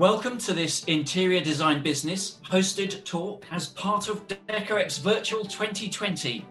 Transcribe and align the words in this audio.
Welcome 0.00 0.38
to 0.38 0.54
this 0.54 0.82
interior 0.84 1.42
design 1.42 1.82
business 1.82 2.38
hosted 2.50 3.04
talk 3.04 3.44
as 3.50 3.66
part 3.66 4.08
of 4.08 4.26
Decorex 4.26 4.98
Virtual 4.98 5.44
2020. 5.44 6.46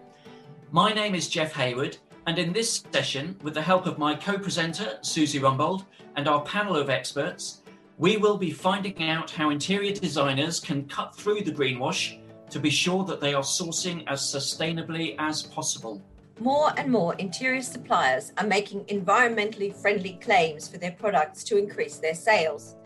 My 0.70 0.92
name 0.92 1.16
is 1.16 1.28
Jeff 1.28 1.52
Hayward, 1.54 1.96
and 2.28 2.38
in 2.38 2.52
this 2.52 2.84
session, 2.92 3.36
with 3.42 3.54
the 3.54 3.60
help 3.60 3.86
of 3.86 3.98
my 3.98 4.14
co 4.14 4.38
presenter, 4.38 5.00
Susie 5.02 5.40
Rumbold, 5.40 5.84
and 6.14 6.28
our 6.28 6.42
panel 6.42 6.76
of 6.76 6.90
experts, 6.90 7.62
we 7.98 8.18
will 8.18 8.36
be 8.36 8.52
finding 8.52 9.10
out 9.10 9.32
how 9.32 9.50
interior 9.50 9.94
designers 9.94 10.60
can 10.60 10.86
cut 10.86 11.16
through 11.16 11.40
the 11.40 11.50
greenwash 11.50 12.20
to 12.50 12.60
be 12.60 12.70
sure 12.70 13.02
that 13.02 13.20
they 13.20 13.34
are 13.34 13.42
sourcing 13.42 14.04
as 14.06 14.20
sustainably 14.20 15.16
as 15.18 15.42
possible. 15.42 16.00
More 16.38 16.72
and 16.76 16.88
more 16.88 17.16
interior 17.16 17.62
suppliers 17.62 18.32
are 18.38 18.46
making 18.46 18.84
environmentally 18.84 19.74
friendly 19.74 20.20
claims 20.22 20.68
for 20.68 20.78
their 20.78 20.92
products 20.92 21.42
to 21.44 21.58
increase 21.58 21.96
their 21.96 22.14
sales. 22.14 22.76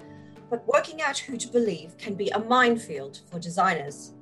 But 0.55 0.69
working 0.69 1.03
out 1.03 1.19
who 1.19 1.37
to 1.37 1.49
believe 1.49 1.99
can 1.99 2.15
be 2.15 2.31
a 2.31 2.39
minefield 2.39 3.19
for 3.29 3.41
designers. 3.41 4.13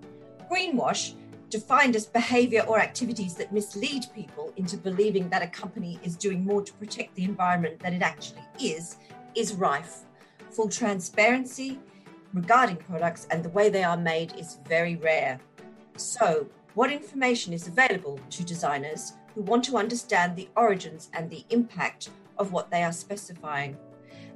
Greenwash, 0.50 1.12
defined 1.50 1.94
as 1.94 2.06
behavior 2.06 2.62
or 2.66 2.80
activities 2.80 3.34
that 3.34 3.52
mislead 3.52 4.06
people 4.14 4.50
into 4.56 4.78
believing 4.78 5.28
that 5.28 5.42
a 5.42 5.46
company 5.46 6.00
is 6.02 6.16
doing 6.16 6.42
more 6.42 6.62
to 6.62 6.72
protect 6.72 7.14
the 7.16 7.24
environment 7.24 7.78
than 7.80 7.92
it 7.92 8.00
actually 8.00 8.40
is, 8.58 8.96
is 9.34 9.52
rife. 9.52 10.04
Full 10.52 10.70
transparency 10.70 11.78
regarding 12.32 12.76
products 12.76 13.26
and 13.30 13.44
the 13.44 13.50
way 13.50 13.68
they 13.68 13.84
are 13.84 13.98
made 13.98 14.34
is 14.38 14.56
very 14.66 14.96
rare. 14.96 15.38
So, 15.98 16.48
what 16.72 16.90
information 16.90 17.52
is 17.52 17.68
available 17.68 18.18
to 18.30 18.42
designers 18.42 19.12
who 19.34 19.42
want 19.42 19.64
to 19.64 19.76
understand 19.76 20.34
the 20.34 20.48
origins 20.56 21.10
and 21.12 21.28
the 21.28 21.44
impact 21.50 22.08
of 22.38 22.52
what 22.52 22.70
they 22.70 22.82
are 22.82 22.92
specifying. 22.92 23.76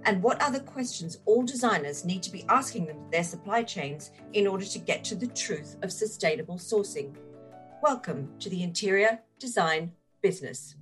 And 0.07 0.23
what 0.23 0.41
other 0.41 0.61
questions 0.61 1.19
all 1.25 1.43
designers 1.43 2.05
need 2.05 2.23
to 2.23 2.31
be 2.31 2.45
asking 2.49 2.97
their 3.11 3.25
supply 3.25 3.65
chains 3.65 4.13
in 4.35 4.47
order 4.47 4.65
to 4.65 4.79
get 4.79 5.03
to 5.03 5.17
the 5.17 5.27
truth 5.27 5.75
of 5.83 5.91
sustainable 5.91 6.59
sourcing. 6.59 7.17
Welcome 7.83 8.29
to 8.39 8.49
the 8.49 8.63
interior 8.63 9.19
design 9.41 9.91
business. 10.23 10.77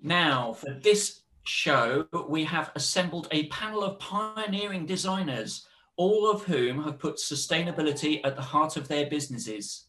Now, 0.00 0.52
for 0.52 0.74
this 0.80 1.22
show, 1.42 2.06
we 2.28 2.44
have 2.44 2.70
assembled 2.76 3.26
a 3.32 3.48
panel 3.48 3.82
of 3.82 3.98
pioneering 3.98 4.86
designers 4.86 5.66
all 5.96 6.30
of 6.30 6.44
whom 6.44 6.84
have 6.84 7.00
put 7.00 7.16
sustainability 7.16 8.20
at 8.24 8.36
the 8.36 8.42
heart 8.42 8.76
of 8.76 8.86
their 8.86 9.06
businesses. 9.06 9.86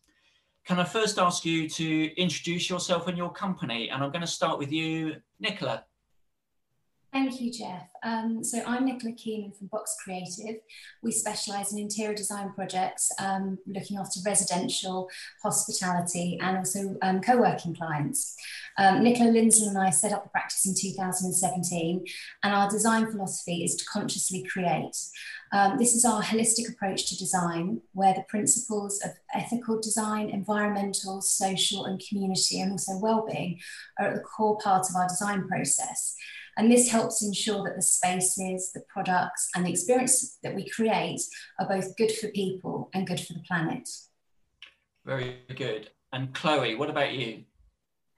Can 0.66 0.80
I 0.80 0.83
first 0.83 1.19
ask 1.19 1.45
you 1.45 1.69
to 1.69 2.19
introduce 2.19 2.71
yourself 2.71 3.08
and 3.08 3.16
your 3.16 3.31
company? 3.31 3.89
And 3.89 4.03
I'm 4.03 4.09
going 4.09 4.21
to 4.21 4.27
start 4.27 4.58
with 4.58 4.71
you, 4.71 5.17
Nicola. 5.39 5.85
Thank 7.16 7.39
you, 7.39 7.49
Jeff. 7.49 7.88
Um, 8.03 8.44
so 8.44 8.61
I'm 8.67 8.83
Nicola 8.83 9.13
Keenan 9.13 9.53
from 9.53 9.69
Boxx 9.69 9.95
Creative. 10.03 10.59
We 11.02 11.13
specialise 11.13 11.71
in 11.71 11.80
interior 11.80 12.13
design 12.13 12.52
projects, 12.52 13.09
um, 13.19 13.58
looking 13.66 13.95
after 13.95 14.19
residential, 14.25 15.08
hospitality, 15.41 16.38
and 16.41 16.58
also 16.58 16.97
um, 17.02 17.21
co-working 17.21 17.73
clients. 17.73 18.36
Um, 18.77 19.02
Nicola 19.02 19.30
Lindsay 19.30 19.66
and 19.66 19.77
I 19.77 19.91
set 19.91 20.11
up 20.11 20.25
the 20.25 20.30
practice 20.30 20.66
in 20.66 20.75
2017, 20.77 22.03
and 22.43 22.53
our 22.53 22.69
design 22.69 23.09
philosophy 23.09 23.63
is 23.63 23.77
to 23.77 23.86
consciously 23.86 24.43
create. 24.52 24.97
Um, 25.53 25.77
this 25.77 25.95
is 25.95 26.03
our 26.03 26.21
holistic 26.21 26.69
approach 26.69 27.08
to 27.08 27.17
design, 27.17 27.80
where 27.93 28.13
the 28.13 28.25
principles 28.27 29.02
of 29.05 29.11
ethical 29.33 29.80
design, 29.80 30.30
environmental, 30.31 31.21
social, 31.21 31.86
and 31.86 32.03
community, 32.09 32.59
and 32.59 32.73
also 32.73 32.99
well-being 32.99 33.61
are 33.97 34.08
at 34.08 34.16
the 34.16 34.21
core 34.21 34.58
part 34.58 34.87
of 34.89 34.97
our 34.97 35.08
design 35.08 35.47
process. 35.47 36.17
And 36.58 36.71
this 36.71 36.89
helps 36.89 37.21
ensure 37.21 37.64
that 37.64 37.76
the 37.76 37.82
spaces, 37.82 38.71
the 38.73 38.83
products, 38.88 39.49
and 39.55 39.66
the 39.66 39.71
experience 39.71 40.38
that 40.42 40.55
we 40.55 40.70
create 40.70 41.21
are 41.60 41.67
both 41.67 41.98
good 41.98 42.11
for 42.11 42.30
people 42.30 42.89
and 42.93 43.05
good 43.05 43.20
for 43.20 43.33
the 43.33 43.43
planet. 43.45 43.89
Very 45.05 45.42
good. 45.54 45.89
And 46.14 46.33
Chloe, 46.33 46.76
what 46.76 46.89
about 46.89 47.14
you? 47.14 47.44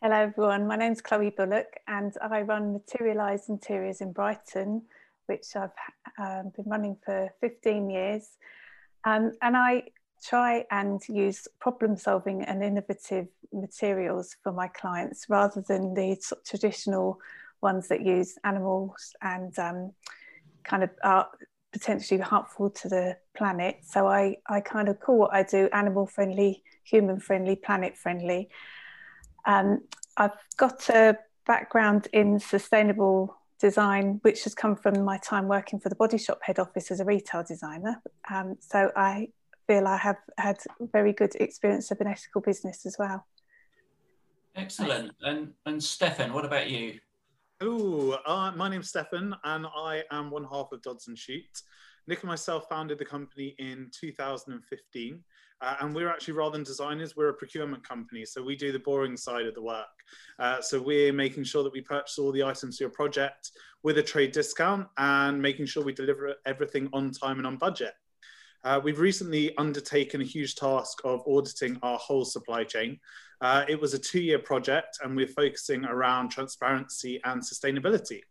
Hello, 0.03 0.16
everyone. 0.16 0.68
My 0.68 0.76
name 0.76 0.92
is 0.92 1.02
Chloe 1.02 1.31
Bullock, 1.36 1.80
and 1.88 2.14
I 2.22 2.42
run 2.42 2.74
Materialise 2.74 3.50
Interiors 3.50 4.02
in 4.02 4.12
Brighton, 4.12 4.84
which 5.26 5.56
I've 5.56 5.72
um, 6.20 6.52
been 6.56 6.66
running 6.68 6.97
for 7.03 7.34
15 7.42 7.90
years. 7.90 8.30
Um, 9.03 9.31
and 9.42 9.58
I 9.58 9.86
try 10.24 10.66
and 10.70 11.02
use 11.09 11.47
problem 11.59 11.97
solving 11.97 12.44
and 12.44 12.64
innovative 12.64 13.28
materials 13.52 14.36
for 14.44 14.52
my 14.52 14.68
clients 14.68 15.26
rather 15.30 15.64
than 15.68 15.96
the 15.96 16.18
sort 16.22 16.42
of 16.42 16.46
traditional 16.46 17.20
ones 17.62 17.88
that 17.88 18.01
use 18.01 18.38
animals 18.44 19.16
and 19.22 19.57
um, 19.59 19.91
kind 20.63 20.84
of 20.84 20.90
are 21.03 21.28
potentially 21.73 22.19
harmful 22.19 22.69
to 22.69 22.90
the 22.90 23.18
planet. 23.35 23.78
So 23.84 24.07
I, 24.07 24.38
I 24.47 24.62
kind 24.62 24.90
of 24.90 25.00
call 25.00 25.18
what 25.18 25.34
I 25.34 25.44
do 25.44 25.69
animal 25.73 26.07
friendly, 26.07 26.63
human 26.84 27.19
friendly, 27.19 27.56
planet 27.56 27.97
friendly. 27.97 28.50
Um, 29.46 29.81
I've 30.16 30.31
got 30.57 30.90
a 30.90 31.17
background 31.46 32.07
in 32.13 32.40
sustainable 32.40 33.38
design, 33.59 34.19
which 34.22 34.44
has 34.44 34.53
come 34.53 34.75
from 34.75 35.03
my 35.03 35.17
time 35.17 35.47
working 35.47 35.79
for 35.79 35.90
the 35.90 35.96
Body 35.96 36.17
Shop 36.17 36.40
head 36.41 36.59
office 36.59 36.91
as 36.91 37.00
a 37.00 37.06
retail 37.06 37.44
designer. 37.44 38.01
Um, 38.29 38.57
so 38.59 38.91
I 38.96 39.29
feel 39.67 39.88
I 39.88 39.97
have 39.97 40.17
had 40.38 40.57
very 40.79 41.13
good 41.13 41.35
experience 41.35 41.91
of 41.91 42.00
an 42.01 42.07
ethical 42.07 42.41
business 42.41 42.85
as 42.85 42.97
well. 42.97 43.25
Excellent. 44.56 45.12
And 45.22 45.53
and 45.66 45.84
Stefan, 45.84 46.34
what 46.34 46.46
about 46.46 46.69
you? 46.69 47.00
Hello, 47.59 48.16
uh, 48.28 48.51
my 48.56 48.69
name's 48.69 48.90
Stefan, 48.90 49.35
and 49.44 49.66
I 49.75 50.03
am 50.12 50.29
one 50.29 50.44
half 50.44 50.72
of 50.72 50.84
Dodds 50.84 51.09
& 51.13 51.16
Shute. 51.16 51.63
Nick 52.06 52.22
and 52.22 52.29
myself 52.29 52.69
founded 52.69 53.00
the 53.00 53.06
company 53.06 53.56
in 53.57 53.90
2015, 54.00 55.23
uh, 55.62 55.75
and 55.79 55.96
we're 55.96 56.07
actually 56.07 56.35
rather 56.35 56.51
than 56.51 56.63
designers, 56.63 57.16
we're 57.16 57.29
a 57.29 57.34
procurement 57.34 57.84
company, 57.84 58.25
so 58.25 58.44
we 58.44 58.56
do 58.56 58.72
the 58.72 58.78
boring 58.78 59.17
side 59.17 59.47
of 59.47 59.56
the 59.56 59.62
work. 59.63 59.88
Uh, 60.38 60.62
so 60.62 60.79
we're 60.79 61.12
making 61.12 61.44
sure 61.44 61.63
that 61.63 61.73
we 61.73 61.81
purchase 61.81 62.19
all 62.19 62.31
the 62.31 62.44
items 62.44 62.78
for 62.78 62.84
your 62.84 62.91
project 62.91 63.50
with 63.81 63.97
a 63.97 64.03
trade 64.03 64.34
discount, 64.34 64.88
and 65.00 65.41
making 65.41 65.66
sure 65.66 65.84
we 65.84 65.94
deliver 65.94 66.35
everything 66.46 66.88
on 66.94 67.09
time 67.09 67.40
and 67.40 67.47
on 67.47 67.57
budget. 67.57 67.94
Uh, 68.63 68.79
we've 68.84 69.00
recently 69.00 69.57
undertaken 69.57 70.22
a 70.22 70.25
huge 70.25 70.53
task 70.53 71.00
of 71.03 71.23
auditing 71.28 71.79
our 71.81 71.97
whole 71.97 72.23
supply 72.25 72.63
chain. 72.63 73.00
Uh, 73.42 73.64
it 73.68 73.80
was 73.80 73.94
a 73.94 74.00
two 74.00 74.22
year 74.22 74.40
project, 74.40 75.00
and 75.03 75.16
we're 75.16 75.28
focusing 75.28 75.86
around 75.86 76.30
transparency 76.30 77.20
and 77.24 77.42
sustainability. 77.42 78.22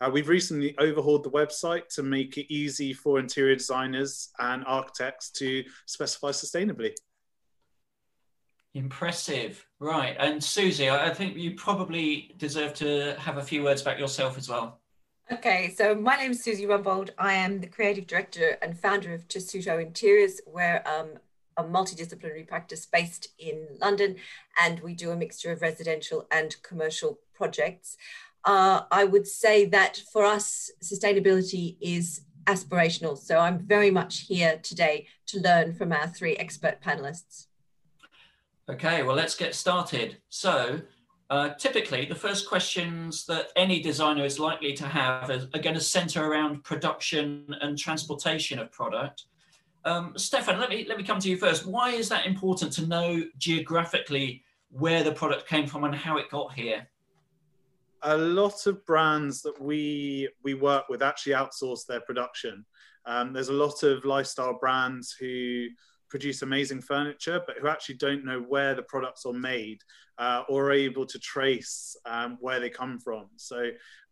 Uh, 0.00 0.10
we've 0.10 0.28
recently 0.28 0.74
overhauled 0.78 1.24
the 1.24 1.30
website 1.30 1.86
to 1.88 2.02
make 2.02 2.38
it 2.38 2.52
easy 2.52 2.92
for 2.92 3.18
interior 3.18 3.54
designers 3.54 4.30
and 4.38 4.64
architects 4.66 5.30
to 5.30 5.62
specify 5.86 6.30
sustainably. 6.30 6.92
Impressive. 8.72 9.66
Right. 9.78 10.16
And 10.18 10.42
Susie, 10.42 10.88
I 10.88 11.12
think 11.12 11.36
you 11.36 11.54
probably 11.54 12.32
deserve 12.38 12.72
to 12.74 13.16
have 13.18 13.36
a 13.36 13.42
few 13.42 13.62
words 13.62 13.82
about 13.82 13.98
yourself 13.98 14.38
as 14.38 14.48
well. 14.48 14.80
Okay, 15.32 15.74
so 15.76 15.94
my 15.94 16.16
name 16.16 16.32
is 16.32 16.42
Susie 16.42 16.66
Rumbold. 16.66 17.10
I 17.18 17.34
am 17.34 17.60
the 17.60 17.66
creative 17.66 18.06
director 18.06 18.58
and 18.62 18.78
founder 18.78 19.14
of 19.14 19.28
Tessuto 19.28 19.80
Interiors. 19.80 20.40
We're 20.46 20.82
um, 20.86 21.10
a 21.60 21.64
multidisciplinary 21.68 22.46
practice 22.46 22.86
based 22.86 23.28
in 23.38 23.66
London, 23.80 24.16
and 24.60 24.80
we 24.80 24.94
do 24.94 25.10
a 25.10 25.16
mixture 25.16 25.52
of 25.52 25.62
residential 25.62 26.26
and 26.30 26.56
commercial 26.62 27.20
projects. 27.34 27.96
Uh, 28.44 28.82
I 28.90 29.04
would 29.04 29.26
say 29.26 29.66
that 29.66 30.02
for 30.12 30.24
us, 30.24 30.70
sustainability 30.82 31.76
is 31.80 32.22
aspirational. 32.44 33.18
So 33.18 33.38
I'm 33.38 33.58
very 33.58 33.90
much 33.90 34.20
here 34.20 34.58
today 34.62 35.06
to 35.26 35.40
learn 35.40 35.74
from 35.74 35.92
our 35.92 36.06
three 36.06 36.36
expert 36.36 36.80
panelists. 36.82 37.46
Okay, 38.68 39.02
well, 39.02 39.16
let's 39.16 39.34
get 39.34 39.54
started. 39.54 40.16
So, 40.28 40.80
uh, 41.28 41.50
typically, 41.54 42.06
the 42.06 42.14
first 42.14 42.48
questions 42.48 43.26
that 43.26 43.48
any 43.56 43.80
designer 43.80 44.24
is 44.24 44.38
likely 44.38 44.72
to 44.74 44.86
have 44.86 45.28
are, 45.28 45.48
are 45.54 45.60
going 45.60 45.74
to 45.74 45.80
center 45.80 46.24
around 46.24 46.64
production 46.64 47.54
and 47.60 47.76
transportation 47.76 48.58
of 48.58 48.72
product. 48.72 49.24
Um, 49.84 50.12
Stefan, 50.16 50.58
let 50.58 50.68
me 50.68 50.84
let 50.88 50.98
me 50.98 51.04
come 51.04 51.18
to 51.20 51.28
you 51.28 51.36
first. 51.36 51.66
Why 51.66 51.90
is 51.90 52.08
that 52.10 52.26
important 52.26 52.72
to 52.74 52.86
know 52.86 53.22
geographically 53.38 54.42
where 54.70 55.02
the 55.02 55.12
product 55.12 55.48
came 55.48 55.66
from 55.66 55.84
and 55.84 55.94
how 55.94 56.18
it 56.18 56.30
got 56.30 56.52
here? 56.52 56.86
A 58.02 58.16
lot 58.16 58.66
of 58.66 58.84
brands 58.86 59.42
that 59.42 59.60
we 59.60 60.28
we 60.42 60.54
work 60.54 60.88
with 60.88 61.02
actually 61.02 61.32
outsource 61.32 61.86
their 61.86 62.00
production. 62.00 62.64
Um, 63.06 63.32
there's 63.32 63.48
a 63.48 63.54
lot 63.54 63.82
of 63.82 64.04
lifestyle 64.04 64.58
brands 64.58 65.16
who 65.18 65.68
produce 66.10 66.42
amazing 66.42 66.82
furniture, 66.82 67.40
but 67.46 67.56
who 67.58 67.68
actually 67.68 67.94
don't 67.94 68.24
know 68.24 68.40
where 68.40 68.74
the 68.74 68.82
products 68.82 69.24
are 69.24 69.32
made 69.32 69.80
uh, 70.18 70.42
or 70.48 70.66
are 70.66 70.72
able 70.72 71.06
to 71.06 71.18
trace 71.18 71.96
um, 72.04 72.36
where 72.40 72.60
they 72.60 72.68
come 72.68 72.98
from. 72.98 73.26
So 73.36 73.70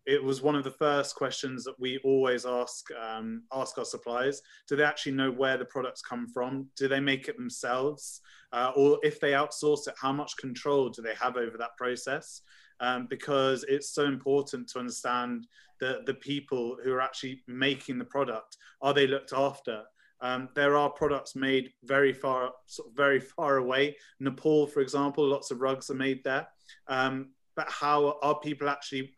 it 0.08 0.24
was 0.24 0.40
one 0.40 0.56
of 0.56 0.64
the 0.64 0.70
first 0.70 1.14
questions 1.16 1.64
that 1.64 1.78
we 1.78 1.98
always 1.98 2.46
ask 2.46 2.86
um, 2.98 3.42
ask 3.52 3.76
our 3.76 3.84
suppliers. 3.84 4.40
Do 4.66 4.74
they 4.74 4.82
actually 4.82 5.12
know 5.12 5.30
where 5.30 5.58
the 5.58 5.66
products 5.66 6.00
come 6.00 6.26
from? 6.26 6.66
Do 6.78 6.88
they 6.88 6.98
make 6.98 7.28
it 7.28 7.36
themselves? 7.36 8.22
Uh, 8.50 8.72
or 8.74 8.98
if 9.02 9.20
they 9.20 9.32
outsource 9.32 9.86
it, 9.86 9.94
how 10.00 10.12
much 10.12 10.38
control 10.38 10.88
do 10.88 11.02
they 11.02 11.14
have 11.20 11.36
over 11.36 11.58
that 11.58 11.76
process? 11.76 12.40
Um, 12.80 13.06
because 13.10 13.66
it's 13.68 13.90
so 13.90 14.06
important 14.06 14.68
to 14.70 14.78
understand 14.78 15.46
the, 15.78 16.00
the 16.06 16.14
people 16.14 16.78
who 16.82 16.94
are 16.94 17.02
actually 17.02 17.42
making 17.46 17.98
the 17.98 18.06
product. 18.06 18.56
Are 18.80 18.94
they 18.94 19.06
looked 19.06 19.34
after? 19.34 19.82
Um, 20.22 20.48
there 20.54 20.74
are 20.74 20.88
products 20.88 21.36
made 21.36 21.70
very 21.84 22.14
far, 22.14 22.52
sort 22.64 22.88
of 22.88 22.96
very 22.96 23.20
far 23.20 23.58
away. 23.58 23.94
Nepal, 24.20 24.68
for 24.68 24.80
example, 24.80 25.28
lots 25.28 25.50
of 25.50 25.60
rugs 25.60 25.90
are 25.90 25.94
made 25.94 26.24
there. 26.24 26.48
Um, 26.86 27.32
but 27.56 27.68
how 27.68 28.18
are 28.22 28.38
people 28.38 28.68
actually 28.68 29.12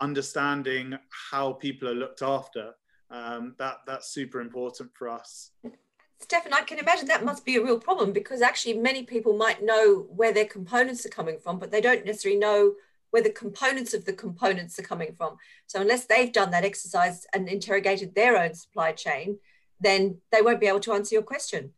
understanding 0.00 0.98
how 1.30 1.52
people 1.52 1.88
are 1.88 1.94
looked 1.94 2.22
after. 2.22 2.74
Um, 3.10 3.54
that 3.58 3.78
that's 3.86 4.08
super 4.08 4.40
important 4.40 4.90
for 4.94 5.08
us. 5.08 5.50
Stefan, 6.20 6.52
I 6.52 6.62
can 6.62 6.78
imagine 6.78 7.06
that 7.06 7.24
must 7.24 7.44
be 7.44 7.56
a 7.56 7.64
real 7.64 7.78
problem 7.78 8.12
because 8.12 8.42
actually 8.42 8.74
many 8.74 9.04
people 9.04 9.36
might 9.36 9.62
know 9.62 10.06
where 10.10 10.32
their 10.32 10.44
components 10.44 11.06
are 11.06 11.10
coming 11.10 11.38
from, 11.38 11.58
but 11.58 11.70
they 11.70 11.80
don't 11.80 12.04
necessarily 12.04 12.38
know 12.38 12.74
where 13.10 13.22
the 13.22 13.30
components 13.30 13.94
of 13.94 14.04
the 14.04 14.12
components 14.12 14.78
are 14.78 14.82
coming 14.82 15.14
from. 15.16 15.36
So 15.66 15.80
unless 15.80 16.06
they've 16.06 16.32
done 16.32 16.50
that 16.50 16.64
exercise 16.64 17.26
and 17.32 17.48
interrogated 17.48 18.14
their 18.14 18.36
own 18.36 18.54
supply 18.54 18.92
chain, 18.92 19.38
then 19.80 20.18
they 20.32 20.42
won't 20.42 20.60
be 20.60 20.66
able 20.66 20.80
to 20.80 20.92
answer 20.92 21.14
your 21.14 21.22
question. 21.22 21.72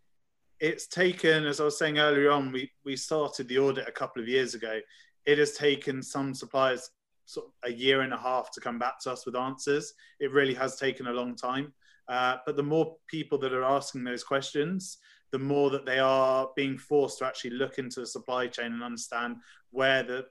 It's 0.58 0.86
taken, 0.86 1.46
as 1.46 1.60
I 1.60 1.64
was 1.64 1.78
saying 1.78 1.98
earlier 1.98 2.30
on, 2.30 2.50
we, 2.50 2.70
we 2.84 2.96
started 2.96 3.46
the 3.46 3.58
audit 3.58 3.86
a 3.88 3.92
couple 3.92 4.20
of 4.20 4.28
years 4.28 4.54
ago. 4.54 4.80
It 5.26 5.38
has 5.38 5.52
taken 5.52 6.02
some 6.02 6.34
suppliers 6.34 6.90
sort 7.30 7.46
of 7.46 7.70
a 7.70 7.72
year 7.72 8.00
and 8.00 8.12
a 8.12 8.18
half 8.18 8.50
to 8.50 8.60
come 8.60 8.78
back 8.78 8.98
to 9.00 9.10
us 9.12 9.24
with 9.24 9.36
answers. 9.36 9.94
It 10.18 10.32
really 10.32 10.54
has 10.54 10.76
taken 10.76 11.06
a 11.06 11.12
long 11.12 11.36
time. 11.36 11.72
Uh, 12.08 12.38
but 12.44 12.56
the 12.56 12.62
more 12.62 12.96
people 13.06 13.38
that 13.38 13.52
are 13.52 13.62
asking 13.62 14.02
those 14.02 14.24
questions, 14.24 14.98
the 15.30 15.38
more 15.38 15.70
that 15.70 15.86
they 15.86 16.00
are 16.00 16.50
being 16.56 16.76
forced 16.76 17.18
to 17.18 17.26
actually 17.26 17.50
look 17.50 17.78
into 17.78 18.00
the 18.00 18.06
supply 18.06 18.48
chain 18.48 18.72
and 18.72 18.82
understand 18.82 19.36
where 19.70 20.02
the 20.02 20.26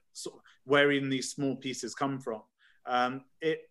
where 0.65 0.91
even 0.91 1.09
these 1.09 1.31
small 1.31 1.55
pieces 1.55 1.95
come 1.95 2.19
from. 2.19 2.41
Um, 2.85 3.23
it 3.39 3.61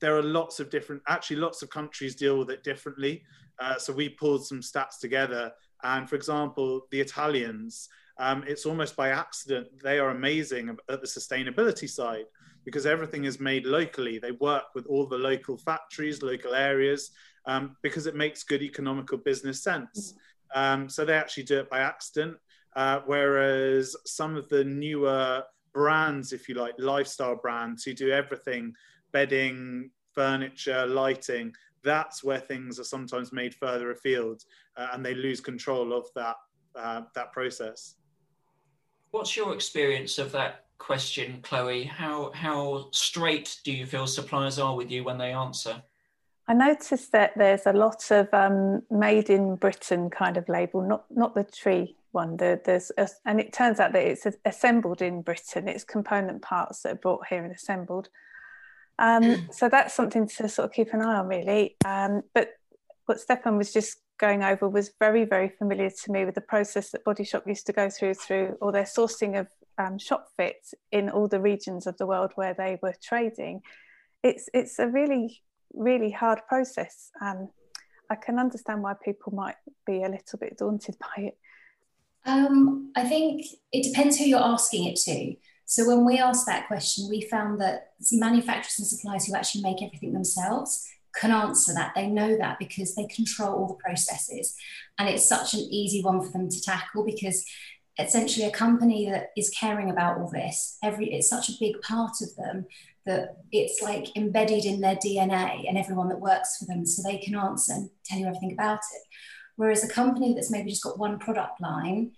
there 0.00 0.16
are 0.16 0.22
lots 0.22 0.58
of 0.58 0.68
different 0.68 1.00
actually 1.06 1.36
lots 1.36 1.62
of 1.62 1.70
countries 1.70 2.16
deal 2.16 2.38
with 2.38 2.50
it 2.50 2.64
differently. 2.64 3.22
Uh, 3.60 3.78
so 3.78 3.92
we 3.92 4.08
pulled 4.08 4.44
some 4.44 4.60
stats 4.60 4.98
together, 5.00 5.52
and 5.84 6.10
for 6.10 6.16
example, 6.16 6.88
the 6.90 7.00
Italians. 7.00 7.88
Um, 8.16 8.44
it's 8.46 8.64
almost 8.64 8.94
by 8.94 9.08
accident 9.08 9.66
they 9.82 9.98
are 9.98 10.10
amazing 10.10 10.76
at 10.88 11.00
the 11.00 11.06
sustainability 11.06 11.88
side 11.88 12.26
because 12.64 12.86
everything 12.86 13.24
is 13.24 13.40
made 13.40 13.66
locally. 13.66 14.18
They 14.18 14.32
work 14.32 14.64
with 14.74 14.86
all 14.86 15.06
the 15.06 15.18
local 15.18 15.56
factories, 15.56 16.22
local 16.22 16.54
areas, 16.54 17.10
um, 17.46 17.76
because 17.82 18.06
it 18.06 18.16
makes 18.16 18.42
good 18.42 18.62
economical 18.62 19.18
business 19.18 19.62
sense. 19.62 20.14
Um, 20.54 20.88
so 20.88 21.04
they 21.04 21.14
actually 21.14 21.44
do 21.44 21.58
it 21.60 21.70
by 21.70 21.80
accident. 21.80 22.36
Uh, 22.76 23.00
whereas 23.06 23.94
some 24.04 24.36
of 24.36 24.48
the 24.48 24.64
newer 24.64 25.42
brands, 25.72 26.32
if 26.32 26.48
you 26.48 26.54
like, 26.54 26.74
lifestyle 26.78 27.36
brands 27.36 27.84
who 27.84 27.92
do 27.94 28.10
everything 28.10 28.72
bedding, 29.12 29.90
furniture, 30.14 30.86
lighting 30.86 31.52
that's 31.84 32.24
where 32.24 32.40
things 32.40 32.80
are 32.80 32.84
sometimes 32.84 33.32
made 33.32 33.54
further 33.54 33.92
afield 33.92 34.42
uh, 34.76 34.88
and 34.92 35.04
they 35.04 35.14
lose 35.14 35.40
control 35.40 35.92
of 35.92 36.06
that, 36.16 36.36
uh, 36.74 37.02
that 37.14 37.30
process. 37.32 37.96
What's 39.10 39.36
your 39.36 39.54
experience 39.54 40.18
of 40.18 40.32
that 40.32 40.63
question, 40.78 41.40
Chloe. 41.42 41.84
How 41.84 42.30
how 42.32 42.88
straight 42.90 43.58
do 43.64 43.72
you 43.72 43.86
feel 43.86 44.06
suppliers 44.06 44.58
are 44.58 44.76
with 44.76 44.90
you 44.90 45.04
when 45.04 45.18
they 45.18 45.32
answer? 45.32 45.82
I 46.46 46.52
noticed 46.52 47.12
that 47.12 47.32
there's 47.36 47.66
a 47.66 47.72
lot 47.72 48.10
of 48.10 48.28
um, 48.34 48.82
made 48.90 49.30
in 49.30 49.56
Britain 49.56 50.10
kind 50.10 50.36
of 50.36 50.48
label, 50.48 50.82
not 50.82 51.04
not 51.10 51.34
the 51.34 51.44
tree 51.44 51.96
one. 52.12 52.36
The, 52.36 52.60
there's 52.64 52.92
a, 52.96 53.08
and 53.24 53.40
it 53.40 53.52
turns 53.52 53.80
out 53.80 53.92
that 53.92 54.06
it's 54.06 54.26
assembled 54.44 55.02
in 55.02 55.22
Britain. 55.22 55.68
It's 55.68 55.84
component 55.84 56.42
parts 56.42 56.82
that 56.82 56.92
are 56.92 56.96
brought 56.96 57.26
here 57.26 57.44
and 57.44 57.54
assembled. 57.54 58.08
Um, 58.98 59.48
so 59.50 59.68
that's 59.68 59.94
something 59.94 60.28
to 60.28 60.48
sort 60.48 60.66
of 60.66 60.72
keep 60.72 60.92
an 60.92 61.02
eye 61.02 61.16
on, 61.16 61.26
really. 61.26 61.76
Um, 61.84 62.22
but 62.32 62.50
what 63.06 63.20
Stefan 63.20 63.56
was 63.56 63.72
just 63.72 63.98
going 64.18 64.44
over 64.44 64.68
was 64.68 64.92
very, 65.00 65.24
very 65.24 65.48
familiar 65.48 65.90
to 65.90 66.12
me 66.12 66.24
with 66.24 66.36
the 66.36 66.40
process 66.40 66.90
that 66.90 67.04
Body 67.04 67.24
Shop 67.24 67.44
used 67.46 67.66
to 67.66 67.72
go 67.72 67.90
through 67.90 68.14
through 68.14 68.56
all 68.60 68.70
their 68.70 68.84
sourcing 68.84 69.38
of 69.38 69.48
um, 69.78 69.98
shop 69.98 70.28
fit 70.36 70.66
in 70.92 71.10
all 71.10 71.28
the 71.28 71.40
regions 71.40 71.86
of 71.86 71.96
the 71.96 72.06
world 72.06 72.32
where 72.34 72.54
they 72.54 72.78
were 72.82 72.94
trading. 73.02 73.60
It's 74.22 74.48
it's 74.54 74.78
a 74.78 74.88
really 74.88 75.42
really 75.72 76.10
hard 76.10 76.40
process, 76.48 77.10
and 77.20 77.48
I 78.10 78.14
can 78.16 78.38
understand 78.38 78.82
why 78.82 78.94
people 78.94 79.34
might 79.34 79.56
be 79.86 80.02
a 80.02 80.08
little 80.08 80.38
bit 80.38 80.58
daunted 80.58 80.96
by 81.00 81.22
it. 81.22 81.38
Um, 82.26 82.90
I 82.96 83.04
think 83.04 83.44
it 83.72 83.84
depends 83.84 84.18
who 84.18 84.24
you're 84.24 84.40
asking 84.40 84.86
it 84.86 84.96
to. 84.96 85.34
So 85.66 85.86
when 85.86 86.04
we 86.04 86.18
asked 86.18 86.46
that 86.46 86.66
question, 86.68 87.08
we 87.08 87.22
found 87.22 87.60
that 87.60 87.92
manufacturers 88.12 88.78
and 88.78 88.86
suppliers 88.86 89.26
who 89.26 89.34
actually 89.34 89.62
make 89.62 89.82
everything 89.82 90.12
themselves 90.12 90.86
can 91.14 91.30
answer 91.30 91.72
that. 91.74 91.92
They 91.94 92.06
know 92.06 92.36
that 92.36 92.58
because 92.58 92.94
they 92.94 93.06
control 93.06 93.54
all 93.54 93.68
the 93.68 93.74
processes. 93.74 94.54
And 94.98 95.08
it's 95.08 95.28
such 95.28 95.54
an 95.54 95.60
easy 95.60 96.02
one 96.02 96.22
for 96.22 96.30
them 96.32 96.48
to 96.48 96.62
tackle 96.62 97.04
because 97.04 97.44
essentially 97.98 98.46
a 98.46 98.50
company 98.50 99.08
that 99.10 99.30
is 99.36 99.50
caring 99.50 99.90
about 99.90 100.18
all 100.18 100.30
this. 100.30 100.78
Every 100.82 101.12
it's 101.12 101.28
such 101.28 101.48
a 101.48 101.58
big 101.60 101.80
part 101.82 102.16
of 102.22 102.34
them 102.36 102.66
that 103.06 103.36
it's 103.52 103.82
like 103.82 104.16
embedded 104.16 104.64
in 104.64 104.80
their 104.80 104.96
dna 104.96 105.68
and 105.68 105.76
everyone 105.76 106.08
that 106.08 106.20
works 106.20 106.56
for 106.56 106.64
them 106.64 106.86
so 106.86 107.02
they 107.02 107.18
can 107.18 107.36
answer 107.36 107.74
and 107.74 107.90
tell 108.04 108.18
you 108.18 108.26
everything 108.26 108.52
about 108.52 108.78
it. 108.78 109.02
Whereas 109.56 109.84
a 109.84 109.88
company 109.88 110.34
that's 110.34 110.50
maybe 110.50 110.70
just 110.70 110.82
got 110.82 110.98
one 110.98 111.18
product 111.18 111.60
line 111.60 112.12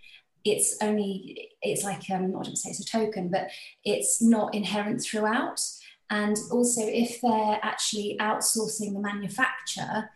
it's 0.47 0.77
only 0.81 1.51
it's 1.61 1.83
like 1.83 2.09
um 2.11 2.31
not 2.31 2.45
to 2.45 2.57
say 2.57 2.71
it's 2.71 2.81
a 2.81 2.85
token 2.85 3.29
but 3.29 3.51
it's 3.85 4.23
not 4.23 4.55
inherent 4.55 5.03
throughout. 5.03 5.61
And 6.09 6.37
also 6.53 6.83
if 6.85 7.21
they're 7.21 7.59
actually 7.63 8.17
outsourcing 8.21 8.93
the 8.93 9.01
manufacture 9.01 10.09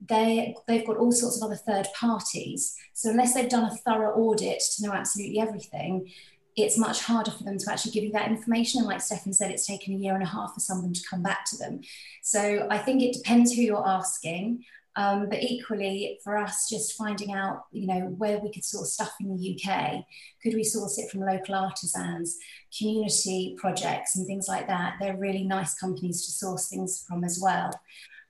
they 0.00 0.54
they've 0.66 0.86
got 0.86 0.96
all 0.96 1.12
sorts 1.12 1.40
of 1.40 1.46
other 1.46 1.56
third 1.56 1.88
parties. 1.94 2.76
So 2.92 3.10
unless 3.10 3.34
they've 3.34 3.48
done 3.48 3.64
a 3.64 3.76
thorough 3.76 4.14
audit 4.14 4.62
to 4.76 4.86
know 4.86 4.92
absolutely 4.92 5.40
everything, 5.40 6.10
it's 6.56 6.78
much 6.78 7.02
harder 7.02 7.30
for 7.30 7.44
them 7.44 7.58
to 7.58 7.72
actually 7.72 7.92
give 7.92 8.04
you 8.04 8.12
that 8.12 8.28
information. 8.28 8.80
And 8.80 8.88
like 8.88 9.00
Stefan 9.00 9.32
said, 9.32 9.50
it's 9.50 9.66
taken 9.66 9.94
a 9.94 9.98
year 9.98 10.14
and 10.14 10.22
a 10.22 10.26
half 10.26 10.54
for 10.54 10.60
someone 10.60 10.92
to 10.92 11.08
come 11.08 11.22
back 11.22 11.44
to 11.46 11.56
them. 11.56 11.80
So 12.22 12.66
I 12.70 12.78
think 12.78 13.02
it 13.02 13.14
depends 13.14 13.52
who 13.52 13.62
you're 13.62 13.86
asking. 13.86 14.64
Um, 14.96 15.28
but 15.28 15.42
equally, 15.42 16.20
for 16.22 16.36
us, 16.36 16.70
just 16.70 16.96
finding 16.96 17.32
out, 17.32 17.64
you 17.72 17.88
know, 17.88 18.14
where 18.16 18.38
we 18.38 18.52
could 18.52 18.64
source 18.64 18.92
stuff 18.92 19.12
in 19.18 19.36
the 19.36 19.58
UK, 19.58 20.04
could 20.40 20.54
we 20.54 20.62
source 20.62 20.98
it 20.98 21.10
from 21.10 21.22
local 21.22 21.56
artisans, 21.56 22.38
community 22.78 23.56
projects, 23.58 24.14
and 24.14 24.24
things 24.24 24.46
like 24.46 24.68
that? 24.68 24.94
They're 25.00 25.16
really 25.16 25.42
nice 25.42 25.74
companies 25.74 26.24
to 26.26 26.30
source 26.30 26.68
things 26.68 27.04
from 27.08 27.24
as 27.24 27.40
well 27.42 27.72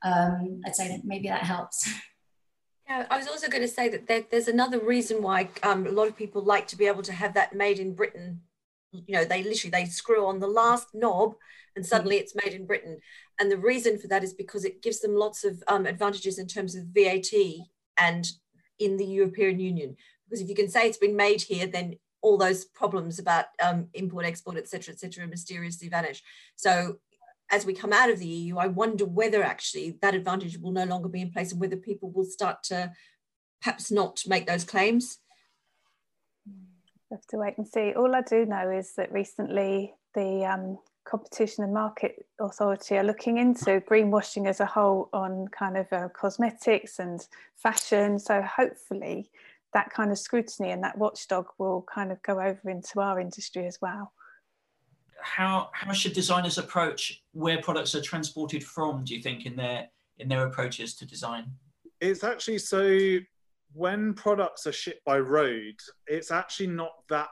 um, 0.04 0.60
I'd 0.64 0.76
say 0.76 0.88
that 0.88 1.04
maybe 1.04 1.28
that 1.28 1.42
helps. 1.42 1.88
Yeah, 2.86 3.06
I 3.10 3.16
was 3.16 3.28
also 3.28 3.48
going 3.48 3.62
to 3.62 3.68
say 3.68 3.88
that 3.88 4.06
there, 4.08 4.24
there's 4.30 4.46
another 4.46 4.78
reason 4.78 5.22
why 5.22 5.48
um, 5.62 5.86
a 5.86 5.90
lot 5.90 6.06
of 6.06 6.18
people 6.18 6.42
like 6.42 6.66
to 6.68 6.76
be 6.76 6.86
able 6.86 7.02
to 7.04 7.14
have 7.14 7.32
that 7.32 7.54
made 7.54 7.78
in 7.78 7.94
Britain. 7.94 8.42
You 8.92 9.14
know, 9.14 9.24
they 9.24 9.42
literally 9.42 9.70
they 9.70 9.86
screw 9.86 10.26
on 10.26 10.38
the 10.38 10.46
last 10.46 10.88
knob, 10.92 11.34
and 11.74 11.86
suddenly 11.86 12.16
it's 12.16 12.34
made 12.34 12.52
in 12.52 12.66
Britain. 12.66 12.98
And 13.40 13.50
the 13.50 13.56
reason 13.56 13.98
for 13.98 14.06
that 14.08 14.22
is 14.22 14.34
because 14.34 14.66
it 14.66 14.82
gives 14.82 15.00
them 15.00 15.16
lots 15.16 15.44
of 15.44 15.62
um, 15.66 15.86
advantages 15.86 16.38
in 16.38 16.46
terms 16.46 16.74
of 16.74 16.84
VAT 16.92 17.32
and 17.98 18.26
in 18.78 18.98
the 18.98 19.06
European 19.06 19.58
Union. 19.58 19.96
Because 20.28 20.42
if 20.42 20.50
you 20.50 20.54
can 20.54 20.68
say 20.68 20.86
it's 20.86 20.98
been 20.98 21.16
made 21.16 21.40
here, 21.40 21.66
then 21.66 21.96
all 22.20 22.36
those 22.36 22.64
problems 22.64 23.18
about 23.18 23.46
um, 23.62 23.88
import, 23.94 24.26
export, 24.26 24.56
etc., 24.56 24.92
etc., 24.92 25.26
mysteriously 25.26 25.88
vanish. 25.88 26.22
So 26.56 26.98
as 27.54 27.64
we 27.64 27.72
come 27.72 27.92
out 27.92 28.10
of 28.10 28.18
the 28.18 28.26
EU, 28.26 28.58
I 28.58 28.66
wonder 28.66 29.04
whether 29.04 29.40
actually 29.40 29.96
that 30.02 30.16
advantage 30.16 30.58
will 30.58 30.72
no 30.72 30.84
longer 30.84 31.08
be 31.08 31.20
in 31.20 31.30
place 31.30 31.52
and 31.52 31.60
whether 31.60 31.76
people 31.76 32.10
will 32.10 32.24
start 32.24 32.64
to 32.64 32.90
perhaps 33.62 33.92
not 33.92 34.22
make 34.26 34.46
those 34.46 34.64
claims. 34.64 35.18
We 36.46 37.14
have 37.14 37.26
to 37.28 37.36
wait 37.38 37.56
and 37.56 37.66
see. 37.66 37.92
All 37.92 38.12
I 38.12 38.22
do 38.22 38.44
know 38.44 38.70
is 38.70 38.94
that 38.96 39.12
recently 39.12 39.94
the 40.14 40.44
um, 40.44 40.78
Competition 41.04 41.62
and 41.62 41.72
Market 41.72 42.26
Authority 42.40 42.96
are 42.96 43.04
looking 43.04 43.38
into 43.38 43.80
greenwashing 43.88 44.48
as 44.48 44.58
a 44.58 44.66
whole 44.66 45.08
on 45.12 45.46
kind 45.48 45.76
of 45.76 45.86
uh, 45.92 46.08
cosmetics 46.08 46.98
and 46.98 47.24
fashion. 47.54 48.18
So 48.18 48.42
hopefully 48.42 49.30
that 49.74 49.90
kind 49.90 50.10
of 50.10 50.18
scrutiny 50.18 50.72
and 50.72 50.82
that 50.82 50.98
watchdog 50.98 51.46
will 51.58 51.82
kind 51.82 52.10
of 52.10 52.20
go 52.22 52.40
over 52.40 52.68
into 52.68 53.00
our 53.00 53.20
industry 53.20 53.64
as 53.66 53.78
well 53.80 54.12
how 55.24 55.70
how 55.72 55.92
should 55.92 56.12
designers 56.12 56.58
approach 56.58 57.22
where 57.32 57.60
products 57.62 57.94
are 57.94 58.02
transported 58.02 58.62
from? 58.62 59.04
Do 59.04 59.14
you 59.14 59.22
think 59.22 59.46
in 59.46 59.56
their 59.56 59.88
in 60.18 60.28
their 60.28 60.46
approaches 60.46 60.94
to 60.96 61.06
design? 61.06 61.46
It's 62.00 62.22
actually 62.22 62.58
so 62.58 63.18
when 63.72 64.14
products 64.14 64.66
are 64.66 64.72
shipped 64.72 65.04
by 65.04 65.18
road, 65.18 65.74
it's 66.06 66.30
actually 66.30 66.68
not 66.68 66.92
that 67.08 67.28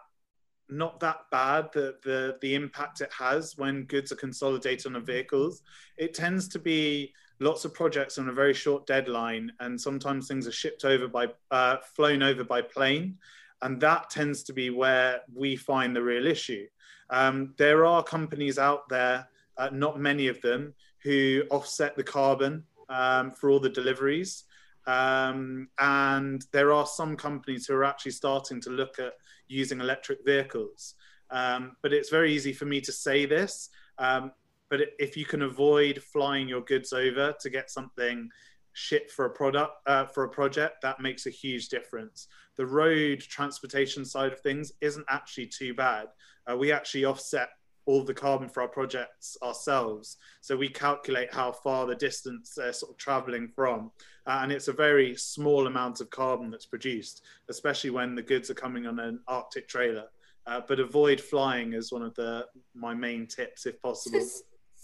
not 0.70 1.00
that 1.00 1.18
bad 1.30 1.68
the, 1.75 1.96
the 2.02 2.38
the 2.40 2.54
impact 2.54 3.02
it 3.02 3.12
has 3.12 3.56
when 3.58 3.84
goods 3.84 4.11
are 4.11 4.16
consolidated 4.16 4.87
on 4.87 4.94
the 4.94 5.00
vehicles 5.00 5.61
it 5.99 6.14
tends 6.14 6.49
to 6.49 6.58
be 6.58 7.12
lots 7.40 7.66
of 7.66 7.75
projects 7.75 8.16
on 8.16 8.30
a 8.30 8.32
very 8.32 8.54
short 8.54 8.87
deadline 8.87 9.52
and 9.61 9.78
sometimes 9.78 10.28
things 10.28 10.46
are 10.46 10.52
shipped 10.52 10.87
over 10.87 11.08
by 11.08 11.26
uh, 11.50 11.76
flown 11.94 12.22
over 12.22 12.42
by 12.42 12.62
plane 12.62 13.18
and 13.62 13.81
that 13.81 14.11
tends 14.11 14.42
to 14.42 14.52
be 14.52 14.71
where 14.71 15.21
we 15.35 15.57
find 15.57 15.95
the 15.95 16.02
real 16.02 16.26
issue 16.26 16.66
um, 17.11 17.54
there 17.59 17.85
are 17.85 18.02
companies 18.02 18.59
out 18.59 18.88
there 18.88 19.28
uh, 19.59 19.71
not 19.73 19.99
many 19.99 20.28
of 20.28 20.40
them 20.40 20.75
who 21.02 21.42
offset 21.50 21.97
the 21.97 22.04
carbon 22.04 22.64
um, 22.88 23.31
for 23.31 23.50
all 23.50 23.61
the 23.61 23.69
deliveries 23.69 24.45
um, 24.87 25.69
and 25.78 26.45
there 26.52 26.73
are 26.73 26.87
some 26.87 27.16
companies 27.16 27.66
who 27.66 27.75
are 27.75 27.85
actually 27.85 28.12
starting 28.12 28.61
to 28.62 28.71
look 28.71 28.99
at 28.99 29.12
using 29.49 29.81
electric 29.81 30.25
vehicles. 30.25 30.95
Um, 31.31 31.76
but 31.83 31.92
it's 31.92 32.11
very 32.11 32.33
easy 32.33 32.52
for 32.52 32.64
me 32.64 32.81
to 32.83 32.92
say 32.92 33.26
this. 33.26 33.71
Um, 33.99 34.33
but 34.71 34.81
if 34.99 35.16
you 35.16 35.25
can 35.25 35.42
avoid 35.42 36.02
flying 36.02 36.49
your 36.49 36.62
goods 36.62 36.92
over 36.92 37.35
to 37.40 37.50
get 37.50 37.71
something 37.71 38.28
shipped 38.73 39.11
for 39.11 39.26
a 39.26 39.31
product 39.31 39.73
uh, 39.87 40.07
for 40.07 40.25
a 40.25 40.29
project, 40.29 40.83
that 40.83 41.00
makes 41.00 41.26
a 41.26 41.31
huge 41.31 41.69
difference. 41.69 42.29
The 42.57 42.67
road 42.67 43.21
transportation 43.21 44.05
side 44.05 44.33
of 44.33 44.41
things 44.41 44.73
isn't 44.81 45.07
actually 45.09 45.47
too 45.47 45.75
bad. 45.75 46.09
Uh, 46.50 46.57
we 46.57 46.73
actually 46.73 47.05
offset 47.05 47.50
all 47.87 48.05
the 48.05 48.14
carbon 48.14 48.49
for 48.49 48.62
our 48.62 48.69
projects 48.69 49.37
ourselves. 49.43 50.19
So 50.41 50.57
we 50.57 50.69
calculate 50.69 51.33
how 51.33 51.52
far 51.52 51.87
the 51.87 51.97
distance 51.97 52.55
they're 52.57 52.73
sort 52.73 52.93
of 52.93 52.99
traveling 52.99 53.49
from. 53.49 53.91
Uh, 54.26 54.41
and 54.43 54.52
it's 54.52 54.69
a 54.69 54.73
very 54.73 55.17
small 55.17 55.67
amount 55.67 56.00
of 56.00 56.11
carbon 56.11 56.50
that's 56.50 56.67
produced, 56.67 57.23
especially 57.49 57.91
when 57.91 58.14
the 58.14 58.23
goods 58.23 58.50
are 58.50 58.55
coming 58.55 58.87
on 58.87 59.00
an 59.00 59.21
artic 59.26 59.69
trailer. 59.69 60.05
Uh, 60.47 60.61
but 60.67 60.81
avoid 60.81 61.21
flying 61.21 61.73
is 61.73 61.93
one 61.93 62.02
of 62.02 62.14
the 62.14 62.45
my 62.75 62.95
main 62.95 63.26
tips 63.26 63.67
if 63.67 63.81
possible. 63.81 64.19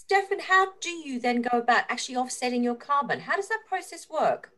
Stefan, 0.09 0.41
how 0.41 0.69
do 0.81 0.91
you 0.91 1.21
then 1.21 1.43
go 1.43 1.59
about 1.59 1.85
actually 1.91 2.17
offsetting 2.17 2.65
your 2.65 2.75
carbon? 2.75 3.21
How 3.21 3.37
does 3.37 3.49
that 3.49 3.61
process 3.69 4.09
work? 4.09 4.51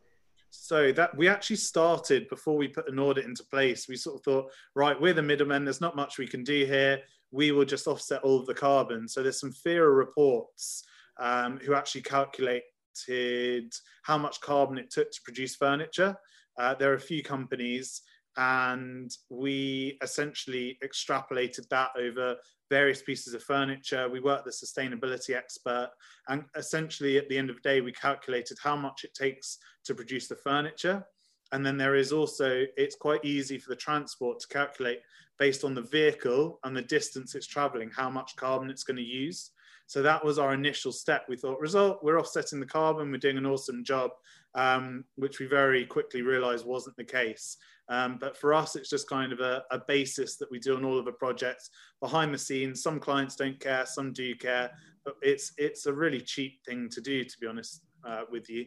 So 0.49 0.91
that 0.93 1.15
we 1.17 1.27
actually 1.27 1.57
started 1.57 2.29
before 2.29 2.55
we 2.55 2.67
put 2.67 2.89
an 2.89 2.99
audit 2.99 3.25
into 3.25 3.43
place. 3.43 3.87
We 3.87 3.97
sort 3.97 4.15
of 4.15 4.23
thought, 4.23 4.51
right, 4.75 4.99
we're 4.99 5.13
the 5.13 5.21
middlemen. 5.21 5.65
There's 5.65 5.81
not 5.81 5.95
much 5.95 6.17
we 6.17 6.27
can 6.27 6.43
do 6.43 6.65
here 6.65 7.01
we 7.31 7.51
will 7.51 7.65
just 7.65 7.87
offset 7.87 8.21
all 8.23 8.39
of 8.39 8.45
the 8.45 8.53
carbon. 8.53 9.07
So 9.07 9.23
there's 9.23 9.39
some 9.39 9.53
FIRA 9.53 9.89
reports 9.89 10.83
um, 11.19 11.59
who 11.63 11.73
actually 11.73 12.01
calculated 12.01 13.73
how 14.03 14.17
much 14.17 14.41
carbon 14.41 14.77
it 14.77 14.91
took 14.91 15.11
to 15.11 15.21
produce 15.23 15.55
furniture. 15.55 16.15
Uh, 16.59 16.75
there 16.75 16.91
are 16.91 16.95
a 16.95 16.99
few 16.99 17.23
companies, 17.23 18.01
and 18.37 19.11
we 19.29 19.97
essentially 20.01 20.77
extrapolated 20.83 21.67
that 21.69 21.89
over 21.97 22.35
various 22.69 23.01
pieces 23.01 23.33
of 23.33 23.43
furniture. 23.43 24.09
We 24.09 24.21
worked 24.21 24.45
the 24.45 24.51
sustainability 24.51 25.35
expert, 25.35 25.89
and 26.29 26.45
essentially 26.55 27.17
at 27.17 27.27
the 27.29 27.37
end 27.37 27.49
of 27.49 27.57
the 27.57 27.69
day, 27.69 27.81
we 27.81 27.91
calculated 27.91 28.57
how 28.63 28.75
much 28.75 29.03
it 29.03 29.13
takes 29.13 29.57
to 29.85 29.93
produce 29.93 30.27
the 30.27 30.37
furniture. 30.37 31.05
And 31.51 31.65
then 31.65 31.77
there 31.77 31.95
is 31.95 32.13
also, 32.13 32.65
it's 32.77 32.95
quite 32.95 33.25
easy 33.25 33.57
for 33.57 33.69
the 33.69 33.75
transport 33.75 34.39
to 34.39 34.47
calculate 34.47 34.99
based 35.37 35.65
on 35.65 35.75
the 35.75 35.81
vehicle 35.81 36.59
and 36.63 36.75
the 36.75 36.81
distance 36.81 37.35
it's 37.35 37.47
traveling, 37.47 37.91
how 37.93 38.09
much 38.09 38.35
carbon 38.37 38.69
it's 38.69 38.85
going 38.85 38.97
to 38.97 39.03
use. 39.03 39.51
So 39.87 40.01
that 40.01 40.23
was 40.23 40.39
our 40.39 40.53
initial 40.53 40.93
step. 40.93 41.25
We 41.27 41.35
thought, 41.35 41.59
result, 41.59 42.01
we're 42.01 42.19
offsetting 42.19 42.61
the 42.61 42.65
carbon, 42.65 43.11
we're 43.11 43.17
doing 43.17 43.37
an 43.37 43.45
awesome 43.45 43.83
job, 43.83 44.11
um, 44.55 45.05
which 45.15 45.39
we 45.39 45.45
very 45.45 45.85
quickly 45.85 46.21
realized 46.21 46.65
wasn't 46.65 46.95
the 46.97 47.03
case. 47.03 47.57
Um, 47.89 48.17
but 48.19 48.37
for 48.37 48.53
us, 48.53 48.75
it's 48.75 48.89
just 48.89 49.09
kind 49.09 49.33
of 49.33 49.39
a, 49.39 49.63
a, 49.71 49.79
basis 49.87 50.37
that 50.37 50.49
we 50.49 50.59
do 50.59 50.77
on 50.77 50.85
all 50.85 50.97
of 50.97 51.05
the 51.05 51.11
projects 51.11 51.69
behind 51.99 52.33
the 52.33 52.37
scenes. 52.37 52.81
Some 52.81 52.99
clients 52.99 53.35
don't 53.35 53.59
care, 53.59 53.85
some 53.85 54.13
do 54.13 54.33
care, 54.35 54.71
but 55.03 55.15
it's 55.21 55.51
it's 55.57 55.87
a 55.87 55.93
really 55.93 56.21
cheap 56.21 56.59
thing 56.65 56.87
to 56.89 57.01
do, 57.01 57.23
to 57.23 57.37
be 57.41 57.47
honest 57.47 57.81
uh, 58.07 58.21
with 58.31 58.49
you. 58.49 58.65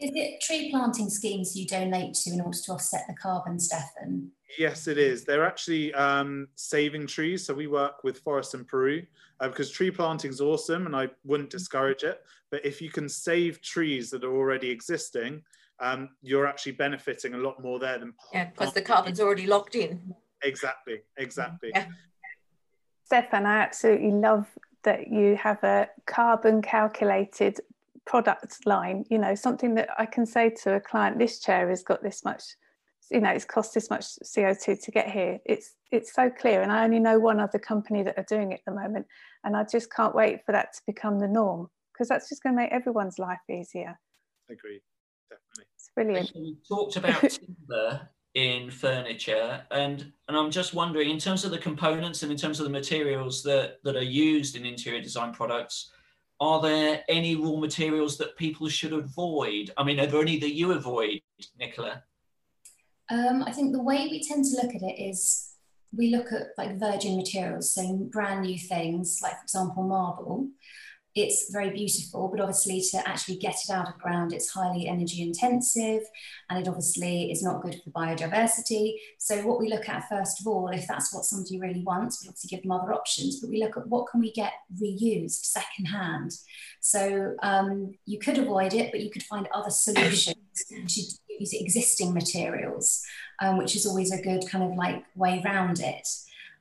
Is 0.00 0.12
it 0.14 0.40
tree 0.40 0.70
planting 0.70 1.10
schemes 1.10 1.56
you 1.56 1.66
donate 1.66 2.14
to 2.14 2.30
in 2.30 2.40
order 2.40 2.56
to 2.56 2.72
offset 2.72 3.04
the 3.08 3.14
carbon, 3.14 3.58
Stefan? 3.58 4.30
Yes, 4.56 4.86
it 4.86 4.96
is. 4.96 5.24
They're 5.24 5.44
actually 5.44 5.92
um, 5.94 6.46
saving 6.54 7.08
trees. 7.08 7.44
So 7.44 7.52
we 7.52 7.66
work 7.66 8.04
with 8.04 8.20
forests 8.20 8.54
in 8.54 8.64
Peru 8.64 9.02
uh, 9.40 9.48
because 9.48 9.70
tree 9.70 9.90
planting 9.90 10.30
is 10.30 10.40
awesome 10.40 10.86
and 10.86 10.94
I 10.94 11.08
wouldn't 11.24 11.50
discourage 11.50 12.04
it. 12.04 12.22
But 12.50 12.64
if 12.64 12.80
you 12.80 12.90
can 12.90 13.08
save 13.08 13.60
trees 13.60 14.08
that 14.10 14.22
are 14.22 14.34
already 14.34 14.70
existing, 14.70 15.42
um, 15.80 16.10
you're 16.22 16.46
actually 16.46 16.72
benefiting 16.72 17.34
a 17.34 17.38
lot 17.38 17.60
more 17.60 17.80
there 17.80 17.98
than. 17.98 18.14
Yeah, 18.32 18.46
because 18.46 18.74
the 18.74 18.82
carbon's 18.82 19.20
already 19.20 19.48
locked 19.48 19.74
in. 19.74 20.14
Exactly, 20.44 21.00
exactly. 21.16 21.70
Yeah. 21.74 21.86
Stefan, 23.04 23.46
I 23.46 23.58
absolutely 23.58 24.12
love 24.12 24.46
that 24.84 25.08
you 25.08 25.34
have 25.36 25.62
a 25.64 25.88
carbon 26.06 26.62
calculated 26.62 27.58
product 28.08 28.64
line 28.64 29.04
you 29.10 29.18
know 29.18 29.34
something 29.34 29.74
that 29.74 29.88
i 29.98 30.06
can 30.06 30.24
say 30.24 30.48
to 30.48 30.74
a 30.74 30.80
client 30.80 31.18
this 31.18 31.40
chair 31.40 31.68
has 31.68 31.82
got 31.82 32.02
this 32.02 32.24
much 32.24 32.42
you 33.10 33.20
know 33.20 33.30
it's 33.30 33.44
cost 33.44 33.74
this 33.74 33.90
much 33.90 34.04
co2 34.24 34.82
to 34.82 34.90
get 34.90 35.10
here. 35.10 35.38
It's 35.44 35.74
it's 35.92 36.14
so 36.14 36.30
clear 36.30 36.62
and 36.62 36.72
i 36.72 36.84
only 36.84 37.00
know 37.00 37.18
one 37.18 37.38
other 37.38 37.58
company 37.58 38.02
that 38.02 38.18
are 38.18 38.26
doing 38.28 38.52
it 38.52 38.60
at 38.66 38.72
the 38.72 38.80
moment 38.80 39.06
and 39.44 39.54
i 39.54 39.64
just 39.70 39.92
can't 39.92 40.14
wait 40.14 40.44
for 40.44 40.52
that 40.52 40.72
to 40.74 40.80
become 40.86 41.18
the 41.18 41.28
norm 41.28 41.68
because 41.92 42.08
that's 42.08 42.28
just 42.30 42.42
going 42.42 42.54
to 42.54 42.62
make 42.62 42.70
everyone's 42.70 43.18
life 43.18 43.40
easier. 43.50 43.98
Agree 44.50 44.80
definitely. 45.28 45.64
It's 45.74 45.90
brilliant. 45.94 46.32
We 46.34 46.56
talked 46.68 46.96
about 46.96 47.20
timber 47.30 48.08
in 48.34 48.70
furniture 48.70 49.62
and 49.70 50.12
and 50.28 50.36
i'm 50.36 50.50
just 50.50 50.74
wondering 50.74 51.08
in 51.08 51.18
terms 51.18 51.46
of 51.46 51.50
the 51.50 51.58
components 51.58 52.22
and 52.22 52.30
in 52.30 52.36
terms 52.36 52.60
of 52.60 52.64
the 52.64 52.70
materials 52.70 53.42
that 53.42 53.82
that 53.84 53.96
are 53.96 54.02
used 54.02 54.54
in 54.54 54.66
interior 54.66 55.00
design 55.00 55.32
products 55.32 55.90
are 56.40 56.60
there 56.60 57.04
any 57.08 57.34
raw 57.34 57.56
materials 57.56 58.16
that 58.18 58.36
people 58.36 58.68
should 58.68 58.92
avoid? 58.92 59.72
I 59.76 59.84
mean, 59.84 59.98
are 59.98 60.06
there 60.06 60.20
any 60.20 60.38
that 60.38 60.54
you 60.54 60.72
avoid, 60.72 61.20
Nicola? 61.58 62.04
Um, 63.10 63.42
I 63.42 63.52
think 63.52 63.72
the 63.72 63.82
way 63.82 64.06
we 64.10 64.22
tend 64.22 64.44
to 64.44 64.62
look 64.62 64.74
at 64.74 64.82
it 64.82 65.00
is 65.00 65.54
we 65.96 66.10
look 66.14 66.32
at 66.32 66.48
like 66.56 66.78
virgin 66.78 67.16
materials, 67.16 67.74
so 67.74 68.08
brand 68.12 68.42
new 68.42 68.58
things, 68.58 69.20
like 69.22 69.36
for 69.38 69.42
example, 69.42 69.82
marble 69.82 70.48
it's 71.14 71.50
very 71.50 71.70
beautiful, 71.70 72.28
but 72.28 72.40
obviously 72.40 72.80
to 72.90 73.08
actually 73.08 73.36
get 73.36 73.56
it 73.64 73.70
out 73.70 73.88
of 73.88 73.98
ground, 73.98 74.32
it's 74.32 74.50
highly 74.50 74.86
energy 74.86 75.22
intensive 75.22 76.02
and 76.48 76.60
it 76.60 76.68
obviously 76.68 77.32
is 77.32 77.42
not 77.42 77.62
good 77.62 77.80
for 77.82 77.90
biodiversity. 77.90 78.94
So 79.18 79.46
what 79.46 79.58
we 79.58 79.68
look 79.68 79.88
at 79.88 80.08
first 80.08 80.40
of 80.40 80.46
all, 80.46 80.68
if 80.68 80.86
that's 80.86 81.12
what 81.12 81.24
somebody 81.24 81.58
really 81.58 81.82
wants, 81.82 82.22
we 82.22 82.28
obviously 82.28 82.48
give 82.48 82.62
them 82.62 82.72
other 82.72 82.92
options, 82.92 83.40
but 83.40 83.50
we 83.50 83.62
look 83.62 83.76
at 83.76 83.88
what 83.88 84.06
can 84.08 84.20
we 84.20 84.32
get 84.32 84.52
reused 84.80 85.44
secondhand. 85.44 86.32
So 86.80 87.34
um, 87.42 87.94
you 88.04 88.18
could 88.18 88.38
avoid 88.38 88.74
it, 88.74 88.92
but 88.92 89.00
you 89.00 89.10
could 89.10 89.24
find 89.24 89.48
other 89.52 89.70
solutions 89.70 90.36
to 90.68 91.02
use 91.40 91.52
existing 91.52 92.14
materials, 92.14 93.02
um, 93.40 93.58
which 93.58 93.74
is 93.74 93.86
always 93.86 94.12
a 94.12 94.22
good 94.22 94.48
kind 94.48 94.64
of 94.64 94.76
like 94.76 95.04
way 95.16 95.42
around 95.44 95.80
it. 95.80 96.06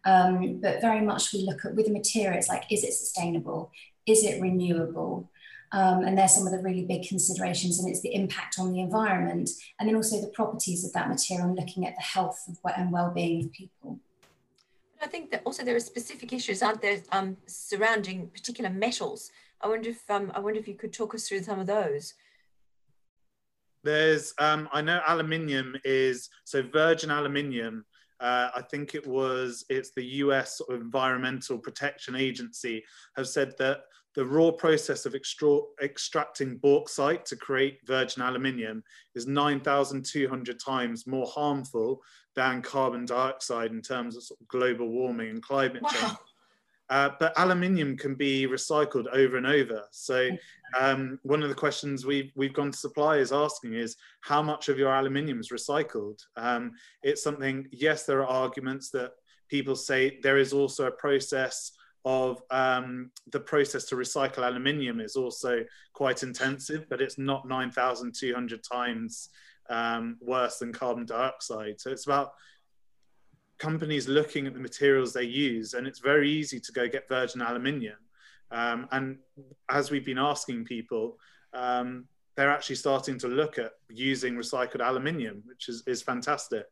Um, 0.06 0.62
but 0.62 0.80
very 0.80 1.02
much 1.02 1.34
we 1.34 1.42
look 1.42 1.66
at 1.66 1.76
with 1.76 1.88
the 1.88 1.92
materials 1.92 2.48
like 2.48 2.72
is 2.72 2.84
it 2.84 2.94
sustainable 2.94 3.72
is 4.08 4.24
it 4.24 4.42
renewable? 4.42 5.30
Um, 5.74 6.06
and 6.06 6.18
there's 6.18 6.34
some 6.34 6.48
of 6.48 6.54
the 6.54 6.64
really 6.64 6.86
big 6.86 7.08
considerations, 7.08 7.80
and 7.80 7.90
it's 7.90 8.02
the 8.02 8.16
impact 8.16 8.58
on 8.58 8.72
the 8.72 8.80
environment, 8.80 9.50
and 9.80 9.88
then 9.88 9.98
also 9.98 10.22
the 10.22 10.28
properties 10.28 10.86
of 10.86 10.94
that 10.94 11.10
material, 11.10 11.48
and 11.48 11.58
looking 11.58 11.86
at 11.86 11.96
the 11.96 12.02
health 12.02 12.40
of, 12.48 12.58
and 12.78 12.92
well-being 12.92 13.46
of 13.46 13.52
people. 13.52 14.00
I 15.02 15.08
think 15.08 15.30
that 15.32 15.42
also 15.46 15.64
there 15.64 15.76
are 15.76 15.82
specific 15.82 16.32
issues, 16.32 16.64
aren't 16.64 16.82
there, 16.82 17.02
um, 17.12 17.36
surrounding 17.48 18.28
particular 18.30 18.70
metals. 18.70 19.30
I 19.60 19.68
wonder 19.68 19.90
if 19.90 20.10
um, 20.10 20.32
I 20.34 20.40
wonder 20.40 20.60
if 20.60 20.68
you 20.68 20.76
could 20.76 20.94
talk 20.94 21.14
us 21.14 21.28
through 21.28 21.44
some 21.44 21.60
of 21.60 21.68
those. 21.68 22.14
There's, 23.84 24.34
um, 24.40 24.70
I 24.72 24.82
know 24.82 25.02
aluminium 25.06 25.76
is 25.84 26.30
so 26.46 26.62
virgin 26.62 27.12
aluminium 27.12 27.86
uh, 28.20 28.50
I 28.56 28.62
think 28.62 28.96
it 28.96 29.06
was 29.06 29.66
it's 29.70 29.92
the 29.92 30.04
U.S. 30.04 30.62
Environmental 30.70 31.58
Protection 31.58 32.16
Agency 32.16 32.84
have 33.16 33.28
said 33.28 33.54
that 33.60 33.82
the 34.18 34.26
raw 34.26 34.50
process 34.50 35.06
of 35.06 35.14
extra- 35.14 35.62
extracting 35.82 36.58
bauxite 36.58 37.24
to 37.24 37.36
create 37.36 37.78
virgin 37.86 38.24
aluminium 38.24 38.84
is 39.14 39.28
9,200 39.28 40.60
times 40.60 41.06
more 41.06 41.28
harmful 41.28 42.02
than 42.36 42.64
carbon 42.64 43.06
dioxide 43.06 43.70
in 43.70 43.80
terms 43.80 44.18
of, 44.18 44.24
sort 44.24 44.42
of 44.42 44.48
global 44.48 44.90
warming 44.90 45.30
and 45.30 45.44
climate 45.44 45.84
wow. 45.84 45.90
change. 45.90 46.18
Uh, 46.90 47.10
but 47.20 47.34
aluminium 47.38 47.96
can 47.96 48.16
be 48.16 48.48
recycled 48.48 49.06
over 49.14 49.38
and 49.38 49.46
over. 49.46 49.84
So 49.92 50.30
um, 50.80 51.20
one 51.22 51.44
of 51.44 51.50
the 51.50 51.56
questions 51.56 52.06
we've 52.06 52.32
we've 52.34 52.54
gone 52.54 52.72
to 52.72 52.78
suppliers 52.78 53.34
asking 53.34 53.74
is 53.74 53.98
how 54.22 54.42
much 54.42 54.70
of 54.70 54.80
your 54.80 54.96
aluminium 54.96 55.42
is 55.42 55.50
recycled. 55.50 56.20
Um, 56.38 56.72
it's 57.04 57.22
something. 57.22 57.68
Yes, 57.72 58.06
there 58.06 58.22
are 58.22 58.28
arguments 58.28 58.90
that 58.92 59.12
people 59.50 59.76
say 59.76 60.20
there 60.24 60.38
is 60.38 60.54
also 60.54 60.88
a 60.88 60.92
process 60.92 61.74
of 62.08 62.42
um, 62.52 63.12
the 63.34 63.40
process 63.40 63.84
to 63.84 63.98
recycle 63.98 64.48
aluminium 64.48 65.02
is 65.02 65.18
also 65.18 65.66
quite 65.92 66.24
intensive, 66.24 66.86
but 66.90 67.02
it's 67.02 67.18
not 67.18 67.46
9,200 67.46 68.64
times 68.64 69.28
um, 69.70 70.18
worse 70.22 70.60
than 70.60 70.72
carbon 70.72 71.06
dioxide. 71.06 71.82
So 71.82 71.92
it's 71.92 72.06
about 72.06 72.32
companies 73.58 74.08
looking 74.08 74.48
at 74.48 74.54
the 74.54 74.60
materials 74.62 75.12
they 75.12 75.24
use, 75.24 75.74
and 75.74 75.86
it's 75.86 76.00
very 76.00 76.32
easy 76.32 76.62
to 76.62 76.72
go 76.72 76.88
get 76.88 77.10
virgin 77.10 77.42
aluminium. 77.42 77.98
Um, 78.52 78.88
and 78.94 79.18
as 79.70 79.92
we've 79.92 80.06
been 80.06 80.18
asking 80.18 80.64
people, 80.64 81.18
um, 81.54 82.06
they're 82.38 82.52
actually 82.52 82.78
starting 82.78 83.20
to 83.20 83.28
look 83.28 83.60
at 83.60 83.72
using 83.90 84.36
recycled 84.36 84.80
aluminium, 84.80 85.44
which 85.46 85.68
is, 85.68 85.84
is 85.88 86.02
fantastic. 86.02 86.68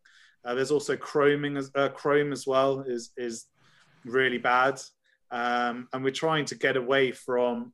Uh, 0.46 0.54
there's 0.54 0.72
also 0.72 0.96
chroming 0.96 1.58
as 1.58 1.72
uh, 1.76 1.90
chrome 1.90 2.32
as 2.32 2.48
well 2.48 2.86
is 2.88 3.12
is 3.18 3.48
really 4.06 4.38
bad, 4.38 4.80
um, 5.36 5.90
and 5.92 6.02
we're 6.02 6.12
trying 6.12 6.46
to 6.46 6.56
get 6.56 6.78
away 6.78 7.12
from 7.12 7.74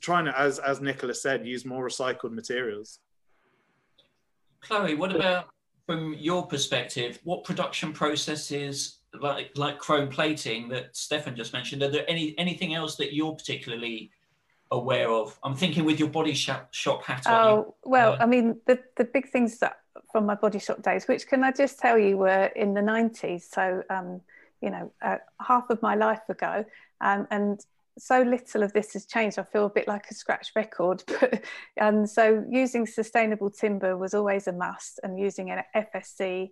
trying 0.00 0.24
to, 0.24 0.38
as 0.38 0.58
as 0.58 0.80
Nicola 0.80 1.14
said, 1.14 1.46
use 1.46 1.66
more 1.66 1.86
recycled 1.86 2.32
materials. 2.32 3.00
Chloe, 4.62 4.94
what 4.94 5.14
about 5.14 5.48
from 5.86 6.14
your 6.14 6.46
perspective? 6.46 7.18
What 7.24 7.44
production 7.44 7.92
processes 7.92 9.00
like 9.20 9.50
like 9.56 9.78
chrome 9.78 10.08
plating 10.08 10.70
that 10.70 10.96
Stefan 10.96 11.36
just 11.36 11.52
mentioned? 11.52 11.82
Are 11.82 11.90
there 11.90 12.08
any 12.08 12.34
anything 12.38 12.72
else 12.72 12.96
that 12.96 13.12
you're 13.12 13.34
particularly 13.34 14.10
aware 14.70 15.10
of? 15.10 15.38
I'm 15.44 15.54
thinking 15.54 15.84
with 15.84 15.98
your 15.98 16.08
body 16.08 16.32
shop, 16.32 16.72
shop 16.72 17.04
hat 17.04 17.26
on. 17.26 17.34
Oh 17.34 17.74
well, 17.84 18.14
uh, 18.14 18.18
I 18.20 18.26
mean 18.26 18.58
the 18.66 18.78
the 18.96 19.04
big 19.04 19.28
things 19.28 19.58
that 19.58 19.80
from 20.10 20.24
my 20.24 20.34
body 20.34 20.58
shop 20.58 20.80
days, 20.82 21.04
which 21.06 21.26
can 21.26 21.44
I 21.44 21.52
just 21.52 21.78
tell 21.78 21.98
you 21.98 22.16
were 22.16 22.46
in 22.56 22.72
the 22.72 22.80
90s. 22.80 23.42
So 23.42 23.82
um, 23.90 24.22
you 24.62 24.70
know, 24.70 24.92
uh, 25.02 25.16
half 25.44 25.68
of 25.68 25.82
my 25.82 25.94
life 25.96 26.26
ago, 26.28 26.64
um, 27.02 27.26
and 27.30 27.60
so 27.98 28.22
little 28.22 28.62
of 28.62 28.72
this 28.72 28.94
has 28.94 29.06
changed. 29.06 29.38
I 29.38 29.42
feel 29.42 29.66
a 29.66 29.70
bit 29.70 29.86
like 29.86 30.06
a 30.10 30.14
scratch 30.14 30.52
record. 30.56 31.02
But, 31.20 31.42
um, 31.80 32.06
so 32.06 32.44
using 32.48 32.86
sustainable 32.86 33.50
timber 33.50 33.96
was 33.96 34.14
always 34.14 34.46
a 34.46 34.52
must, 34.52 35.00
and 35.02 35.18
using 35.18 35.50
an 35.50 35.62
FSC 35.74 36.50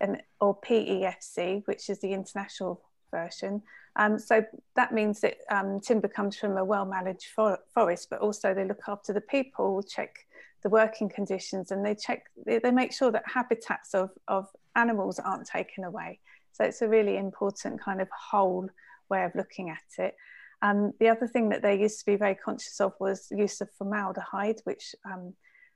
and 0.00 0.22
or 0.40 0.58
PEFC, 0.60 1.62
which 1.66 1.90
is 1.90 2.00
the 2.00 2.12
international 2.12 2.80
version. 3.10 3.62
Um, 3.96 4.18
so 4.18 4.44
that 4.76 4.92
means 4.92 5.20
that 5.20 5.38
um, 5.50 5.80
timber 5.80 6.08
comes 6.08 6.36
from 6.36 6.56
a 6.56 6.64
well-managed 6.64 7.26
for 7.34 7.58
forest, 7.74 8.08
but 8.10 8.20
also 8.20 8.54
they 8.54 8.64
look 8.64 8.82
after 8.86 9.12
the 9.12 9.20
people, 9.20 9.82
check 9.82 10.14
the 10.62 10.68
working 10.68 11.08
conditions, 11.08 11.70
and 11.70 11.84
they 11.84 11.94
check 11.94 12.24
they, 12.46 12.58
they 12.58 12.70
make 12.70 12.92
sure 12.92 13.10
that 13.10 13.24
habitats 13.26 13.94
of, 13.94 14.10
of 14.28 14.46
animals 14.76 15.18
aren't 15.18 15.46
taken 15.46 15.84
away. 15.84 16.20
So 16.52 16.64
it's 16.64 16.82
a 16.82 16.88
really 16.88 17.16
important 17.16 17.80
kind 17.80 18.00
of 18.00 18.08
whole 18.10 18.68
way 19.10 19.24
of 19.24 19.34
looking 19.34 19.70
at 19.70 20.04
it. 20.04 20.14
Um, 20.60 20.92
the 20.98 21.08
other 21.08 21.28
thing 21.28 21.50
that 21.50 21.62
they 21.62 21.80
used 21.80 22.00
to 22.00 22.06
be 22.06 22.16
very 22.16 22.34
conscious 22.34 22.80
of 22.80 22.92
was 22.98 23.28
use 23.30 23.60
of 23.60 23.70
formaldehyde, 23.78 24.60
which 24.64 24.94
um, 25.04 25.34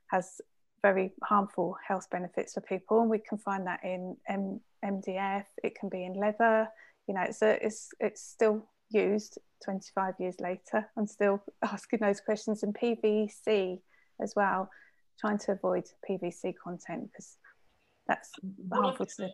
has 0.08 0.40
very 0.82 1.12
harmful 1.22 1.76
health 1.86 2.08
benefits 2.10 2.54
for 2.54 2.60
people. 2.60 3.00
And 3.00 3.10
we 3.10 3.18
can 3.18 3.38
find 3.38 3.66
that 3.66 3.80
in 3.84 4.16
M- 4.28 4.60
MDF, 4.84 5.44
it 5.62 5.78
can 5.78 5.88
be 5.88 6.04
in 6.04 6.14
leather, 6.14 6.68
you 7.06 7.14
know, 7.14 7.22
it's, 7.22 7.42
a, 7.42 7.64
it's, 7.64 7.90
it's 8.00 8.22
still 8.22 8.64
used 8.90 9.38
25 9.64 10.14
years 10.18 10.36
later. 10.40 10.88
I'm 10.96 11.06
still 11.06 11.42
asking 11.62 12.00
those 12.00 12.20
questions 12.20 12.62
and 12.62 12.74
PVC 12.74 13.80
as 14.20 14.34
well, 14.36 14.68
trying 15.20 15.38
to 15.38 15.52
avoid 15.52 15.84
PVC 16.08 16.54
content 16.62 17.10
because 17.10 17.36
that's 18.06 18.30
harmful 18.72 19.06
to 19.06 19.14
the 19.18 19.30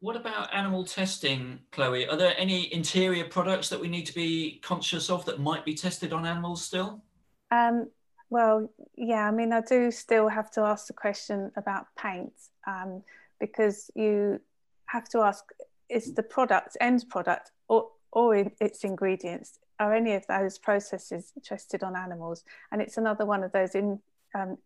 what 0.00 0.16
about 0.16 0.52
animal 0.54 0.84
testing, 0.84 1.60
Chloe? 1.72 2.08
Are 2.08 2.16
there 2.16 2.34
any 2.38 2.72
interior 2.72 3.24
products 3.24 3.68
that 3.68 3.78
we 3.78 3.88
need 3.88 4.06
to 4.06 4.14
be 4.14 4.60
conscious 4.62 5.10
of 5.10 5.24
that 5.26 5.38
might 5.38 5.64
be 5.64 5.74
tested 5.74 6.12
on 6.12 6.26
animals 6.26 6.64
still? 6.64 7.02
Um, 7.50 7.90
well, 8.30 8.70
yeah, 8.96 9.28
I 9.28 9.30
mean, 9.30 9.52
I 9.52 9.60
do 9.60 9.90
still 9.90 10.28
have 10.28 10.50
to 10.52 10.62
ask 10.62 10.86
the 10.86 10.94
question 10.94 11.52
about 11.56 11.86
paint 11.98 12.32
um, 12.66 13.02
because 13.38 13.90
you 13.94 14.40
have 14.86 15.08
to 15.10 15.20
ask 15.20 15.44
is 15.90 16.14
the 16.14 16.22
product, 16.22 16.76
end 16.80 17.04
product, 17.10 17.50
or, 17.68 17.88
or 18.12 18.34
its 18.60 18.84
ingredients, 18.84 19.58
are 19.80 19.92
any 19.92 20.14
of 20.14 20.26
those 20.28 20.56
processes 20.56 21.32
tested 21.44 21.82
on 21.82 21.96
animals? 21.96 22.44
And 22.70 22.80
it's 22.80 22.96
another 22.96 23.26
one 23.26 23.42
of 23.42 23.52
those 23.52 23.74
in, 23.74 23.98
um, 24.34 24.56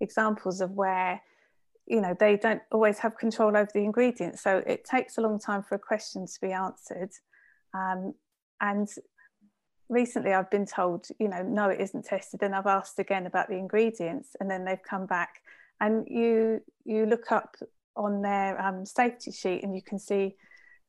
examples 0.00 0.60
of 0.60 0.70
where 0.70 1.20
you 1.90 2.00
know 2.00 2.14
they 2.18 2.36
don't 2.36 2.62
always 2.70 2.98
have 2.98 3.18
control 3.18 3.56
over 3.56 3.68
the 3.74 3.80
ingredients 3.80 4.42
so 4.42 4.62
it 4.64 4.84
takes 4.84 5.18
a 5.18 5.20
long 5.20 5.40
time 5.40 5.62
for 5.62 5.74
a 5.74 5.78
question 5.78 6.24
to 6.24 6.40
be 6.40 6.52
answered. 6.52 7.10
Um, 7.74 8.14
and 8.60 8.88
recently 9.88 10.32
i've 10.32 10.50
been 10.50 10.66
told 10.66 11.06
you 11.18 11.26
know 11.26 11.42
no 11.42 11.68
it 11.68 11.80
isn't 11.80 12.04
tested 12.04 12.42
and 12.42 12.54
i've 12.54 12.66
asked 12.66 13.00
again 13.00 13.26
about 13.26 13.48
the 13.48 13.56
ingredients 13.56 14.36
and 14.38 14.48
then 14.48 14.64
they've 14.64 14.82
come 14.88 15.06
back. 15.06 15.42
And 15.80 16.06
you 16.08 16.60
you 16.84 17.06
look 17.06 17.32
up 17.32 17.56
on 17.96 18.22
their 18.22 18.60
um, 18.60 18.86
safety 18.86 19.32
sheet 19.32 19.62
and 19.62 19.74
you 19.74 19.82
can 19.82 19.98
see 19.98 20.36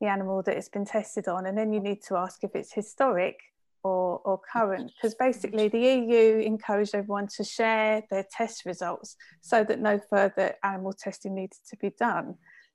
the 0.00 0.06
animal 0.06 0.42
that 0.42 0.56
it's 0.56 0.68
been 0.68 0.84
tested 0.84 1.26
on 1.28 1.46
and 1.46 1.56
then 1.58 1.72
you 1.72 1.80
need 1.80 2.02
to 2.08 2.16
ask 2.16 2.44
if 2.44 2.54
it's 2.54 2.72
historic 2.72 3.38
or, 3.84 4.20
or 4.24 4.40
current 4.52 4.92
because 4.94 5.14
basically 5.14 5.68
the 5.68 5.78
EU 5.78 6.38
encouraged 6.38 6.94
everyone 6.94 7.26
to 7.36 7.44
share 7.44 8.02
their 8.10 8.24
test 8.30 8.64
results 8.64 9.16
so 9.40 9.64
that 9.64 9.80
no 9.80 10.00
further 10.10 10.54
animal 10.62 10.92
testing 10.92 11.34
needed 11.34 11.58
to 11.68 11.76
be 11.76 11.90
done. 11.98 12.34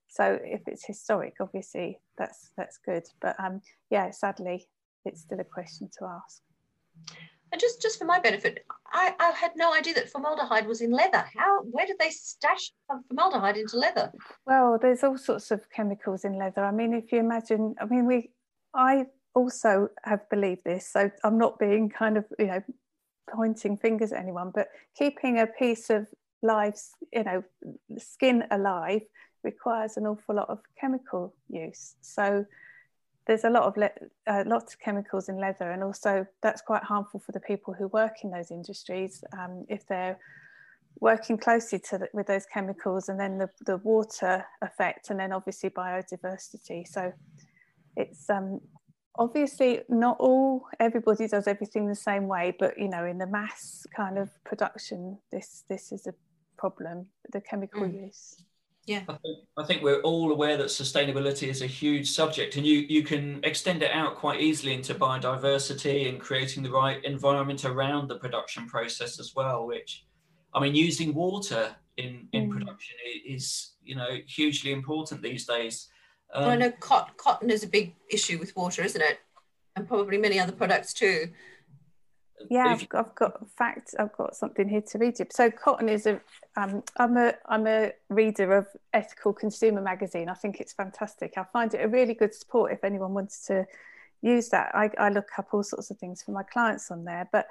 So 0.10 0.40
if 0.44 0.62
it's 0.68 0.86
historic, 0.86 1.36
obviously 1.40 2.00
that's 2.18 2.52
that's 2.58 2.78
good. 2.86 3.04
But 3.22 3.36
um, 3.40 3.62
yeah, 3.90 4.12
sadly, 4.12 4.68
it's 5.06 5.22
still 5.22 5.40
a 5.40 5.44
question 5.44 5.90
to 6.00 6.06
ask. 6.06 6.42
And 7.52 7.62
just 7.62 7.82
just 7.82 7.98
for 7.98 8.06
my 8.06 8.20
benefit, 8.20 8.66
I, 8.92 9.14
I 9.20 9.32
had 9.32 9.52
no 9.56 9.74
idea 9.74 9.94
that 9.96 10.10
formaldehyde 10.10 10.68
was 10.68 10.82
in 10.82 10.92
leather. 10.92 11.26
How 11.36 11.62
where 11.64 11.86
did 11.86 11.98
they 12.00 12.10
stash 12.10 12.72
formaldehyde 13.08 13.58
into 13.58 13.78
leather? 13.78 14.12
Well, 14.46 14.78
there's 14.82 15.04
all 15.04 15.18
sorts 15.18 15.52
of 15.52 15.70
chemicals 15.70 16.26
in 16.26 16.38
leather. 16.38 16.64
I 16.64 16.72
mean, 16.72 16.94
if 16.94 17.12
you 17.12 17.20
imagine, 17.20 17.76
I 17.80 17.86
mean, 17.86 18.06
we 18.06 18.32
I 18.74 19.06
also 19.40 19.74
have 20.12 20.24
believed 20.30 20.64
this, 20.64 20.84
so 20.96 21.02
I'm 21.24 21.38
not 21.38 21.60
being 21.60 21.90
kind 22.04 22.18
of, 22.18 22.26
you 22.40 22.48
know, 22.52 22.64
pointing 23.40 23.78
fingers 23.78 24.12
at 24.12 24.20
anyone, 24.26 24.52
but 24.58 24.68
keeping 25.02 25.40
a 25.40 25.48
piece 25.48 25.90
of 25.98 26.08
live, 26.42 26.78
you 27.18 27.24
know, 27.24 27.44
skin 27.98 28.44
alive 28.52 29.04
requires 29.44 29.98
an 29.98 30.06
awful 30.12 30.36
lot 30.36 30.50
of 30.50 30.60
chemical 30.82 31.24
use. 31.66 31.96
So 32.02 32.46
there's 33.26 33.44
a 33.44 33.50
lot 33.50 33.64
of 33.64 33.78
le- 33.78 34.02
uh, 34.32 34.44
lots 34.46 34.74
of 34.74 34.80
chemicals 34.80 35.30
in 35.30 35.38
leather, 35.46 35.70
and 35.74 35.84
also 35.84 36.26
that's 36.42 36.62
quite 36.62 36.84
harmful 36.84 37.20
for 37.26 37.34
the 37.34 37.46
people 37.52 37.74
who 37.78 37.88
work 38.02 38.16
in 38.24 38.30
those 38.32 38.52
industries 38.52 39.24
um, 39.40 39.66
if 39.70 39.86
they're 39.88 40.18
working 41.00 41.38
closely 41.38 41.80
to 41.90 41.98
the, 42.00 42.08
with 42.14 42.28
those 42.28 42.46
chemicals, 42.56 43.10
and 43.10 43.20
then 43.20 43.38
the, 43.38 43.50
the 43.66 43.78
water 43.78 44.46
effect, 44.62 45.10
and 45.10 45.20
then 45.20 45.32
obviously 45.32 45.70
biodiversity. 45.70 46.88
So 46.88 47.14
it's 47.96 48.30
um, 48.30 48.62
obviously 49.18 49.82
not 49.90 50.18
all 50.20 50.66
everybody 50.80 51.28
does 51.28 51.48
everything 51.48 51.88
the 51.88 51.96
same 51.96 52.28
way 52.28 52.56
but 52.58 52.78
you 52.78 52.88
know 52.88 53.06
in 53.06 53.18
the 53.18 53.28
mass 53.28 53.86
kind 53.96 54.18
of 54.18 54.30
production 54.44 55.18
this 55.32 55.64
this 55.70 55.92
is 55.92 56.08
a 56.08 56.14
problem 56.58 57.08
the 57.32 57.42
chemical 57.42 57.82
mm. 57.82 58.06
use 58.06 58.44
yeah 58.86 59.02
I 59.10 59.18
think, 59.18 59.38
I 59.58 59.64
think, 59.64 59.84
we're 59.84 60.02
all 60.02 60.32
aware 60.32 60.56
that 60.58 60.68
sustainability 60.68 61.50
is 61.50 61.62
a 61.62 61.68
huge 61.68 62.10
subject 62.10 62.56
and 62.56 62.66
you 62.66 62.80
you 62.90 63.04
can 63.04 63.40
extend 63.44 63.84
it 63.84 63.92
out 63.92 64.16
quite 64.16 64.40
easily 64.42 64.74
into 64.74 64.96
biodiversity 64.96 66.10
and 66.10 66.20
creating 66.20 66.64
the 66.64 66.72
right 66.72 67.04
environment 67.04 67.66
around 67.66 68.08
the 68.08 68.18
production 68.18 68.68
process 68.68 69.20
as 69.20 69.34
well 69.36 69.68
which 69.68 70.06
i 70.54 70.60
mean 70.60 70.74
using 70.74 71.14
water 71.14 71.76
in 71.98 72.28
in 72.34 72.50
mm. 72.50 72.58
production 72.58 72.96
is 73.26 73.74
you 73.84 73.96
know 73.96 74.18
hugely 74.28 74.72
important 74.72 75.22
these 75.22 75.46
days 75.46 75.90
um, 76.34 76.44
well, 76.44 76.52
I 76.52 76.56
know 76.56 76.72
cotton, 76.72 77.14
cotton 77.18 77.50
is 77.50 77.64
a 77.64 77.68
big 77.68 77.96
issue 78.10 78.38
with 78.38 78.56
water, 78.56 78.84
isn't 78.84 79.02
it? 79.02 79.20
And 79.76 79.88
probably 79.88 80.18
many 80.18 80.40
other 80.40 80.52
products 80.52 80.94
too. 80.94 81.30
Yeah, 82.50 82.68
I've, 82.68 82.88
I've 82.94 83.16
got 83.16 83.50
fact. 83.58 83.96
I've 83.98 84.16
got 84.16 84.36
something 84.36 84.68
here 84.68 84.82
to 84.82 84.98
read 84.98 85.18
you. 85.20 85.26
So 85.32 85.50
cotton 85.50 85.90
is 85.90 86.06
a. 86.06 86.22
am 86.56 86.84
um, 86.98 87.18
a 87.18 87.34
I'm 87.48 87.66
a 87.66 87.94
reader 88.10 88.54
of 88.54 88.68
Ethical 88.94 89.34
Consumer 89.34 89.82
magazine. 89.82 90.30
I 90.30 90.36
think 90.36 90.60
it's 90.60 90.74
fantastic. 90.74 91.34
I 91.38 91.44
find 91.44 91.74
it 91.74 91.84
a 91.84 91.88
really 91.88 92.14
good 92.14 92.36
support 92.36 92.72
if 92.72 92.84
anyone 92.84 93.14
wants 93.14 93.46
to 93.48 93.66
use 94.22 94.50
that. 94.50 94.72
I, 94.76 94.92
I 95.00 95.10
look 95.10 95.30
up 95.38 95.48
all 95.52 95.64
sorts 95.64 95.90
of 95.90 95.98
things 95.98 96.22
for 96.22 96.32
my 96.32 96.44
clients 96.44 96.92
on 96.92 97.06
there, 97.06 97.28
but 97.32 97.48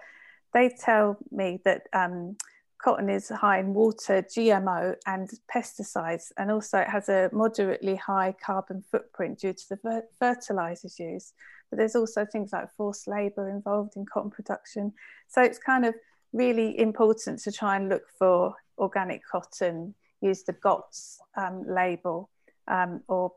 they 0.52 0.68
tell 0.68 1.18
me 1.30 1.60
that 1.64 1.88
um, 1.92 2.36
cotton 2.78 3.08
is 3.08 3.28
high 3.28 3.58
in 3.58 3.74
water, 3.74 4.22
GMO, 4.22 4.94
and 5.06 5.30
pesticides, 5.52 6.32
and 6.36 6.50
also 6.50 6.78
it 6.78 6.88
has 6.88 7.08
a 7.08 7.30
moderately 7.32 7.96
high 7.96 8.34
carbon 8.44 8.82
footprint 8.90 9.40
due 9.40 9.52
to 9.52 9.68
the 9.70 10.02
fertilizers 10.18 10.98
used. 10.98 11.32
But 11.70 11.78
there's 11.78 11.96
also 11.96 12.24
things 12.24 12.52
like 12.52 12.72
forced 12.76 13.08
labor 13.08 13.48
involved 13.48 13.96
in 13.96 14.06
cotton 14.06 14.30
production. 14.30 14.92
So 15.28 15.42
it's 15.42 15.58
kind 15.58 15.84
of 15.84 15.94
really 16.32 16.78
important 16.78 17.40
to 17.40 17.52
try 17.52 17.76
and 17.76 17.88
look 17.88 18.04
for 18.18 18.54
organic 18.78 19.22
cotton, 19.26 19.94
use 20.20 20.44
the 20.44 20.52
GOTS 20.52 21.20
um, 21.36 21.64
label, 21.66 22.30
um, 22.68 23.02
or 23.08 23.32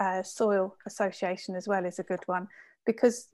uh, 0.00 0.22
soil 0.22 0.74
association 0.86 1.54
as 1.54 1.68
well 1.68 1.84
is 1.84 1.98
a 1.98 2.02
good 2.02 2.22
one 2.26 2.48
because 2.86 3.28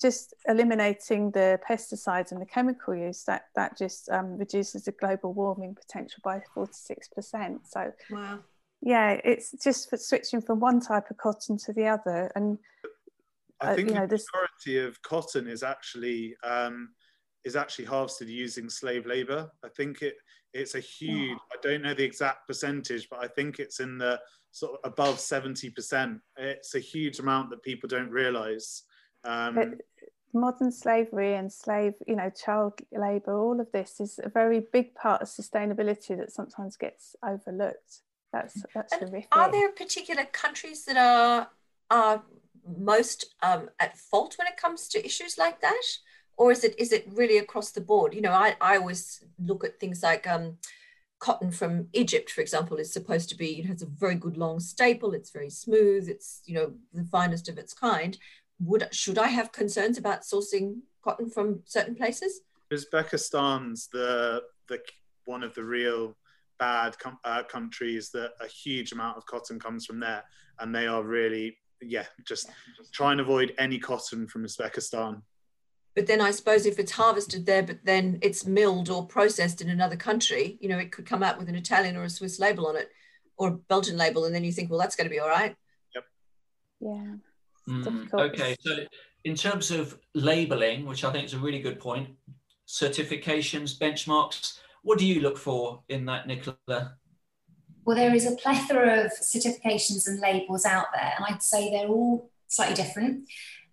just 0.00 0.34
eliminating 0.48 1.30
the 1.32 1.58
pesticides 1.68 2.32
and 2.32 2.40
the 2.40 2.46
chemical 2.46 2.94
use 2.94 3.24
that 3.24 3.46
that 3.54 3.76
just 3.76 4.08
um, 4.10 4.38
reduces 4.38 4.84
the 4.84 4.92
global 4.92 5.32
warming 5.32 5.74
potential 5.74 6.20
by 6.24 6.40
46% 6.56 7.58
so 7.64 7.92
wow 8.10 8.38
yeah, 8.82 9.20
it's 9.24 9.52
just 9.62 9.90
for 9.90 9.96
switching 9.96 10.40
from 10.40 10.60
one 10.60 10.80
type 10.80 11.10
of 11.10 11.18
cotton 11.18 11.58
to 11.58 11.72
the 11.72 11.86
other, 11.86 12.30
and 12.34 12.58
I 13.60 13.72
uh, 13.72 13.74
think 13.74 13.90
uh, 13.90 13.92
you 13.92 14.00
know, 14.00 14.06
the 14.06 14.22
majority 14.32 14.78
of 14.78 15.02
cotton 15.02 15.46
is 15.48 15.62
actually 15.62 16.34
um, 16.42 16.90
is 17.44 17.56
actually 17.56 17.84
harvested 17.84 18.28
using 18.28 18.70
slave 18.70 19.04
labor. 19.04 19.50
I 19.62 19.68
think 19.68 20.00
it 20.00 20.14
it's 20.54 20.74
a 20.74 20.80
huge. 20.80 21.38
I 21.52 21.56
don't 21.62 21.82
know 21.82 21.92
the 21.92 22.04
exact 22.04 22.48
percentage, 22.48 23.08
but 23.10 23.22
I 23.22 23.28
think 23.28 23.58
it's 23.58 23.80
in 23.80 23.98
the 23.98 24.18
sort 24.50 24.72
of 24.72 24.90
above 24.90 25.20
seventy 25.20 25.68
percent. 25.68 26.18
It's 26.38 26.74
a 26.74 26.80
huge 26.80 27.18
amount 27.18 27.50
that 27.50 27.62
people 27.62 27.88
don't 27.88 28.10
realise. 28.10 28.84
Um, 29.24 29.74
modern 30.32 30.70
slavery 30.72 31.34
and 31.34 31.52
slave, 31.52 31.94
you 32.06 32.16
know, 32.16 32.30
child 32.30 32.74
labour, 32.92 33.38
all 33.38 33.60
of 33.60 33.70
this 33.72 34.00
is 34.00 34.20
a 34.22 34.28
very 34.28 34.60
big 34.72 34.94
part 34.94 35.22
of 35.22 35.28
sustainability 35.28 36.16
that 36.16 36.32
sometimes 36.32 36.76
gets 36.76 37.16
overlooked. 37.24 38.02
That's 38.32 38.62
that's 38.74 38.92
and 38.92 39.08
horrific. 39.08 39.28
Are 39.32 39.50
there 39.50 39.70
particular 39.72 40.24
countries 40.24 40.84
that 40.84 40.96
are 40.96 41.48
are 41.90 42.22
most 42.78 43.34
um, 43.42 43.70
at 43.80 43.98
fault 43.98 44.36
when 44.38 44.46
it 44.46 44.56
comes 44.56 44.88
to 44.88 45.04
issues 45.04 45.36
like 45.36 45.60
that? 45.60 45.82
or 46.40 46.50
is 46.50 46.64
it 46.64 46.74
is 46.78 46.90
it 46.90 47.06
really 47.12 47.36
across 47.36 47.70
the 47.70 47.82
board? 47.82 48.14
You 48.14 48.22
know, 48.22 48.32
I, 48.32 48.56
I 48.62 48.78
always 48.78 49.22
look 49.38 49.62
at 49.62 49.78
things 49.78 50.02
like 50.02 50.26
um, 50.26 50.56
cotton 51.18 51.50
from 51.52 51.88
Egypt, 51.92 52.30
for 52.30 52.40
example, 52.40 52.78
is 52.78 52.90
supposed 52.90 53.28
to 53.28 53.36
be, 53.36 53.60
it 53.60 53.66
has 53.66 53.82
a 53.82 53.86
very 53.86 54.14
good 54.14 54.38
long 54.38 54.58
staple, 54.58 55.12
it's 55.12 55.30
very 55.30 55.50
smooth, 55.50 56.08
it's, 56.08 56.40
you 56.46 56.54
know, 56.54 56.72
the 56.94 57.04
finest 57.04 57.48
of 57.48 57.58
its 57.58 57.74
kind. 57.74 58.16
Would 58.64 58.88
should 58.92 59.18
I 59.18 59.28
have 59.28 59.52
concerns 59.52 59.98
about 59.98 60.22
sourcing 60.22 60.80
cotton 61.02 61.30
from 61.30 61.62
certain 61.64 61.94
places? 61.94 62.42
Uzbekistan's 62.72 63.88
the 63.88 64.42
the 64.68 64.78
one 65.24 65.42
of 65.42 65.54
the 65.54 65.64
real 65.64 66.16
bad 66.58 66.98
com- 66.98 67.18
uh, 67.24 67.42
countries 67.42 68.10
that 68.10 68.32
a 68.40 68.46
huge 68.46 68.92
amount 68.92 69.16
of 69.16 69.26
cotton 69.26 69.58
comes 69.58 69.86
from 69.86 70.00
there, 70.00 70.22
and 70.58 70.74
they 70.74 70.86
are 70.86 71.02
really 71.02 71.56
yeah 71.82 72.04
just 72.26 72.50
try 72.92 73.12
and 73.12 73.20
avoid 73.20 73.54
any 73.58 73.78
cotton 73.78 74.28
from 74.28 74.44
Uzbekistan. 74.44 75.22
But 75.96 76.06
then 76.06 76.20
I 76.20 76.30
suppose 76.30 76.66
if 76.66 76.78
it's 76.78 76.92
harvested 76.92 77.46
there, 77.46 77.62
but 77.62 77.84
then 77.84 78.18
it's 78.22 78.46
milled 78.46 78.90
or 78.90 79.06
processed 79.06 79.60
in 79.60 79.70
another 79.70 79.96
country, 79.96 80.56
you 80.60 80.68
know, 80.68 80.78
it 80.78 80.92
could 80.92 81.04
come 81.04 81.22
out 81.22 81.38
with 81.38 81.48
an 81.48 81.56
Italian 81.56 81.96
or 81.96 82.04
a 82.04 82.10
Swiss 82.10 82.38
label 82.38 82.66
on 82.68 82.76
it 82.76 82.90
or 83.36 83.48
a 83.48 83.52
Belgian 83.52 83.96
label. 83.96 84.24
And 84.24 84.34
then 84.34 84.44
you 84.44 84.52
think, 84.52 84.70
well, 84.70 84.78
that's 84.78 84.94
going 84.94 85.06
to 85.06 85.10
be 85.10 85.18
all 85.18 85.28
right. 85.28 85.56
Yep. 85.94 86.04
Yeah. 86.80 87.14
Mm, 87.70 88.12
okay. 88.12 88.56
So 88.60 88.76
in 89.24 89.34
terms 89.34 89.70
of 89.70 89.98
labeling, 90.14 90.86
which 90.86 91.04
I 91.04 91.12
think 91.12 91.26
is 91.26 91.34
a 91.34 91.38
really 91.38 91.60
good 91.60 91.78
point, 91.78 92.08
certifications, 92.66 93.78
benchmarks, 93.78 94.58
what 94.82 94.98
do 94.98 95.06
you 95.06 95.20
look 95.20 95.38
for 95.38 95.82
in 95.88 96.06
that, 96.06 96.26
Nicola? 96.26 96.96
Well, 97.84 97.96
there 97.96 98.14
is 98.14 98.26
a 98.26 98.36
plethora 98.36 99.04
of 99.04 99.12
certifications 99.12 100.06
and 100.06 100.20
labels 100.20 100.64
out 100.64 100.86
there, 100.94 101.12
and 101.16 101.24
I'd 101.28 101.42
say 101.42 101.70
they're 101.70 101.88
all 101.88 102.30
slightly 102.48 102.74
different 102.74 103.28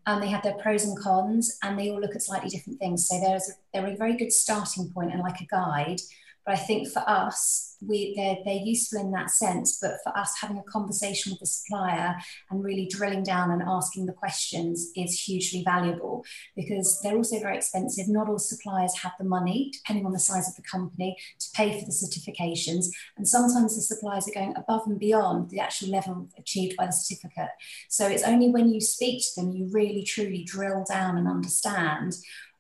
and 0.06 0.24
they 0.24 0.28
have 0.28 0.42
their 0.42 0.54
pros 0.56 0.86
and 0.86 0.98
cons 0.98 1.58
and 1.64 1.78
they 1.78 1.90
all 1.90 2.00
look 2.00 2.16
at 2.16 2.22
slightly 2.22 2.50
different 2.50 2.80
things 2.80 3.08
so 3.08 3.20
there's 3.20 3.50
a, 3.50 3.54
they're 3.74 3.94
a 3.94 3.98
very 3.98 4.16
good 4.16 4.32
starting 4.32 4.90
point 4.92 5.12
and 5.12 5.22
like 5.22 5.42
a 5.42 5.46
guide 5.46 6.00
but 6.48 6.56
I 6.56 6.60
think 6.60 6.88
for 6.88 7.04
us, 7.06 7.76
we 7.86 8.16
they're, 8.16 8.38
they're 8.46 8.66
useful 8.66 9.02
in 9.02 9.12
that 9.12 9.30
sense. 9.30 9.80
But 9.82 9.98
for 10.02 10.18
us, 10.18 10.34
having 10.40 10.58
a 10.58 10.64
conversation 10.64 11.32
with 11.32 11.42
the 11.42 11.46
supplier 11.46 12.16
and 12.50 12.64
really 12.64 12.88
drilling 12.88 13.24
down 13.24 13.52
and 13.52 13.62
asking 13.62 14.06
the 14.06 14.14
questions 14.14 14.92
is 14.96 15.20
hugely 15.20 15.62
valuable 15.64 16.24
because 16.56 17.02
they're 17.04 17.18
also 17.18 17.38
very 17.40 17.58
expensive. 17.58 18.08
Not 18.08 18.30
all 18.30 18.40
suppliers 18.40 18.98
have 19.04 19.12
the 19.20 19.26
money, 19.26 19.72
depending 19.74 20.06
on 20.06 20.14
the 20.14 20.20
size 20.20 20.48
of 20.48 20.56
the 20.56 20.62
company, 20.64 21.18
to 21.38 21.48
pay 21.54 21.78
for 21.78 21.86
the 21.86 21.92
certifications. 21.92 22.86
And 23.18 23.28
sometimes 23.28 23.76
the 23.76 23.82
suppliers 23.82 24.28
are 24.28 24.34
going 24.34 24.56
above 24.56 24.84
and 24.88 24.98
beyond 24.98 25.50
the 25.50 25.60
actual 25.60 25.90
level 25.90 26.30
achieved 26.38 26.78
by 26.78 26.86
the 26.86 26.94
certificate. 26.94 27.50
So 27.90 28.08
it's 28.08 28.24
only 28.24 28.50
when 28.50 28.74
you 28.74 28.80
speak 28.80 29.22
to 29.22 29.42
them, 29.42 29.52
you 29.52 29.68
really 29.70 30.04
truly 30.04 30.46
drill 30.46 30.86
down 30.90 31.18
and 31.18 31.28
understand 31.28 32.16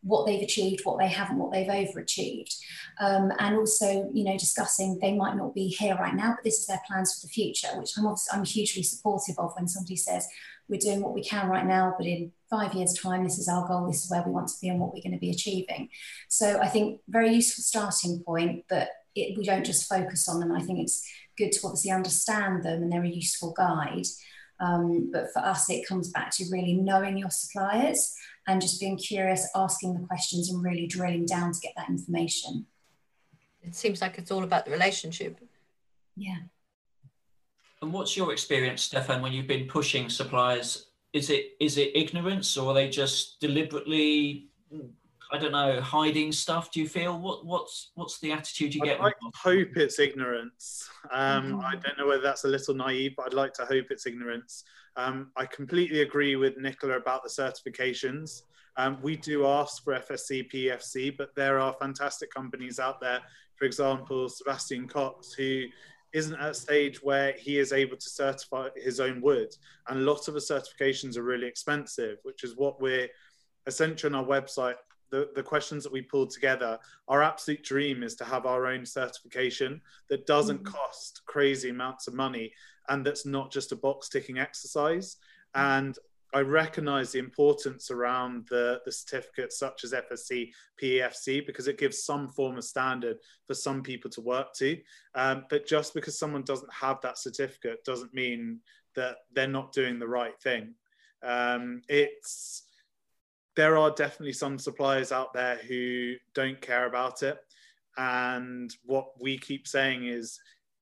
what 0.07 0.25
they've 0.25 0.41
achieved, 0.41 0.85
what 0.85 0.99
they 0.99 1.07
haven't, 1.07 1.37
what 1.37 1.51
they've 1.51 1.67
overachieved. 1.67 2.55
Um, 2.99 3.31
and 3.39 3.57
also, 3.57 4.09
you 4.13 4.23
know, 4.23 4.37
discussing 4.37 4.97
they 4.99 5.13
might 5.13 5.35
not 5.35 5.53
be 5.53 5.67
here 5.67 5.95
right 5.95 6.15
now, 6.15 6.31
but 6.31 6.43
this 6.43 6.59
is 6.59 6.65
their 6.65 6.81
plans 6.87 7.13
for 7.13 7.27
the 7.27 7.31
future, 7.31 7.67
which 7.75 7.91
I'm 7.97 8.07
obviously, 8.07 8.37
I'm 8.37 8.45
hugely 8.45 8.83
supportive 8.83 9.35
of 9.37 9.53
when 9.55 9.67
somebody 9.67 9.97
says 9.97 10.27
we're 10.69 10.79
doing 10.79 11.01
what 11.01 11.13
we 11.13 11.23
can 11.23 11.47
right 11.47 11.65
now, 11.65 11.95
but 11.97 12.07
in 12.07 12.31
five 12.49 12.73
years' 12.73 12.93
time, 12.93 13.23
this 13.23 13.37
is 13.37 13.47
our 13.47 13.67
goal, 13.67 13.87
this 13.87 14.03
is 14.03 14.11
where 14.11 14.23
we 14.23 14.31
want 14.31 14.47
to 14.49 14.55
be 14.61 14.69
and 14.69 14.79
what 14.79 14.93
we're 14.93 15.03
going 15.03 15.13
to 15.13 15.19
be 15.19 15.31
achieving. 15.31 15.89
So 16.27 16.59
I 16.59 16.67
think 16.67 17.01
very 17.07 17.33
useful 17.33 17.63
starting 17.63 18.21
point, 18.23 18.65
but 18.69 18.89
it, 19.15 19.37
we 19.37 19.45
don't 19.45 19.65
just 19.65 19.89
focus 19.89 20.27
on 20.27 20.39
them. 20.39 20.51
I 20.51 20.61
think 20.61 20.79
it's 20.79 21.07
good 21.37 21.51
to 21.51 21.59
obviously 21.65 21.91
understand 21.91 22.63
them 22.63 22.83
and 22.83 22.91
they're 22.91 23.03
a 23.03 23.09
useful 23.09 23.53
guide. 23.53 24.05
Um, 24.59 25.11
but 25.11 25.31
for 25.33 25.39
us, 25.39 25.69
it 25.69 25.87
comes 25.87 26.09
back 26.09 26.31
to 26.31 26.45
really 26.51 26.73
knowing 26.73 27.17
your 27.17 27.29
suppliers 27.29 28.15
and 28.47 28.61
just 28.61 28.79
being 28.79 28.97
curious, 28.97 29.47
asking 29.55 29.93
the 29.93 30.07
questions, 30.07 30.49
and 30.49 30.63
really 30.63 30.87
drilling 30.87 31.25
down 31.25 31.51
to 31.51 31.59
get 31.59 31.73
that 31.75 31.89
information. 31.89 32.65
It 33.61 33.75
seems 33.75 34.01
like 34.01 34.17
it's 34.17 34.31
all 34.31 34.43
about 34.43 34.65
the 34.65 34.71
relationship. 34.71 35.39
Yeah. 36.15 36.37
And 37.81 37.93
what's 37.93 38.17
your 38.17 38.31
experience, 38.31 38.81
Stefan, 38.81 39.21
when 39.21 39.33
you've 39.33 39.47
been 39.47 39.67
pushing 39.67 40.09
suppliers? 40.09 40.87
Is 41.13 41.29
it 41.29 41.51
is 41.59 41.77
it 41.77 41.91
ignorance, 41.95 42.57
or 42.57 42.71
are 42.71 42.73
they 42.73 42.89
just 42.89 43.39
deliberately 43.39 44.49
I 45.31 45.37
don't 45.37 45.51
know, 45.51 45.81
hiding 45.81 46.31
stuff? 46.31 46.71
Do 46.71 46.79
you 46.79 46.87
feel 46.87 47.19
what 47.19 47.45
what's 47.45 47.91
what's 47.95 48.19
the 48.19 48.31
attitude 48.31 48.73
you 48.73 48.81
I'd 48.83 48.85
get? 48.85 48.99
I'd 48.99 49.03
like 49.03 49.15
hope 49.35 49.75
it's 49.75 49.99
ignorance. 49.99 50.89
Um, 51.11 51.53
mm-hmm. 51.53 51.59
I 51.59 51.75
don't 51.75 51.97
know 51.97 52.07
whether 52.07 52.21
that's 52.21 52.45
a 52.45 52.47
little 52.47 52.73
naive, 52.73 53.13
but 53.17 53.27
I'd 53.27 53.33
like 53.33 53.53
to 53.53 53.65
hope 53.65 53.87
it's 53.89 54.05
ignorance. 54.05 54.63
Um, 54.97 55.31
I 55.37 55.45
completely 55.45 56.01
agree 56.01 56.35
with 56.35 56.57
Nicola 56.57 56.97
about 56.97 57.21
the 57.23 57.29
certifications. 57.29 58.41
Um, 58.77 58.99
we 59.01 59.15
do 59.15 59.45
ask 59.45 59.83
for 59.83 59.93
FSC, 59.93 60.51
PEFC, 60.51 61.15
but 61.15 61.35
there 61.35 61.59
are 61.59 61.75
fantastic 61.79 62.33
companies 62.33 62.79
out 62.79 62.99
there. 62.99 63.19
For 63.55 63.65
example, 63.65 64.27
Sebastian 64.27 64.87
Cox, 64.87 65.33
who 65.33 65.65
isn't 66.13 66.35
at 66.35 66.49
a 66.49 66.53
stage 66.53 67.01
where 67.03 67.33
he 67.33 67.59
is 67.59 67.73
able 67.73 67.97
to 67.97 68.09
certify 68.09 68.69
his 68.75 68.99
own 68.99 69.21
wood. 69.21 69.49
And 69.87 69.99
a 69.99 70.03
lot 70.03 70.27
of 70.27 70.33
the 70.33 70.39
certifications 70.39 71.17
are 71.17 71.23
really 71.23 71.47
expensive, 71.47 72.17
which 72.23 72.43
is 72.43 72.55
what 72.57 72.81
we're 72.81 73.07
essentially 73.67 74.13
on 74.13 74.19
our 74.19 74.25
website 74.25 74.75
the, 75.09 75.29
the 75.35 75.43
questions 75.43 75.83
that 75.83 75.91
we 75.93 76.01
pulled 76.01 76.31
together, 76.31 76.77
our 77.07 77.23
absolute 77.23 77.63
dream 77.63 78.03
is 78.03 78.15
to 78.15 78.25
have 78.25 78.45
our 78.45 78.67
own 78.67 78.85
certification 78.85 79.81
that 80.09 80.27
doesn't 80.27 80.63
mm-hmm. 80.63 80.73
cost 80.73 81.21
crazy 81.25 81.69
amounts 81.69 82.07
of 82.07 82.13
money 82.13 82.51
and 82.89 83.05
that's 83.05 83.25
not 83.25 83.51
just 83.51 83.71
a 83.71 83.75
box 83.75 84.09
ticking 84.09 84.39
exercise. 84.39 85.17
Mm-hmm. 85.55 85.85
And 85.87 85.99
I 86.33 86.41
recognize 86.41 87.11
the 87.11 87.19
importance 87.19 87.89
around 87.89 88.47
the, 88.49 88.81
the 88.85 88.91
certificates 88.91 89.57
such 89.57 89.83
as 89.83 89.93
FSC, 89.93 90.51
PEFC, 90.81 91.45
because 91.45 91.67
it 91.67 91.77
gives 91.77 92.03
some 92.03 92.27
form 92.27 92.57
of 92.57 92.63
standard 92.65 93.17
for 93.45 93.53
some 93.53 93.81
people 93.81 94.11
to 94.11 94.21
work 94.21 94.53
to. 94.55 94.77
Um, 95.15 95.45
but 95.49 95.65
just 95.65 95.93
because 95.93 96.19
someone 96.19 96.43
doesn't 96.43 96.71
have 96.73 96.99
that 97.01 97.17
certificate 97.17 97.83
doesn't 97.85 98.13
mean 98.13 98.59
that 98.95 99.17
they're 99.33 99.47
not 99.47 99.71
doing 99.71 99.99
the 99.99 100.07
right 100.07 100.39
thing. 100.41 100.73
Um, 101.23 101.81
it's 101.87 102.63
there 103.57 103.75
are 103.75 103.89
definitely 103.91 104.33
some 104.33 104.59
suppliers 104.59 105.11
out 105.11 105.33
there 105.33 105.57
who 105.67 106.13
don't 106.35 106.61
care 106.61 106.85
about 106.85 107.23
it. 107.23 107.39
And 107.97 108.71
what 108.85 109.07
we 109.19 109.39
keep 109.39 109.67
saying 109.67 110.05
is 110.05 110.39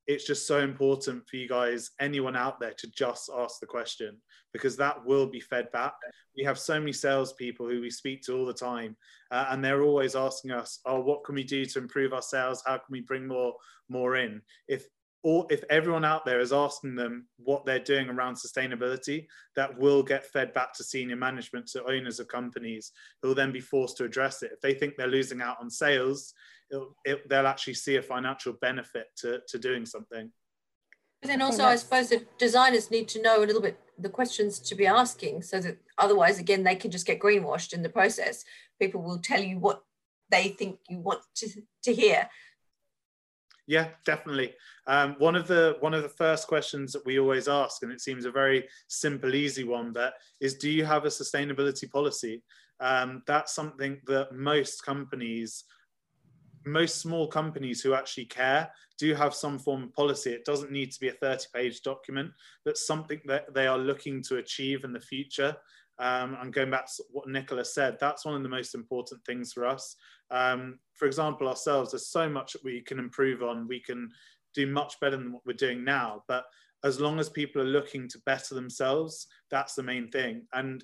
it's 0.08 0.28
just 0.28 0.46
so 0.46 0.60
important 0.60 1.28
for 1.28 1.38
you 1.38 1.48
guys, 1.48 1.92
anyone 2.00 2.36
out 2.36 2.60
there, 2.60 2.74
to 2.78 2.92
just 2.92 3.32
ask 3.36 3.60
the 3.60 3.66
question 3.66 4.22
because 4.52 4.76
that 4.78 5.04
will 5.06 5.26
be 5.26 5.40
fed 5.40 5.72
back. 5.72 5.94
We 6.38 6.44
have 6.44 6.60
so 6.60 6.78
many 6.78 6.92
salespeople 6.92 7.68
who 7.68 7.82
we 7.82 7.90
speak 7.90 8.22
to 8.24 8.38
all 8.38 8.46
the 8.46 8.54
time, 8.54 8.98
uh, 9.32 9.48
and 9.50 9.64
they're 9.64 9.82
always 9.82 10.16
asking 10.16 10.52
us, 10.52 10.80
"Oh, 10.86 11.00
what 11.00 11.24
can 11.24 11.36
we 11.36 11.44
do 11.44 11.66
to 11.66 11.80
improve 11.80 12.14
our 12.14 12.22
sales? 12.22 12.62
How 12.66 12.78
can 12.78 12.92
we 12.92 13.02
bring 13.02 13.26
more 13.26 13.56
more 13.88 14.18
in?" 14.18 14.42
If 14.68 14.86
or 15.26 15.48
if 15.50 15.64
everyone 15.72 16.06
out 16.06 16.24
there 16.24 16.40
is 16.40 16.54
asking 16.54 16.94
them 16.94 17.26
what 17.38 17.66
they're 17.66 17.80
doing 17.80 18.10
around 18.10 18.36
sustainability, 18.36 19.26
that 19.56 19.76
will 19.76 20.04
get 20.04 20.24
fed 20.24 20.54
back 20.54 20.72
to 20.72 20.84
senior 20.84 21.16
management, 21.16 21.66
to 21.66 21.84
owners 21.86 22.20
of 22.20 22.28
companies, 22.28 22.92
who 23.22 23.30
will 23.30 23.36
then 23.36 23.52
be 23.52 23.60
forced 23.60 23.98
to 23.98 24.04
address 24.04 24.44
it. 24.44 24.52
If 24.54 24.62
they 24.62 24.76
think 24.76 24.96
they're 24.96 25.08
losing 25.08 25.42
out 25.42 25.58
on 25.60 25.68
sales, 25.72 26.36
it, 27.06 27.28
they'll 27.28 27.48
actually 27.48 27.74
see 27.74 27.96
a 27.96 28.04
financial 28.04 28.54
benefit 28.54 29.08
to, 29.18 29.42
to 29.48 29.58
doing 29.58 29.84
something. 29.88 30.32
But 31.24 31.30
then 31.30 31.42
also, 31.42 31.64
I 31.64 31.78
suppose 31.78 32.10
that 32.10 32.38
designers 32.38 32.92
need 32.92 33.08
to 33.08 33.22
know 33.24 33.44
a 33.44 33.48
little 33.48 33.64
bit 33.64 33.80
the 33.98 34.10
questions 34.10 34.60
to 34.60 34.76
be 34.76 34.86
asking, 34.86 35.42
so 35.42 35.60
that 35.60 35.80
otherwise, 35.98 36.38
again, 36.38 36.64
they 36.64 36.76
can 36.76 36.92
just 36.92 37.08
get 37.08 37.20
greenwashed 37.20 37.74
in 37.74 37.82
the 37.82 37.90
process. 37.90 38.46
People 38.80 39.02
will 39.02 39.18
tell 39.18 39.42
you 39.42 39.58
what 39.58 39.82
they 40.30 40.50
think 40.50 40.78
you 40.88 41.00
want 41.00 41.22
to, 41.38 41.50
to 41.82 41.96
hear 41.96 42.30
yeah, 43.68 43.90
definitely. 44.06 44.54
Um, 44.88 45.16
one 45.18 45.36
of 45.36 45.48
the 45.48 45.78
one 45.80 45.94
of 45.94 46.04
the 46.04 46.10
first 46.10 46.48
questions 46.48 46.94
that 46.94 47.06
we 47.06 47.20
always 47.20 47.48
ask, 47.48 47.84
and 47.84 47.92
it 47.92 48.02
seems 48.02 48.26
a 48.26 48.32
very 48.32 48.68
simple, 48.88 49.34
easy 49.34 49.64
one, 49.64 49.92
but 49.94 50.14
is 50.40 50.56
do 50.56 50.70
you 50.70 50.86
have 50.86 51.06
a 51.06 51.10
sustainability 51.10 51.90
policy? 51.90 52.44
Um, 52.80 53.24
that's 53.26 53.56
something 53.56 54.02
that 54.08 54.34
most 54.34 54.84
companies 54.84 55.64
most 56.66 57.00
small 57.00 57.28
companies 57.28 57.82
who 57.82 57.94
actually 57.94 58.26
care 58.26 58.70
do 58.98 59.14
have 59.14 59.34
some 59.34 59.60
form 59.60 59.84
of 59.84 59.94
policy. 59.94 60.32
It 60.32 60.46
doesn't 60.46 60.72
need 60.72 60.92
to 60.92 61.00
be 61.00 61.10
a 61.10 61.14
30 61.14 61.46
page 61.54 61.82
document, 61.82 62.32
but 62.64 62.78
something 62.78 63.22
that 63.26 63.54
they 63.54 63.68
are 63.68 63.78
looking 63.78 64.22
to 64.24 64.38
achieve 64.38 64.84
in 64.84 64.94
the 64.94 65.00
future. 65.00 65.56
Um, 65.98 66.38
and 66.42 66.54
going 66.54 66.72
back 66.72 66.88
to 66.88 67.04
what 67.12 67.30
Nicola 67.30 67.64
said, 67.64 67.98
that's 68.00 68.26
one 68.26 68.36
of 68.36 68.44
the 68.44 68.50
most 68.50 68.76
important 68.76 69.24
things 69.26 69.54
for 69.54 69.66
us. 69.66 69.96
Um, 70.32 70.80
for 70.94 71.06
example, 71.06 71.48
ourselves, 71.48 71.92
there's 71.92 72.08
so 72.08 72.30
much 72.30 72.54
that 72.54 72.64
we 72.64 72.82
can 72.82 73.00
improve 73.00 73.44
on. 73.44 73.68
We 73.68 73.80
can 73.80 74.10
do 74.54 74.68
much 74.68 75.00
better 75.00 75.18
than 75.18 75.34
what 75.34 75.46
we're 75.46 75.54
doing 75.54 75.84
now. 75.84 76.24
But 76.28 76.46
as 76.84 77.00
long 77.00 77.20
as 77.20 77.30
people 77.30 77.62
are 77.62 77.66
looking 77.66 78.08
to 78.10 78.20
better 78.26 78.56
themselves, 78.56 79.28
that's 79.52 79.76
the 79.76 79.84
main 79.84 80.10
thing. 80.10 80.44
And 80.54 80.84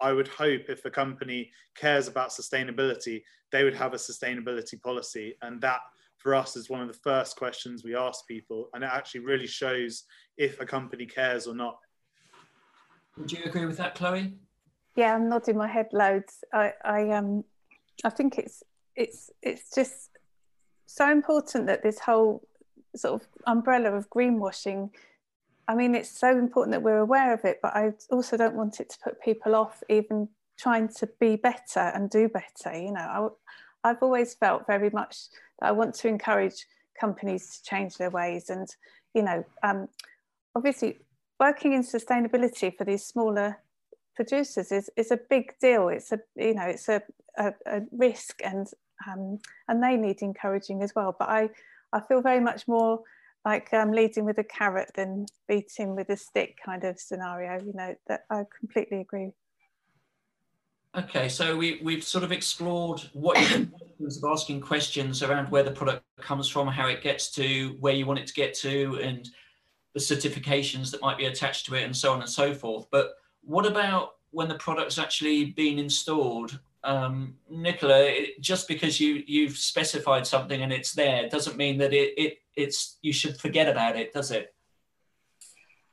I 0.00 0.12
would 0.12 0.28
hope 0.28 0.62
if 0.68 0.84
a 0.84 0.90
company 0.90 1.50
cares 1.76 2.08
about 2.08 2.30
sustainability, 2.30 3.22
they 3.52 3.62
would 3.62 3.74
have 3.74 3.94
a 3.94 3.98
sustainability 3.98 4.80
policy. 4.80 5.36
And 5.42 5.60
that 5.60 5.80
for 6.18 6.34
us 6.34 6.56
is 6.56 6.70
one 6.70 6.80
of 6.80 6.88
the 6.88 6.98
first 7.04 7.36
questions 7.36 7.84
we 7.84 7.94
ask 7.94 8.26
people. 8.26 8.68
And 8.74 8.82
it 8.82 8.90
actually 8.92 9.20
really 9.20 9.46
shows 9.46 10.04
if 10.36 10.60
a 10.60 10.66
company 10.66 11.06
cares 11.06 11.46
or 11.46 11.54
not. 11.54 11.78
Would 13.16 13.30
you 13.30 13.44
agree 13.44 13.66
with 13.66 13.76
that, 13.76 13.94
Chloe? 13.94 14.34
Yeah, 14.96 15.14
I'm 15.14 15.28
nodding 15.28 15.56
my 15.56 15.68
head 15.68 15.88
loads. 15.92 16.42
I, 16.52 16.72
I 16.84 17.10
um 17.10 17.44
I 18.04 18.10
think 18.10 18.38
it's 18.38 18.62
it's 18.96 19.30
it's 19.42 19.74
just 19.74 20.10
so 20.86 21.10
important 21.10 21.66
that 21.66 21.82
this 21.82 21.98
whole 21.98 22.46
sort 22.94 23.22
of 23.22 23.28
umbrella 23.46 23.92
of 23.92 24.10
greenwashing 24.10 24.90
I 25.68 25.74
mean, 25.74 25.94
it's 25.94 26.10
so 26.10 26.36
important 26.36 26.72
that 26.72 26.82
we're 26.82 26.98
aware 26.98 27.32
of 27.32 27.44
it, 27.44 27.60
but 27.62 27.74
I 27.74 27.92
also 28.10 28.36
don't 28.36 28.56
want 28.56 28.80
it 28.80 28.90
to 28.90 28.98
put 29.02 29.22
people 29.22 29.54
off 29.54 29.82
even 29.88 30.28
trying 30.58 30.88
to 30.88 31.08
be 31.20 31.36
better 31.36 31.80
and 31.80 32.10
do 32.10 32.28
better. 32.28 32.76
You 32.76 32.92
know, 32.92 33.34
I, 33.84 33.90
I've 33.90 34.02
always 34.02 34.34
felt 34.34 34.66
very 34.66 34.90
much 34.90 35.28
that 35.60 35.68
I 35.68 35.72
want 35.72 35.94
to 35.96 36.08
encourage 36.08 36.66
companies 37.00 37.56
to 37.56 37.62
change 37.62 37.96
their 37.96 38.10
ways. 38.10 38.50
And, 38.50 38.68
you 39.14 39.22
know, 39.22 39.44
um, 39.62 39.88
obviously 40.54 40.98
working 41.38 41.72
in 41.72 41.82
sustainability 41.82 42.76
for 42.76 42.84
these 42.84 43.04
smaller 43.04 43.58
producers 44.14 44.72
is, 44.72 44.90
is 44.96 45.10
a 45.10 45.16
big 45.30 45.58
deal. 45.60 45.88
It's 45.88 46.12
a, 46.12 46.20
you 46.36 46.54
know, 46.54 46.66
it's 46.66 46.88
a, 46.88 47.02
a, 47.38 47.54
a 47.66 47.82
risk 47.92 48.40
and, 48.44 48.68
um, 49.10 49.38
and 49.68 49.82
they 49.82 49.96
need 49.96 50.22
encouraging 50.22 50.82
as 50.82 50.94
well. 50.94 51.14
But 51.18 51.28
I, 51.28 51.50
I 51.92 52.00
feel 52.00 52.20
very 52.20 52.40
much 52.40 52.66
more 52.68 53.02
like 53.44 53.72
um, 53.72 53.90
leading 53.90 54.24
with 54.24 54.38
a 54.38 54.44
carrot 54.44 54.92
than 54.94 55.26
beating 55.48 55.96
with 55.96 56.08
a 56.10 56.16
stick 56.16 56.58
kind 56.64 56.84
of 56.84 56.98
scenario. 56.98 57.62
You 57.64 57.72
know, 57.74 57.94
that 58.08 58.24
I 58.30 58.44
completely 58.58 59.00
agree. 59.00 59.32
Okay, 60.94 61.30
so 61.30 61.56
we, 61.56 61.80
we've 61.82 62.04
sort 62.04 62.22
of 62.22 62.32
explored 62.32 63.00
what 63.14 63.38
of 63.50 64.24
asking 64.30 64.60
questions 64.60 65.22
around 65.22 65.50
where 65.50 65.62
the 65.62 65.70
product 65.70 66.04
comes 66.20 66.48
from, 66.48 66.68
how 66.68 66.86
it 66.86 67.02
gets 67.02 67.30
to 67.30 67.76
where 67.80 67.94
you 67.94 68.04
want 68.04 68.18
it 68.18 68.26
to 68.26 68.34
get 68.34 68.52
to, 68.52 69.00
and 69.02 69.30
the 69.94 70.00
certifications 70.00 70.90
that 70.90 71.00
might 71.00 71.16
be 71.16 71.24
attached 71.24 71.64
to 71.66 71.74
it, 71.74 71.84
and 71.84 71.96
so 71.96 72.12
on 72.12 72.20
and 72.20 72.28
so 72.28 72.52
forth. 72.52 72.86
But 72.90 73.12
what 73.42 73.64
about 73.64 74.16
when 74.32 74.48
the 74.48 74.54
product's 74.56 74.98
actually 74.98 75.46
been 75.46 75.78
installed? 75.78 76.60
Um, 76.84 77.36
Nicola, 77.48 78.02
it, 78.02 78.40
just 78.40 78.66
because 78.66 79.00
you 79.00 79.22
you've 79.26 79.56
specified 79.56 80.26
something 80.26 80.62
and 80.62 80.72
it's 80.72 80.92
there 80.92 81.28
doesn't 81.28 81.56
mean 81.56 81.78
that 81.78 81.92
it, 81.92 82.14
it 82.16 82.38
it's 82.56 82.98
you 83.02 83.12
should 83.12 83.38
forget 83.38 83.68
about 83.68 83.96
it, 83.96 84.12
does 84.12 84.30
it? 84.30 84.54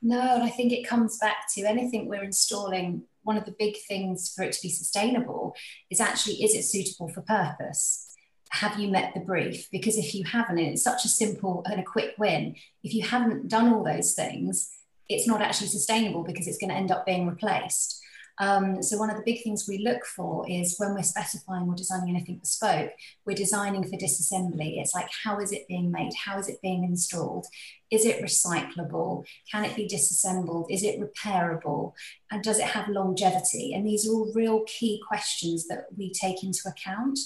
No, 0.02 0.20
and 0.34 0.42
I 0.42 0.48
think 0.48 0.72
it 0.72 0.88
comes 0.88 1.18
back 1.18 1.46
to 1.54 1.62
anything 1.62 2.08
we're 2.08 2.24
installing. 2.24 3.02
One 3.22 3.36
of 3.36 3.44
the 3.44 3.54
big 3.58 3.76
things 3.86 4.32
for 4.34 4.42
it 4.42 4.52
to 4.52 4.62
be 4.62 4.70
sustainable 4.70 5.54
is 5.90 6.00
actually 6.00 6.42
is 6.42 6.54
it 6.54 6.64
suitable 6.64 7.08
for 7.08 7.20
purpose? 7.22 8.06
Have 8.50 8.80
you 8.80 8.88
met 8.88 9.14
the 9.14 9.20
brief? 9.20 9.68
Because 9.70 9.96
if 9.96 10.14
you 10.14 10.24
haven't, 10.24 10.58
and 10.58 10.68
it's 10.68 10.82
such 10.82 11.04
a 11.04 11.08
simple 11.08 11.62
and 11.70 11.78
a 11.78 11.84
quick 11.84 12.14
win, 12.18 12.56
if 12.82 12.94
you 12.94 13.06
haven't 13.06 13.48
done 13.48 13.72
all 13.72 13.84
those 13.84 14.14
things, 14.14 14.70
it's 15.08 15.26
not 15.26 15.42
actually 15.42 15.68
sustainable 15.68 16.24
because 16.24 16.48
it's 16.48 16.58
going 16.58 16.70
to 16.70 16.76
end 16.76 16.90
up 16.90 17.06
being 17.06 17.28
replaced. 17.28 17.99
Um, 18.40 18.82
so 18.82 18.96
one 18.96 19.10
of 19.10 19.16
the 19.16 19.22
big 19.24 19.42
things 19.42 19.66
we 19.68 19.78
look 19.78 20.04
for 20.04 20.44
is 20.50 20.76
when 20.78 20.94
we're 20.94 21.02
specifying 21.02 21.68
or 21.68 21.74
designing 21.74 22.16
anything 22.16 22.38
bespoke, 22.38 22.90
we're 23.26 23.36
designing 23.36 23.84
for 23.84 23.96
disassembly. 23.96 24.80
It's 24.80 24.94
like, 24.94 25.08
how 25.22 25.38
is 25.38 25.52
it 25.52 25.68
being 25.68 25.92
made? 25.92 26.12
How 26.14 26.38
is 26.38 26.48
it 26.48 26.56
being 26.62 26.82
installed? 26.82 27.46
Is 27.90 28.06
it 28.06 28.22
recyclable? 28.22 29.24
Can 29.50 29.64
it 29.64 29.74
be 29.74 29.86
disassembled? 29.86 30.68
Is 30.70 30.84
it 30.84 31.00
repairable? 31.00 31.92
And 32.30 32.42
does 32.42 32.58
it 32.58 32.66
have 32.66 32.88
longevity? 32.88 33.74
And 33.74 33.86
these 33.86 34.08
are 34.08 34.12
all 34.12 34.32
real 34.34 34.62
key 34.66 35.02
questions 35.06 35.66
that 35.68 35.86
we 35.96 36.12
take 36.12 36.44
into 36.44 36.68
account. 36.68 37.18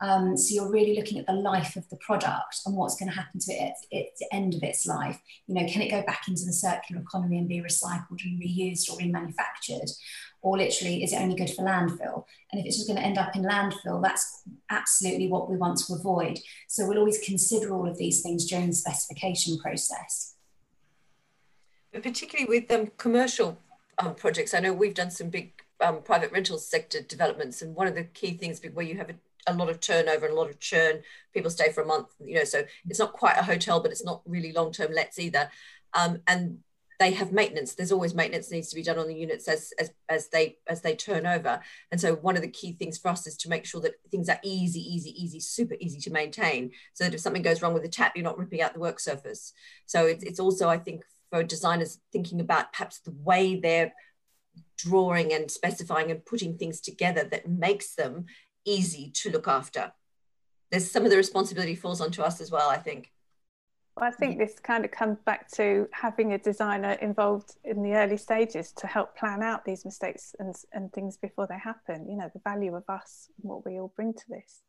Um, 0.00 0.36
so 0.36 0.54
you're 0.54 0.70
really 0.70 0.96
looking 0.96 1.18
at 1.18 1.26
the 1.26 1.32
life 1.32 1.76
of 1.76 1.88
the 1.88 1.96
product 1.96 2.60
and 2.66 2.76
what's 2.76 2.96
going 2.96 3.10
to 3.10 3.16
happen 3.16 3.40
to 3.40 3.52
it 3.52 3.74
at, 3.92 3.98
at, 3.98 4.06
the 4.18 4.26
end 4.32 4.54
of 4.54 4.62
its 4.62 4.86
life. 4.86 5.20
You 5.46 5.54
know, 5.54 5.66
can 5.68 5.82
it 5.82 5.90
go 5.90 6.02
back 6.02 6.28
into 6.28 6.44
the 6.44 6.52
circular 6.52 7.02
economy 7.02 7.38
and 7.38 7.48
be 7.48 7.60
recycled 7.60 8.24
and 8.24 8.40
reused 8.40 8.90
or 8.90 8.98
remanufactured? 8.98 9.90
or 10.42 10.56
literally 10.56 11.02
is 11.02 11.12
it 11.12 11.20
only 11.20 11.34
good 11.34 11.50
for 11.50 11.64
landfill? 11.64 12.24
And 12.50 12.60
if 12.60 12.66
it's 12.66 12.76
just 12.76 12.88
going 12.88 12.98
to 12.98 13.04
end 13.04 13.18
up 13.18 13.34
in 13.34 13.42
landfill, 13.42 14.02
that's 14.02 14.42
absolutely 14.70 15.28
what 15.28 15.50
we 15.50 15.56
want 15.56 15.78
to 15.78 15.94
avoid. 15.94 16.38
So 16.68 16.86
we'll 16.86 16.98
always 16.98 17.18
consider 17.18 17.74
all 17.74 17.88
of 17.88 17.98
these 17.98 18.22
things 18.22 18.46
during 18.46 18.68
the 18.68 18.72
specification 18.72 19.58
process. 19.58 20.07
Particularly 21.92 22.48
with 22.48 22.70
um, 22.70 22.90
commercial 22.98 23.58
um, 23.98 24.14
projects, 24.14 24.54
I 24.54 24.60
know 24.60 24.72
we've 24.72 24.94
done 24.94 25.10
some 25.10 25.30
big 25.30 25.52
um, 25.80 26.02
private 26.02 26.32
rental 26.32 26.58
sector 26.58 27.00
developments, 27.00 27.62
and 27.62 27.74
one 27.74 27.86
of 27.86 27.94
the 27.94 28.04
key 28.04 28.32
things 28.36 28.60
where 28.72 28.84
you 28.84 28.96
have 28.96 29.10
a, 29.10 29.14
a 29.46 29.54
lot 29.54 29.70
of 29.70 29.80
turnover 29.80 30.26
and 30.26 30.34
a 30.34 30.38
lot 30.38 30.50
of 30.50 30.60
churn, 30.60 31.02
people 31.32 31.50
stay 31.50 31.72
for 31.72 31.82
a 31.82 31.86
month, 31.86 32.08
you 32.24 32.34
know, 32.34 32.44
so 32.44 32.64
it's 32.88 32.98
not 32.98 33.12
quite 33.12 33.38
a 33.38 33.42
hotel, 33.42 33.80
but 33.80 33.90
it's 33.90 34.04
not 34.04 34.22
really 34.26 34.52
long-term 34.52 34.92
lets 34.92 35.18
either. 35.18 35.50
Um, 35.94 36.20
and 36.26 36.58
they 36.98 37.12
have 37.12 37.32
maintenance. 37.32 37.74
There's 37.74 37.92
always 37.92 38.14
maintenance 38.14 38.50
needs 38.50 38.68
to 38.70 38.74
be 38.74 38.82
done 38.82 38.98
on 38.98 39.06
the 39.06 39.14
units 39.14 39.46
as, 39.46 39.72
as 39.78 39.92
as 40.08 40.28
they 40.28 40.58
as 40.66 40.82
they 40.82 40.96
turn 40.96 41.26
over. 41.26 41.60
And 41.92 42.00
so 42.00 42.16
one 42.16 42.34
of 42.34 42.42
the 42.42 42.48
key 42.48 42.72
things 42.72 42.98
for 42.98 43.08
us 43.08 43.26
is 43.26 43.36
to 43.38 43.48
make 43.48 43.64
sure 43.64 43.80
that 43.82 43.94
things 44.10 44.28
are 44.28 44.40
easy 44.42 44.80
easy 44.80 45.10
easy 45.10 45.38
super 45.38 45.76
easy 45.80 46.00
to 46.00 46.10
maintain 46.10 46.72
so 46.94 47.04
that 47.04 47.14
if 47.14 47.20
something 47.20 47.42
goes 47.42 47.62
wrong 47.62 47.72
with 47.72 47.84
the 47.84 47.88
tap 47.88 48.12
you're 48.16 48.24
not 48.24 48.38
ripping 48.38 48.60
out 48.60 48.74
the 48.74 48.80
work 48.80 48.98
surface. 48.98 49.52
So 49.86 50.06
it's, 50.06 50.24
it's 50.24 50.40
also 50.40 50.68
i 50.68 50.76
think 50.76 51.02
for 51.30 51.42
designers 51.42 51.98
thinking 52.12 52.40
about 52.40 52.72
perhaps 52.72 53.00
the 53.00 53.14
way 53.22 53.56
they're 53.56 53.92
drawing 54.76 55.32
and 55.32 55.50
specifying 55.50 56.10
and 56.10 56.24
putting 56.24 56.56
things 56.56 56.80
together 56.80 57.24
that 57.24 57.48
makes 57.48 57.94
them 57.94 58.26
easy 58.64 59.10
to 59.10 59.30
look 59.30 59.48
after 59.48 59.92
there's 60.70 60.90
some 60.90 61.04
of 61.04 61.10
the 61.10 61.16
responsibility 61.16 61.74
falls 61.74 62.00
onto 62.00 62.22
us 62.22 62.40
as 62.40 62.50
well 62.50 62.68
i 62.68 62.76
think 62.76 63.10
well, 63.96 64.06
I 64.06 64.12
think 64.12 64.38
this 64.38 64.60
kind 64.60 64.84
of 64.84 64.92
comes 64.92 65.18
back 65.26 65.50
to 65.52 65.88
having 65.90 66.32
a 66.32 66.38
designer 66.38 66.92
involved 67.02 67.56
in 67.64 67.82
the 67.82 67.94
early 67.94 68.16
stages 68.16 68.70
to 68.76 68.86
help 68.86 69.16
plan 69.16 69.42
out 69.42 69.64
these 69.64 69.84
mistakes 69.84 70.36
and, 70.38 70.54
and 70.72 70.92
things 70.92 71.16
before 71.16 71.48
they 71.48 71.58
happen. 71.58 72.08
You 72.08 72.16
know, 72.16 72.30
the 72.32 72.40
value 72.44 72.76
of 72.76 72.84
us 72.88 73.28
and 73.42 73.50
what 73.50 73.66
we 73.66 73.80
all 73.80 73.92
bring 73.96 74.12
to 74.12 74.24
this 74.28 74.62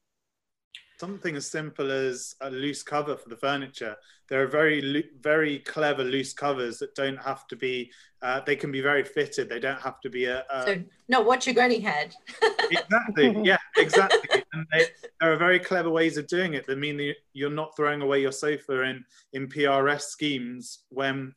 something 1.00 1.36
as 1.36 1.50
simple 1.50 1.92
as 1.92 2.36
a 2.42 2.50
loose 2.50 2.84
cover 2.84 3.16
for 3.16 3.30
the 3.30 3.38
furniture. 3.38 3.96
There 4.28 4.44
are 4.44 4.48
very, 4.48 5.10
very 5.22 5.60
clever 5.60 6.04
loose 6.04 6.34
covers 6.34 6.78
that 6.80 6.94
don't 6.96 7.18
have 7.18 7.48
to 7.48 7.56
be. 7.56 7.92
Uh, 8.22 8.42
they 8.46 8.56
can 8.56 8.72
be 8.72 8.82
very 8.82 9.04
fitted. 9.04 9.48
They 9.48 9.60
don't 9.60 9.80
have 9.80 10.02
to 10.02 10.10
be 10.10 10.26
a. 10.26 10.44
a... 10.50 10.66
So 10.66 10.84
not 11.08 11.26
what 11.26 11.46
your 11.46 11.56
granny 11.56 11.80
had. 11.80 12.14
exactly. 12.72 13.38
Yeah. 13.44 13.58
Exactly. 13.78 14.44
and 14.54 14.66
they, 14.72 14.86
there 15.20 15.34
are 15.34 15.38
very 15.38 15.60
clever 15.60 15.90
ways 15.90 16.18
of 16.18 16.28
doing 16.28 16.54
it 16.54 16.68
that 16.68 16.78
mean 16.78 16.98
that 16.98 17.16
you're 17.34 17.50
not 17.50 17.76
throwing 17.76 18.02
away 18.02 18.22
your 18.22 18.32
sofa 18.32 18.82
in 18.82 19.04
in 19.34 19.48
PRS 19.48 20.02
schemes 20.02 20.80
when 20.90 21.34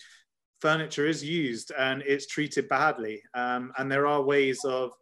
furniture 0.61 1.07
is 1.07 1.25
used 1.25 1.73
and 1.79 2.03
it's 2.03 2.27
treated 2.27 2.69
badly. 2.69 3.23
Um, 3.35 3.73
and 3.79 3.91
there 3.91 4.07
are 4.07 4.23
ways 4.23 4.65
of 4.65 4.93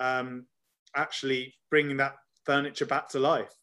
um, 0.00 0.46
actually 0.96 1.54
bringing 1.70 1.96
that 1.96 2.14
furniture 2.44 2.86
back 2.86 3.08
to 3.10 3.18
life. 3.18 3.57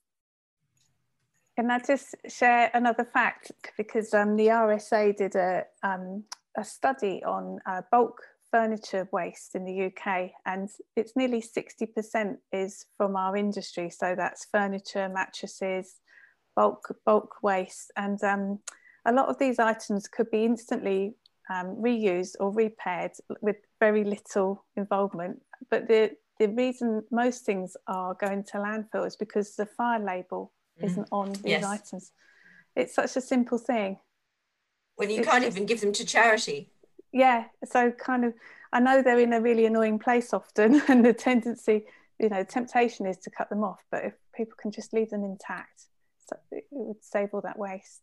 Can 1.56 1.72
I 1.72 1.80
just 1.80 2.16
share 2.28 2.70
another 2.74 3.06
fact? 3.06 3.52
Because 3.78 4.14
um, 4.14 4.36
the 4.36 4.48
RSA 4.48 5.16
did 5.16 5.36
a, 5.36 5.64
um, 5.84 6.26
a 6.58 6.66
study 6.66 7.24
on 7.24 7.60
uh, 7.66 7.82
bulk 7.92 8.22
furniture 8.52 9.08
waste 9.12 9.56
in 9.56 9.64
the 9.64 9.86
UK, 9.86 10.32
and 10.46 10.70
it's 10.98 11.14
nearly 11.16 11.42
60% 11.42 12.38
is 12.52 12.86
from 12.98 13.16
our 13.16 13.38
industry. 13.38 13.90
So 13.90 14.16
that's 14.18 14.48
furniture, 14.52 15.08
mattresses, 15.08 15.96
bulk 16.56 16.96
bulk 17.06 17.36
waste, 17.42 17.92
and 17.96 18.22
um, 18.24 18.60
a 19.06 19.14
lot 19.14 19.30
of 19.30 19.40
these 19.40 19.60
items 19.60 20.08
could 20.08 20.30
be 20.32 20.46
instantly 20.46 21.16
um, 21.50 21.78
reused 21.78 22.36
or 22.40 22.52
repaired 22.52 23.12
with 23.42 23.58
very 23.80 24.04
little 24.04 24.66
involvement. 24.76 25.42
But 25.70 25.88
the 25.88 26.12
the 26.40 26.48
reason 26.48 27.04
most 27.12 27.46
things 27.46 27.78
are 27.88 28.14
going 28.14 28.44
to 28.52 28.58
landfill 28.58 29.08
is 29.08 29.16
because 29.16 29.56
the 29.56 29.66
fire 29.66 30.04
label. 30.04 30.52
Isn't 30.82 31.10
mm. 31.10 31.18
on 31.18 31.34
these 31.34 31.46
yes. 31.46 31.64
items. 31.64 32.12
It's 32.76 32.94
such 32.94 33.16
a 33.16 33.22
simple 33.22 33.58
thing. 33.58 33.98
When 34.96 35.10
you 35.10 35.20
it's 35.20 35.28
can't 35.28 35.44
just, 35.44 35.56
even 35.56 35.66
give 35.66 35.82
them 35.82 35.94
to 35.94 36.06
charity. 36.06 36.70
Yeah, 37.12 37.46
so 37.66 37.92
kind 37.92 38.26
of, 38.26 38.34
I 38.74 38.80
know 38.80 39.02
they're 39.02 39.20
in 39.20 39.34
a 39.34 39.42
really 39.42 39.66
annoying 39.66 40.00
place 40.00 40.34
often, 40.34 40.82
and 40.88 41.06
the 41.06 41.14
tendency, 41.14 41.86
you 42.20 42.30
know, 42.30 42.44
temptation 42.44 43.06
is 43.06 43.18
to 43.20 43.30
cut 43.30 43.50
them 43.50 43.64
off. 43.64 43.80
But 43.92 44.06
if 44.06 44.14
people 44.36 44.56
can 44.60 44.72
just 44.72 44.94
leave 44.94 45.10
them 45.10 45.24
intact, 45.24 45.84
so 46.28 46.38
it 46.52 46.66
would 46.72 47.04
save 47.04 47.30
all 47.34 47.42
that 47.42 47.58
waste. 47.58 48.02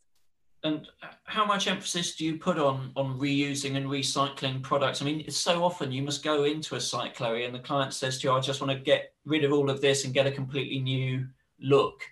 And 0.65 0.87
how 1.25 1.45
much 1.45 1.67
emphasis 1.67 2.15
do 2.15 2.25
you 2.25 2.39
put 2.39 2.57
on 2.57 2.93
on 2.95 3.19
reusing 3.19 3.77
and 3.77 3.87
recycling 3.87 4.63
products? 4.63 5.03
I 5.03 5.05
mean, 5.05 5.29
so 5.29 5.65
often 5.65 5.91
you 5.91 6.03
must 6.03 6.23
go 6.23 6.45
into 6.45 6.77
a 6.77 6.81
site, 6.81 7.17
Chloe, 7.17 7.45
and 7.45 7.55
the 7.55 7.59
client 7.59 7.93
says 7.93 8.19
to 8.19 8.29
you, 8.29 8.33
"I 8.33 8.41
just 8.41 8.61
want 8.61 8.73
to 8.73 8.79
get 8.79 9.13
rid 9.25 9.43
of 9.43 9.53
all 9.53 9.71
of 9.71 9.81
this 9.81 10.05
and 10.05 10.15
get 10.15 10.27
a 10.27 10.31
completely 10.31 10.79
new 10.79 11.27
look." 11.61 12.05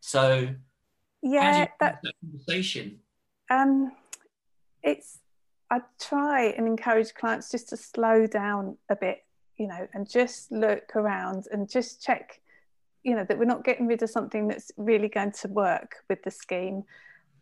So, 0.00 0.48
yeah, 1.22 1.66
that, 1.80 2.00
that 2.02 2.14
conversation. 2.20 3.00
Um, 3.50 3.92
it's 4.82 5.18
I 5.70 5.80
try 6.00 6.46
and 6.46 6.66
encourage 6.66 7.14
clients 7.14 7.50
just 7.50 7.68
to 7.70 7.76
slow 7.76 8.26
down 8.26 8.78
a 8.88 8.96
bit, 8.96 9.24
you 9.56 9.66
know, 9.66 9.86
and 9.92 10.08
just 10.08 10.50
look 10.50 10.96
around 10.96 11.46
and 11.52 11.68
just 11.68 12.02
check, 12.02 12.40
you 13.02 13.14
know, 13.14 13.24
that 13.24 13.38
we're 13.38 13.44
not 13.44 13.64
getting 13.64 13.86
rid 13.86 14.02
of 14.02 14.10
something 14.10 14.48
that's 14.48 14.72
really 14.76 15.08
going 15.08 15.32
to 15.32 15.48
work 15.48 15.96
with 16.08 16.22
the 16.22 16.30
scheme 16.30 16.84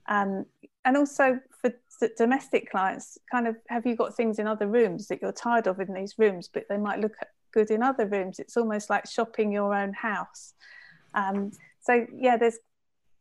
um, 0.08 0.46
and 0.84 0.96
also 0.96 1.40
for 1.60 1.72
domestic 2.16 2.70
clients, 2.70 3.18
kind 3.30 3.48
of 3.48 3.56
have 3.68 3.86
you 3.86 3.96
got 3.96 4.14
things 4.14 4.38
in 4.38 4.46
other 4.46 4.66
rooms 4.66 5.08
that 5.08 5.20
you're 5.20 5.32
tired 5.32 5.66
of 5.66 5.80
in 5.80 5.92
these 5.92 6.14
rooms, 6.18 6.48
but 6.52 6.64
they 6.68 6.76
might 6.76 7.00
look 7.00 7.16
good 7.52 7.70
in 7.70 7.82
other 7.82 8.06
rooms? 8.06 8.38
It's 8.38 8.56
almost 8.56 8.90
like 8.90 9.08
shopping 9.08 9.50
your 9.50 9.74
own 9.74 9.92
house. 9.92 10.54
Um, 11.14 11.52
so 11.86 12.06
yeah, 12.14 12.36
there's. 12.36 12.58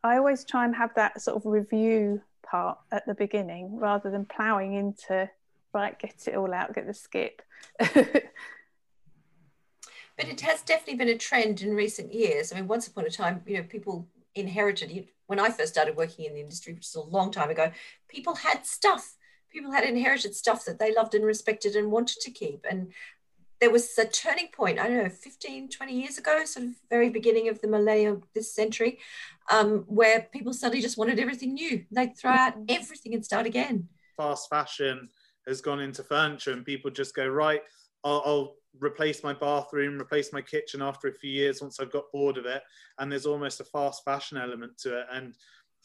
I 0.03 0.17
always 0.17 0.45
try 0.45 0.65
and 0.65 0.75
have 0.75 0.93
that 0.95 1.21
sort 1.21 1.37
of 1.37 1.45
review 1.45 2.21
part 2.45 2.77
at 2.91 3.07
the 3.07 3.15
beginning 3.15 3.77
rather 3.77 4.11
than 4.11 4.25
ploughing 4.25 4.73
into 4.73 5.29
right, 5.73 5.97
get 5.99 6.27
it 6.27 6.35
all 6.35 6.53
out, 6.53 6.73
get 6.73 6.87
the 6.87 6.93
skip. 6.93 7.41
but 7.77 8.23
it 10.17 10.41
has 10.41 10.61
definitely 10.61 10.95
been 10.95 11.09
a 11.09 11.17
trend 11.17 11.61
in 11.61 11.75
recent 11.75 12.13
years. 12.13 12.51
I 12.51 12.55
mean, 12.55 12.67
once 12.67 12.87
upon 12.87 13.05
a 13.05 13.09
time, 13.09 13.41
you 13.45 13.57
know, 13.57 13.63
people 13.63 14.07
inherited 14.35 15.07
when 15.27 15.39
I 15.39 15.49
first 15.49 15.73
started 15.73 15.97
working 15.97 16.25
in 16.25 16.33
the 16.33 16.41
industry, 16.41 16.73
which 16.73 16.85
is 16.85 16.95
a 16.95 17.01
long 17.01 17.31
time 17.31 17.49
ago, 17.49 17.71
people 18.07 18.35
had 18.35 18.65
stuff. 18.65 19.15
People 19.49 19.71
had 19.71 19.83
inherited 19.83 20.35
stuff 20.35 20.65
that 20.65 20.79
they 20.79 20.93
loved 20.93 21.15
and 21.15 21.25
respected 21.25 21.75
and 21.75 21.91
wanted 21.91 22.19
to 22.21 22.31
keep. 22.31 22.65
And 22.69 22.91
there 23.59 23.71
was 23.71 23.97
a 23.97 24.05
turning 24.05 24.49
point, 24.49 24.79
I 24.79 24.87
don't 24.87 25.03
know, 25.03 25.09
15, 25.09 25.69
20 25.69 25.93
years 25.93 26.17
ago, 26.17 26.43
sort 26.45 26.65
of 26.65 26.71
very 26.89 27.09
beginning 27.09 27.47
of 27.49 27.61
the 27.61 27.67
millennium 27.67 28.23
this 28.33 28.53
century, 28.53 28.99
um, 29.51 29.85
where 29.87 30.27
people 30.33 30.53
suddenly 30.53 30.81
just 30.81 30.97
wanted 30.97 31.19
everything 31.19 31.53
new. 31.53 31.85
They'd 31.91 32.17
throw 32.17 32.31
out 32.31 32.53
mm-hmm. 32.53 32.65
everything 32.69 33.13
and 33.13 33.23
start 33.23 33.45
again. 33.45 33.87
Fast 34.17 34.49
fashion 34.49 35.09
has 35.47 35.61
gone 35.61 35.79
into 35.79 36.03
furniture 36.03 36.51
and 36.51 36.65
people 36.65 36.91
just 36.91 37.15
go, 37.15 37.27
right, 37.27 37.61
I'll, 38.03 38.21
I'll 38.25 38.55
replace 38.79 39.23
my 39.23 39.33
bathroom, 39.33 39.99
replace 39.99 40.33
my 40.33 40.41
kitchen 40.41 40.81
after 40.81 41.07
a 41.07 41.13
few 41.13 41.31
years 41.31 41.61
once 41.61 41.79
I've 41.79 41.91
got 41.91 42.11
bored 42.11 42.37
of 42.37 42.45
it. 42.45 42.61
And 42.99 43.11
there's 43.11 43.25
almost 43.25 43.61
a 43.61 43.65
fast 43.65 44.03
fashion 44.03 44.37
element 44.37 44.77
to 44.79 44.99
it. 44.99 45.05
And 45.11 45.33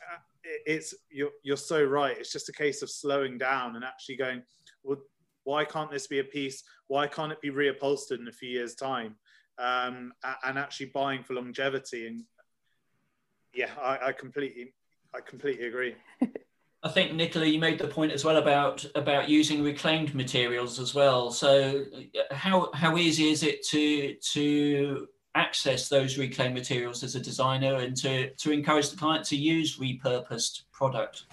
uh, 0.01 0.19
it's 0.67 0.95
you're, 1.11 1.31
you're 1.43 1.57
so 1.57 1.85
right. 1.85 2.17
It's 2.19 2.33
just 2.33 2.49
a 2.49 2.53
case 2.53 2.83
of 2.83 2.91
slowing 2.91 3.39
down 3.39 3.77
and 3.77 3.85
actually 3.85 4.17
going, 4.17 4.43
well, 4.83 4.99
why 5.45 5.65
can't 5.65 5.91
this 5.91 6.07
be 6.07 6.19
a 6.19 6.25
piece? 6.25 6.63
Why 6.89 7.07
can't 7.07 7.33
it 7.33 7.41
be 7.41 7.51
reupholstered 7.51 8.19
in 8.21 8.29
a 8.29 8.33
few 8.33 8.51
years' 8.51 8.75
time? 8.75 9.17
Um, 9.59 10.13
and 10.45 10.59
actually 10.59 10.87
buying 10.87 11.23
for 11.23 11.35
longevity. 11.35 12.07
And 12.07 12.23
yeah, 13.53 13.71
I, 13.81 14.09
I 14.09 14.13
completely, 14.13 14.75
I 15.15 15.21
completely 15.21 15.67
agree. 15.67 15.95
I 16.83 16.89
think 16.89 17.13
Nicola, 17.13 17.45
you 17.45 17.59
made 17.59 17.79
the 17.79 17.89
point 17.89 18.13
as 18.13 18.25
well 18.25 18.39
about 18.39 18.87
about 18.95 19.29
using 19.29 19.63
reclaimed 19.63 20.15
materials 20.15 20.79
as 20.79 20.95
well. 20.95 21.31
So, 21.31 21.85
how 22.31 22.71
how 22.73 22.97
easy 22.97 23.31
is 23.31 23.43
it 23.43 23.63
to 23.67 24.15
to 24.33 25.07
access 25.35 25.89
those 25.89 26.17
reclaimed 26.17 26.55
materials 26.55 27.05
as 27.05 27.15
a 27.17 27.21
designer 27.21 27.77
and 27.77 27.95
to 27.99 28.31
to 28.31 28.51
encourage 28.51 28.89
the 28.89 28.97
client 28.97 29.27
to 29.27 29.37
use 29.37 29.79
repurposed 29.79 30.63
product? 30.73 31.25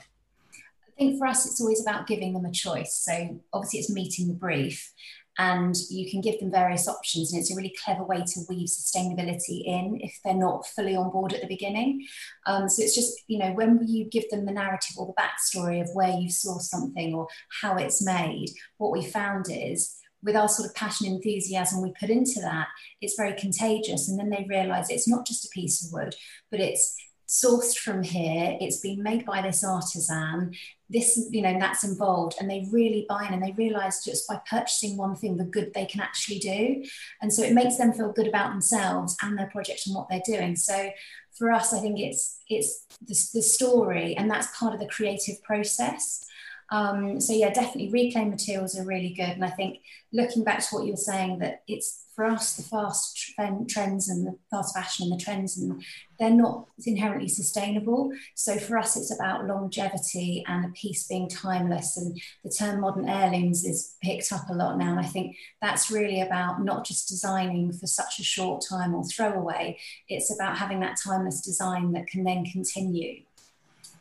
I 0.97 1.03
think 1.03 1.19
for 1.19 1.27
us, 1.27 1.45
it's 1.45 1.61
always 1.61 1.81
about 1.81 2.07
giving 2.07 2.33
them 2.33 2.45
a 2.45 2.51
choice. 2.51 3.03
So, 3.03 3.39
obviously, 3.53 3.79
it's 3.79 3.91
meeting 3.91 4.27
the 4.27 4.33
brief, 4.33 4.91
and 5.37 5.75
you 5.89 6.09
can 6.09 6.21
give 6.21 6.39
them 6.39 6.51
various 6.51 6.87
options 6.87 7.31
and 7.31 7.39
it's 7.39 7.51
a 7.51 7.55
really 7.55 7.75
clever 7.83 8.03
way 8.03 8.23
to 8.25 8.39
weave 8.49 8.67
sustainability 8.67 9.63
in 9.65 9.99
if 10.01 10.19
they're 10.23 10.33
not 10.33 10.65
fully 10.67 10.95
on 10.95 11.11
board 11.11 11.33
at 11.33 11.41
the 11.41 11.47
beginning 11.47 12.05
um, 12.45 12.67
so 12.67 12.81
it's 12.81 12.95
just 12.95 13.13
you 13.27 13.37
know 13.37 13.51
when 13.51 13.79
you 13.87 14.05
give 14.05 14.27
them 14.29 14.45
the 14.45 14.51
narrative 14.51 14.95
or 14.97 15.05
the 15.05 15.21
backstory 15.21 15.81
of 15.81 15.89
where 15.93 16.17
you 16.17 16.29
saw 16.29 16.57
something 16.57 17.13
or 17.13 17.27
how 17.61 17.75
it's 17.75 18.03
made 18.03 18.49
what 18.77 18.91
we 18.91 19.05
found 19.05 19.45
is 19.49 19.97
with 20.23 20.35
our 20.35 20.49
sort 20.49 20.67
of 20.67 20.75
passion 20.75 21.07
and 21.07 21.17
enthusiasm 21.17 21.81
we 21.81 21.93
put 21.99 22.09
into 22.09 22.39
that 22.41 22.67
it's 23.01 23.15
very 23.15 23.33
contagious 23.33 24.09
and 24.09 24.19
then 24.19 24.29
they 24.29 24.45
realize 24.49 24.89
it's 24.89 25.07
not 25.07 25.25
just 25.25 25.45
a 25.45 25.49
piece 25.49 25.85
of 25.85 25.93
wood 25.93 26.15
but 26.49 26.59
it's 26.59 26.95
sourced 27.27 27.77
from 27.77 28.03
here 28.03 28.57
it's 28.61 28.79
been 28.79 29.03
made 29.03 29.25
by 29.25 29.41
this 29.41 29.63
artisan 29.63 30.53
this 30.89 31.27
you 31.31 31.41
know 31.41 31.57
that's 31.59 31.83
involved 31.83 32.35
and 32.39 32.49
they 32.49 32.65
really 32.71 33.05
buy 33.09 33.25
in 33.27 33.33
and 33.33 33.43
they 33.43 33.51
realize 33.57 34.03
just 34.03 34.27
by 34.27 34.39
purchasing 34.49 34.95
one 34.95 35.15
thing 35.15 35.35
the 35.35 35.43
good 35.43 35.73
they 35.73 35.85
can 35.85 35.99
actually 35.99 36.39
do. 36.39 36.81
And 37.21 37.33
so 37.33 37.43
it 37.43 37.53
makes 37.53 37.75
them 37.75 37.91
feel 37.91 38.13
good 38.13 38.27
about 38.27 38.51
themselves 38.51 39.17
and 39.21 39.37
their 39.37 39.47
project 39.47 39.85
and 39.85 39.95
what 39.95 40.07
they're 40.07 40.21
doing. 40.25 40.55
So 40.55 40.89
for 41.37 41.51
us 41.51 41.73
i 41.73 41.79
think 41.79 41.99
it's 41.99 42.39
it's 42.49 42.85
the, 43.01 43.37
the 43.39 43.43
story 43.43 44.15
and 44.17 44.29
that's 44.29 44.57
part 44.57 44.73
of 44.73 44.79
the 44.79 44.87
creative 44.87 45.41
process 45.43 46.25
um, 46.69 47.19
so 47.21 47.33
yeah, 47.33 47.51
definitely 47.51 47.91
reclaimed 47.91 48.31
materials 48.31 48.77
are 48.77 48.85
really 48.85 49.13
good. 49.13 49.29
And 49.29 49.45
I 49.45 49.49
think 49.49 49.79
looking 50.11 50.43
back 50.43 50.59
to 50.59 50.75
what 50.75 50.85
you 50.85 50.91
were 50.91 50.97
saying, 50.97 51.39
that 51.39 51.63
it's 51.67 52.03
for 52.17 52.25
us 52.25 52.55
the 52.55 52.63
fast 52.63 53.35
trends 53.69 54.09
and 54.09 54.25
the 54.25 54.35
fast 54.49 54.75
fashion 54.75 55.07
and 55.07 55.19
the 55.19 55.23
trends, 55.23 55.55
and 55.57 55.83
they're 56.19 56.31
not 56.31 56.67
inherently 56.83 57.27
sustainable. 57.27 58.11
So 58.33 58.57
for 58.57 58.79
us, 58.79 58.97
it's 58.97 59.13
about 59.13 59.45
longevity 59.45 60.43
and 60.47 60.65
a 60.65 60.69
piece 60.69 61.07
being 61.07 61.29
timeless. 61.29 61.95
And 61.95 62.19
the 62.43 62.49
term 62.49 62.81
modern 62.81 63.07
heirlooms 63.07 63.63
is 63.63 63.95
picked 64.01 64.33
up 64.33 64.49
a 64.49 64.53
lot 64.53 64.79
now. 64.79 64.89
And 64.89 64.99
I 64.99 65.03
think 65.03 65.37
that's 65.61 65.91
really 65.91 66.21
about 66.21 66.63
not 66.63 66.87
just 66.87 67.07
designing 67.07 67.71
for 67.71 67.85
such 67.85 68.19
a 68.19 68.23
short 68.23 68.65
time 68.67 68.95
or 68.95 69.03
throwaway. 69.05 69.77
It's 70.09 70.33
about 70.33 70.57
having 70.57 70.79
that 70.79 70.97
timeless 71.01 71.41
design 71.41 71.91
that 71.91 72.07
can 72.07 72.23
then 72.23 72.45
continue 72.45 73.21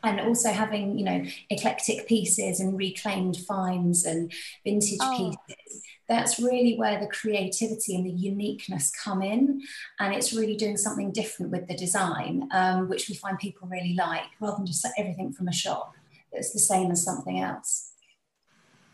and 0.03 0.21
also 0.21 0.51
having 0.51 0.99
you 0.99 1.05
know 1.05 1.25
eclectic 1.51 2.07
pieces 2.07 2.61
and 2.61 2.77
reclaimed 2.77 3.37
finds 3.37 4.05
and 4.05 4.33
vintage 4.65 4.99
oh. 5.01 5.35
pieces 5.49 5.83
that's 6.09 6.39
really 6.39 6.77
where 6.77 7.01
the 7.01 7.07
creativity 7.09 7.97
and 7.97 8.07
the 8.07 8.11
uniqueness 8.11 8.91
come 8.91 9.23
in 9.23 9.61
and 9.99 10.15
it's 10.15 10.33
really 10.33 10.57
doing 10.57 10.77
something 10.77 11.11
different 11.13 11.51
with 11.51 11.67
the 11.69 11.77
design 11.77 12.49
um, 12.53 12.89
which 12.89 13.09
we 13.09 13.15
find 13.15 13.39
people 13.39 13.69
really 13.69 13.95
like 13.95 14.25
rather 14.41 14.57
than 14.57 14.67
just 14.67 14.87
everything 14.99 15.33
from 15.33 15.49
a 15.49 15.53
shop 15.53 15.95
that's 16.33 16.53
the 16.53 16.59
same 16.59 16.91
as 16.91 17.03
something 17.03 17.41
else 17.41 17.93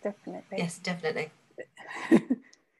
definitely 0.03 0.59
yes 0.59 0.79
definitely 0.79 1.31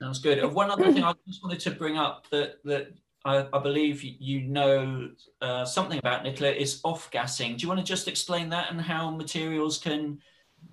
Sounds 0.03 0.19
good. 0.19 0.43
One 0.53 0.69
other 0.69 0.93
thing 0.93 1.05
I 1.05 1.15
just 1.29 1.45
wanted 1.45 1.61
to 1.61 1.71
bring 1.71 1.97
up 1.97 2.27
that 2.33 2.57
that 2.65 2.89
I, 3.25 3.47
I 3.53 3.59
believe 3.61 4.03
you 4.03 4.43
know 4.43 5.11
uh, 5.41 5.65
something 5.65 5.99
about 5.99 6.25
Nicola 6.25 6.51
is 6.51 6.81
off 6.85 7.11
gassing. 7.11 7.57
Do 7.57 7.63
you 7.63 7.69
want 7.69 7.81
to 7.81 7.87
just 7.87 8.09
explain 8.09 8.49
that 8.51 8.71
and 8.71 8.81
how 8.81 9.11
materials 9.11 9.79
can 9.79 10.19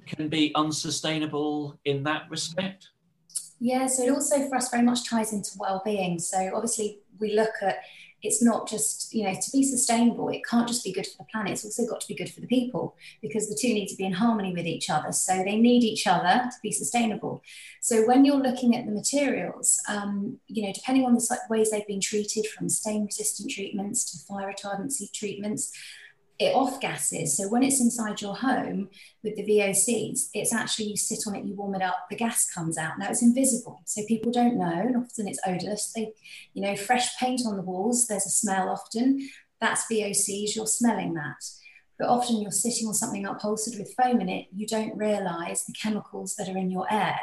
can 0.05 0.29
be 0.29 0.51
unsustainable 0.55 1.79
in 1.85 2.03
that 2.03 2.29
respect? 2.29 2.89
Yeah, 3.59 3.87
so 3.87 4.03
it 4.03 4.09
also 4.11 4.47
for 4.47 4.55
us 4.55 4.69
very 4.69 4.83
much 4.83 5.07
ties 5.07 5.33
into 5.33 5.51
well-being. 5.59 6.17
So 6.19 6.51
obviously 6.53 6.99
we 7.19 7.33
look 7.33 7.51
at 7.61 7.79
it's 8.21 8.41
not 8.41 8.67
just 8.67 9.13
you 9.13 9.23
know 9.23 9.33
to 9.33 9.51
be 9.51 9.63
sustainable 9.63 10.29
it 10.29 10.41
can't 10.49 10.67
just 10.67 10.83
be 10.83 10.91
good 10.91 11.07
for 11.07 11.17
the 11.19 11.27
planet 11.31 11.53
it's 11.53 11.65
also 11.65 11.85
got 11.87 12.01
to 12.01 12.07
be 12.07 12.15
good 12.15 12.31
for 12.31 12.41
the 12.41 12.47
people 12.47 12.95
because 13.21 13.49
the 13.49 13.57
two 13.59 13.73
need 13.73 13.87
to 13.87 13.95
be 13.95 14.05
in 14.05 14.13
harmony 14.13 14.53
with 14.53 14.65
each 14.65 14.89
other 14.89 15.11
so 15.11 15.43
they 15.43 15.57
need 15.57 15.83
each 15.83 16.07
other 16.07 16.49
to 16.49 16.57
be 16.61 16.71
sustainable. 16.71 17.41
So 17.81 18.05
when 18.05 18.25
you're 18.25 18.37
looking 18.37 18.75
at 18.75 18.85
the 18.85 18.91
materials 18.91 19.79
um, 19.87 20.39
you 20.47 20.65
know 20.65 20.73
depending 20.73 21.05
on 21.05 21.13
the 21.13 21.39
ways 21.49 21.71
they've 21.71 21.87
been 21.87 22.01
treated 22.01 22.47
from 22.47 22.69
stain 22.69 23.05
resistant 23.05 23.51
treatments 23.51 24.03
to 24.11 24.25
fire 24.25 24.53
retardancy 24.53 25.11
treatments 25.11 25.71
it 26.39 26.55
off 26.55 26.79
gases. 26.79 27.35
So 27.35 27.49
when 27.49 27.63
it's 27.63 27.81
inside 27.81 28.21
your 28.21 28.35
home 28.35 28.89
with 29.23 29.35
the 29.35 29.43
VOCs, 29.43 30.29
it's 30.33 30.53
actually 30.53 30.85
you 30.85 30.97
sit 30.97 31.27
on 31.27 31.35
it, 31.35 31.45
you 31.45 31.53
warm 31.53 31.75
it 31.75 31.81
up, 31.81 32.07
the 32.09 32.15
gas 32.15 32.49
comes 32.49 32.77
out. 32.77 32.97
Now 32.97 33.09
it's 33.09 33.21
invisible, 33.21 33.81
so 33.85 34.01
people 34.07 34.31
don't 34.31 34.57
know, 34.57 34.71
and 34.71 34.95
often 34.95 35.27
it's 35.27 35.39
odorless. 35.45 35.91
They, 35.93 36.13
you 36.53 36.61
know, 36.61 36.75
fresh 36.77 37.17
paint 37.17 37.41
on 37.45 37.57
the 37.57 37.63
walls, 37.63 38.07
there's 38.07 38.25
a 38.25 38.29
smell 38.29 38.69
often. 38.69 39.29
That's 39.59 39.85
VOCs, 39.91 40.55
you're 40.55 40.65
smelling 40.65 41.13
that 41.15 41.43
but 41.99 42.07
often 42.07 42.41
you're 42.41 42.49
sitting 42.49 42.87
on 42.87 42.93
something 42.93 43.25
upholstered 43.25 43.77
with 43.77 43.93
foam 43.93 44.21
in 44.21 44.29
it, 44.29 44.47
you 44.55 44.65
don't 44.65 44.97
realize 44.97 45.65
the 45.65 45.73
chemicals 45.73 46.35
that 46.35 46.47
are 46.47 46.57
in 46.57 46.71
your 46.71 46.91
air. 46.91 47.19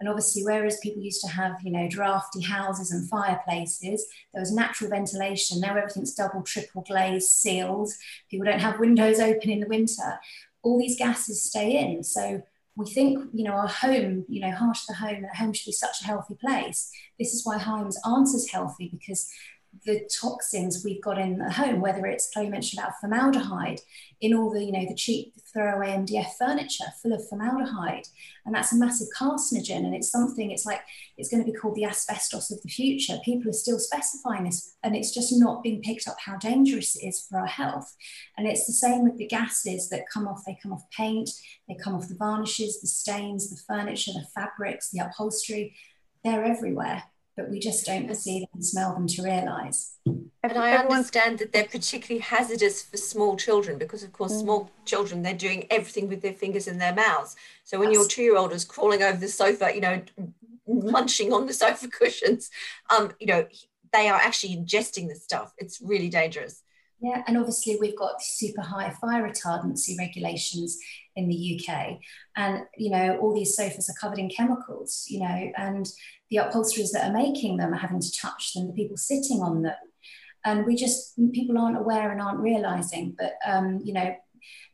And 0.00 0.08
obviously, 0.08 0.42
whereas 0.42 0.78
people 0.82 1.02
used 1.02 1.20
to 1.20 1.28
have, 1.28 1.56
you 1.62 1.70
know, 1.70 1.86
drafty 1.88 2.40
houses 2.40 2.90
and 2.90 3.08
fireplaces, 3.08 4.06
there 4.32 4.40
was 4.40 4.50
natural 4.50 4.88
ventilation. 4.88 5.60
Now 5.60 5.76
everything's 5.76 6.14
double, 6.14 6.42
triple 6.42 6.82
glazed, 6.88 7.28
sealed. 7.28 7.90
People 8.30 8.46
don't 8.46 8.60
have 8.60 8.80
windows 8.80 9.20
open 9.20 9.50
in 9.50 9.60
the 9.60 9.68
winter. 9.68 10.18
All 10.62 10.78
these 10.78 10.98
gases 10.98 11.42
stay 11.42 11.76
in. 11.78 12.02
So 12.02 12.42
we 12.76 12.86
think, 12.86 13.28
you 13.32 13.44
know, 13.44 13.52
our 13.52 13.68
home, 13.68 14.24
you 14.28 14.40
know, 14.40 14.50
harsh 14.50 14.86
the 14.86 14.94
home, 14.94 15.22
that 15.22 15.36
home 15.36 15.52
should 15.52 15.68
be 15.68 15.72
such 15.72 16.00
a 16.00 16.06
healthy 16.06 16.34
place. 16.34 16.90
This 17.18 17.34
is 17.34 17.44
why 17.44 17.58
homes 17.58 17.98
aren't 18.04 18.34
as 18.34 18.48
healthy 18.50 18.88
because 18.88 19.28
the 19.84 20.08
toxins 20.20 20.84
we've 20.84 21.02
got 21.02 21.18
in 21.18 21.38
the 21.38 21.50
home, 21.50 21.80
whether 21.80 22.06
it's 22.06 22.30
Chloe 22.30 22.48
mentioned 22.48 22.80
about 22.80 22.98
formaldehyde 23.00 23.80
in 24.20 24.34
all 24.34 24.50
the, 24.50 24.64
you 24.64 24.72
know, 24.72 24.86
the 24.88 24.94
cheap 24.94 25.34
throwaway 25.52 25.88
MDF 25.88 26.34
furniture 26.38 26.84
full 27.02 27.12
of 27.12 27.26
formaldehyde. 27.28 28.06
And 28.46 28.54
that's 28.54 28.72
a 28.72 28.76
massive 28.76 29.08
carcinogen. 29.18 29.84
And 29.84 29.94
it's 29.94 30.10
something, 30.10 30.50
it's 30.50 30.64
like, 30.64 30.80
it's 31.18 31.28
going 31.28 31.44
to 31.44 31.50
be 31.50 31.56
called 31.56 31.74
the 31.74 31.84
asbestos 31.84 32.50
of 32.50 32.62
the 32.62 32.68
future. 32.68 33.18
People 33.24 33.50
are 33.50 33.54
still 33.54 33.78
specifying 33.78 34.44
this, 34.44 34.76
and 34.82 34.96
it's 34.96 35.12
just 35.12 35.32
not 35.32 35.62
being 35.62 35.82
picked 35.82 36.08
up 36.08 36.16
how 36.24 36.36
dangerous 36.36 36.96
it 36.96 37.06
is 37.06 37.26
for 37.28 37.38
our 37.38 37.46
health. 37.46 37.94
And 38.36 38.46
it's 38.46 38.66
the 38.66 38.72
same 38.72 39.04
with 39.04 39.18
the 39.18 39.26
gases 39.26 39.88
that 39.90 40.08
come 40.12 40.26
off, 40.26 40.44
they 40.46 40.58
come 40.62 40.72
off 40.72 40.88
paint, 40.90 41.30
they 41.68 41.74
come 41.74 41.94
off 41.94 42.08
the 42.08 42.14
varnishes, 42.14 42.80
the 42.80 42.86
stains, 42.86 43.50
the 43.50 43.60
furniture, 43.68 44.12
the 44.12 44.26
fabrics, 44.34 44.90
the 44.90 45.00
upholstery. 45.00 45.74
They're 46.22 46.44
everywhere 46.44 47.02
but 47.36 47.50
we 47.50 47.58
just 47.58 47.86
don't 47.86 48.14
see 48.14 48.40
them 48.40 48.48
and 48.54 48.64
smell 48.64 48.94
them 48.94 49.06
to 49.08 49.22
realise. 49.22 49.96
And 50.06 50.58
I 50.58 50.76
understand 50.76 51.38
that 51.38 51.52
they're 51.52 51.64
particularly 51.64 52.20
hazardous 52.20 52.82
for 52.82 52.96
small 52.96 53.36
children 53.36 53.78
because, 53.78 54.02
of 54.02 54.12
course, 54.12 54.32
mm. 54.32 54.40
small 54.40 54.70
children, 54.84 55.22
they're 55.22 55.34
doing 55.34 55.66
everything 55.70 56.08
with 56.08 56.22
their 56.22 56.34
fingers 56.34 56.68
in 56.68 56.78
their 56.78 56.94
mouths. 56.94 57.34
So 57.64 57.78
when 57.78 57.92
your 57.92 58.06
two 58.06 58.22
year 58.22 58.36
old 58.36 58.52
is 58.52 58.64
crawling 58.64 59.02
over 59.02 59.16
the 59.16 59.28
sofa, 59.28 59.74
you 59.74 59.80
know, 59.80 60.02
munching 60.66 61.32
on 61.32 61.46
the 61.46 61.52
sofa 61.52 61.88
cushions, 61.88 62.50
um, 62.90 63.12
you 63.18 63.26
know, 63.26 63.46
they 63.92 64.08
are 64.08 64.20
actually 64.20 64.56
ingesting 64.56 65.08
the 65.08 65.14
stuff. 65.14 65.52
It's 65.58 65.80
really 65.80 66.08
dangerous. 66.08 66.62
Yeah, 67.00 67.22
and 67.26 67.36
obviously 67.36 67.76
we've 67.80 67.98
got 67.98 68.22
super 68.22 68.62
high 68.62 68.90
fire 68.90 69.28
retardancy 69.28 69.98
regulations 69.98 70.78
in 71.16 71.28
the 71.28 71.60
UK, 71.60 71.98
and 72.36 72.62
you 72.78 72.90
know 72.90 73.18
all 73.18 73.34
these 73.34 73.54
sofas 73.54 73.90
are 73.90 74.00
covered 74.00 74.18
in 74.18 74.30
chemicals, 74.30 75.04
you 75.08 75.20
know, 75.20 75.52
and 75.56 75.86
the 76.34 76.44
upholsteries 76.44 76.90
that 76.90 77.08
are 77.08 77.12
making 77.12 77.56
them 77.56 77.72
are 77.72 77.78
having 77.78 78.00
to 78.00 78.12
touch 78.20 78.52
them, 78.54 78.66
the 78.66 78.72
people 78.72 78.96
sitting 78.96 79.40
on 79.40 79.62
them. 79.62 79.74
And 80.44 80.66
we 80.66 80.74
just, 80.74 81.14
people 81.32 81.56
aren't 81.58 81.78
aware 81.78 82.10
and 82.10 82.20
aren't 82.20 82.40
realizing. 82.40 83.14
But, 83.16 83.34
um, 83.46 83.80
you 83.84 83.94
know, 83.94 84.14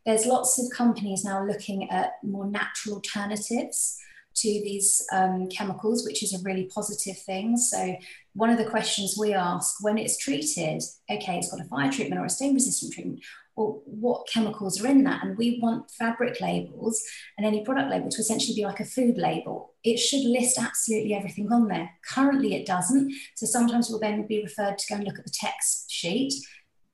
there's 0.06 0.24
lots 0.24 0.58
of 0.58 0.76
companies 0.76 1.22
now 1.22 1.44
looking 1.44 1.90
at 1.90 2.12
more 2.24 2.46
natural 2.46 2.96
alternatives 2.96 3.98
to 4.41 4.49
these 4.49 5.05
um, 5.12 5.49
chemicals, 5.49 6.05
which 6.05 6.22
is 6.22 6.34
a 6.34 6.43
really 6.43 6.70
positive 6.74 7.18
thing. 7.18 7.57
So, 7.57 7.97
one 8.34 8.51
of 8.51 8.59
the 8.59 8.70
questions 8.70 9.16
we 9.18 9.34
ask 9.34 9.82
when 9.82 9.99
it's 9.99 10.18
treated, 10.18 10.82
okay, 11.11 11.38
it's 11.38 11.51
got 11.51 11.61
a 11.61 11.68
fire 11.68 11.91
treatment 11.91 12.20
or 12.20 12.26
a 12.26 12.30
stain 12.30 12.55
resistant 12.55 12.93
treatment, 12.93 13.20
well, 13.57 13.82
what 13.84 14.28
chemicals 14.28 14.82
are 14.82 14.86
in 14.86 15.05
that? 15.05 15.24
And 15.24 15.36
we 15.36 15.59
want 15.61 15.91
fabric 15.91 16.41
labels 16.41 17.03
and 17.36 17.47
any 17.47 17.64
product 17.64 17.91
label 17.91 18.09
to 18.09 18.20
essentially 18.20 18.55
be 18.55 18.64
like 18.64 18.80
a 18.80 18.84
food 18.84 19.18
label. 19.18 19.74
It 19.84 19.99
should 19.99 20.24
list 20.24 20.59
absolutely 20.59 21.14
everything 21.14 21.53
on 21.53 21.68
there. 21.68 21.91
Currently, 22.09 22.55
it 22.55 22.66
doesn't. 22.66 23.12
So 23.34 23.47
sometimes 23.47 23.91
we'll 23.91 23.99
then 23.99 24.26
be 24.26 24.43
referred 24.43 24.78
to 24.78 24.86
go 24.88 24.95
and 24.97 25.05
look 25.05 25.18
at 25.18 25.24
the 25.24 25.32
text 25.32 25.91
sheet 25.91 26.32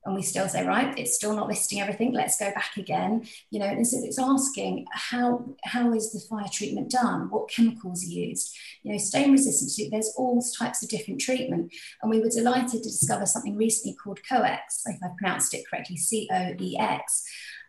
and 0.07 0.14
we 0.14 0.22
still 0.22 0.48
say 0.48 0.64
right 0.64 0.98
it's 0.98 1.16
still 1.16 1.34
not 1.34 1.48
listing 1.48 1.80
everything 1.80 2.12
let's 2.12 2.38
go 2.38 2.50
back 2.52 2.76
again. 2.76 3.26
You 3.50 3.61
know 3.61 3.66
it's, 3.66 3.92
it's 3.92 4.18
asking 4.18 4.86
how 4.92 5.44
how 5.64 5.92
is 5.92 6.12
the 6.12 6.20
fire 6.20 6.48
treatment 6.50 6.90
done? 6.90 7.28
What 7.30 7.50
chemicals 7.50 8.04
are 8.04 8.11
used? 8.11 8.57
You 8.82 8.92
know 8.92 8.98
stain 8.98 9.32
resistance 9.32 9.78
there's 9.90 10.14
all 10.16 10.42
types 10.59 10.82
of 10.82 10.88
different 10.88 11.20
treatment. 11.20 11.72
And 12.02 12.11
we 12.11 12.20
were 12.20 12.30
delighted 12.30 12.82
to 12.82 12.88
discover 12.88 13.26
something 13.26 13.57
recently 13.57 13.96
called 13.96 14.20
coex 14.28 14.82
if 14.86 15.02
i 15.02 15.09
pronounced 15.18 15.54
it 15.54 15.64
correctly 15.68 15.96
c-o-e-x 15.96 17.24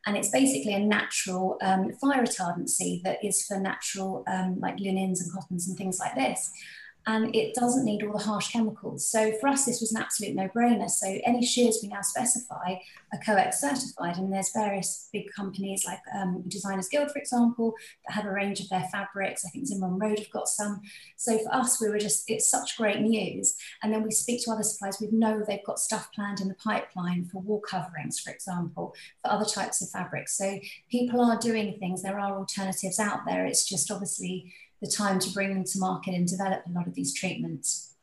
and 0.05 0.15
it's 0.15 0.29
basically 0.29 0.73
a 0.73 0.79
natural 0.79 1.57
um, 1.61 1.91
fire 1.93 2.23
retardancy 2.23 3.03
that 3.03 3.23
is 3.23 3.45
for 3.45 3.59
natural 3.59 4.23
um, 4.27 4.59
like 4.59 4.79
linens 4.79 5.21
and 5.21 5.31
cottons 5.33 5.67
and 5.67 5.77
things 5.77 5.99
like 5.99 6.15
this 6.15 6.51
and 7.07 7.33
it 7.33 7.55
doesn't 7.55 7.85
need 7.85 8.03
all 8.03 8.11
the 8.11 8.23
harsh 8.23 8.51
chemicals. 8.51 9.09
So 9.09 9.31
for 9.39 9.47
us, 9.47 9.65
this 9.65 9.79
was 9.79 9.93
an 9.93 10.01
absolute 10.01 10.35
no-brainer. 10.35 10.89
So 10.89 11.07
any 11.25 11.45
sheers 11.45 11.79
we 11.81 11.87
now 11.87 12.01
specify 12.01 12.75
are 13.13 13.19
COEX 13.25 13.53
certified, 13.55 14.17
and 14.17 14.31
there's 14.31 14.51
various 14.53 15.07
big 15.13 15.31
companies 15.33 15.85
like 15.85 16.01
um, 16.13 16.43
Designers 16.49 16.89
Guild, 16.89 17.09
for 17.09 17.19
example, 17.19 17.73
that 18.05 18.13
have 18.13 18.25
a 18.25 18.31
range 18.31 18.59
of 18.59 18.67
their 18.67 18.87
fabrics. 18.91 19.45
I 19.45 19.49
think 19.49 19.67
Zimmer 19.67 19.87
Rohde 19.87 20.19
have 20.19 20.31
got 20.31 20.49
some. 20.49 20.81
So 21.15 21.37
for 21.39 21.55
us, 21.55 21.81
we 21.81 21.89
were 21.89 21.97
just, 21.97 22.29
it's 22.29 22.51
such 22.51 22.75
great 22.75 22.99
news. 22.99 23.55
And 23.81 23.93
then 23.93 24.03
we 24.03 24.11
speak 24.11 24.43
to 24.43 24.51
other 24.51 24.63
suppliers, 24.63 24.97
we 24.99 25.07
know 25.11 25.43
they've 25.47 25.63
got 25.65 25.79
stuff 25.79 26.09
planned 26.13 26.41
in 26.41 26.49
the 26.49 26.55
pipeline 26.55 27.23
for 27.31 27.41
wall 27.41 27.61
coverings, 27.61 28.19
for 28.19 28.31
example, 28.31 28.93
for 29.23 29.31
other 29.31 29.45
types 29.45 29.81
of 29.81 29.89
fabrics. 29.89 30.37
So 30.37 30.59
people 30.91 31.21
are 31.21 31.39
doing 31.39 31.77
things, 31.79 32.01
there 32.01 32.19
are 32.19 32.37
alternatives 32.37 32.99
out 32.99 33.25
there. 33.25 33.45
It's 33.45 33.65
just 33.65 33.89
obviously 33.89 34.53
the 34.81 34.87
time 34.87 35.19
to 35.19 35.29
bring 35.31 35.53
them 35.53 35.63
to 35.63 35.79
market 35.79 36.13
and 36.13 36.27
develop 36.27 36.61
a 36.65 36.71
lot 36.71 36.87
of 36.87 36.93
these 36.93 37.13
treatments. 37.13 37.95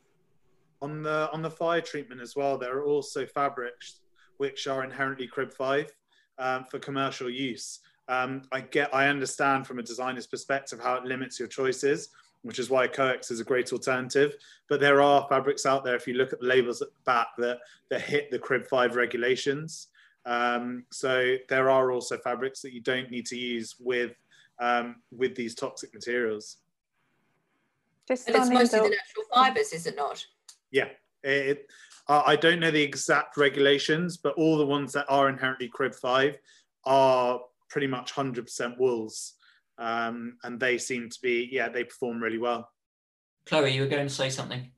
On 0.83 1.03
the 1.03 1.31
on 1.33 1.41
the 1.41 1.51
fire 1.51 1.81
treatment 1.81 2.21
as 2.21 2.37
well, 2.37 2.59
there 2.59 2.77
are 2.77 2.85
also 2.85 3.27
fabrics 3.27 4.01
which 4.39 4.67
are 4.67 4.85
inherently 4.85 5.27
crib 5.27 5.53
five 5.53 5.93
um, 6.39 6.65
for 6.65 6.79
commercial 6.79 7.31
use. 7.31 7.81
Um, 8.09 8.43
I 8.53 8.61
get, 8.61 8.95
I 8.95 9.07
understand 9.07 9.67
from 9.67 9.79
a 9.79 9.83
designer's 9.83 10.27
perspective 10.27 10.81
how 10.83 10.97
it 10.97 11.05
limits 11.05 11.39
your 11.39 11.49
choices, 11.49 12.11
which 12.43 12.59
is 12.59 12.69
why 12.69 12.87
Coex 12.87 13.31
is 13.31 13.41
a 13.41 13.45
great 13.45 13.73
alternative. 13.73 14.35
But 14.69 14.81
there 14.81 15.01
are 15.01 15.27
fabrics 15.29 15.65
out 15.65 15.85
there, 15.85 15.95
if 15.95 16.07
you 16.07 16.15
look 16.15 16.33
at 16.33 16.41
the 16.41 16.47
labels 16.47 16.83
at 16.83 16.89
the 16.89 17.03
back, 17.07 17.29
that 17.39 17.59
that 17.91 18.03
hit 18.03 18.31
the 18.31 18.39
crib 18.39 18.67
five 18.67 18.97
regulations. 18.97 19.89
Um, 20.27 20.85
so 20.91 21.37
there 21.49 21.71
are 21.71 21.93
also 21.93 22.19
fabrics 22.19 22.61
that 22.63 22.73
you 22.73 22.81
don't 22.81 23.11
need 23.11 23.27
to 23.27 23.37
use 23.37 23.77
with 23.79 24.13
um, 24.61 24.97
with 25.11 25.35
these 25.35 25.55
toxic 25.55 25.95
materials. 25.95 26.59
Just 28.07 28.29
and 28.29 28.37
it's 28.37 28.51
mostly 28.51 28.81
the 28.81 28.89
natural 28.91 29.25
fibres, 29.33 29.73
is 29.73 29.87
it 29.87 29.97
not? 29.97 30.25
Yeah. 30.71 30.89
It, 31.23 31.67
uh, 32.09 32.23
I 32.27 32.37
don't 32.37 32.61
know 32.61 32.71
the 32.71 32.83
exact 32.83 33.37
regulations, 33.37 34.19
but 34.19 34.35
all 34.35 34.59
the 34.59 34.67
ones 34.67 34.93
that 34.93 35.07
are 35.09 35.29
inherently 35.29 35.69
crib 35.69 35.95
five 35.95 36.37
are 36.85 37.41
pretty 37.71 37.87
much 37.87 38.13
100% 38.13 38.79
wools. 38.79 39.35
Um, 39.79 40.37
and 40.45 40.61
they 40.61 40.79
seem 40.79 41.09
to 41.09 41.19
be, 41.23 41.49
yeah, 41.51 41.69
they 41.69 41.85
perform 41.85 42.23
really 42.23 42.39
well. 42.39 42.69
Chloe, 43.47 43.73
you 43.73 43.83
were 43.83 43.89
going 43.89 44.07
to 44.07 44.15
say 44.15 44.31
something. 44.31 44.71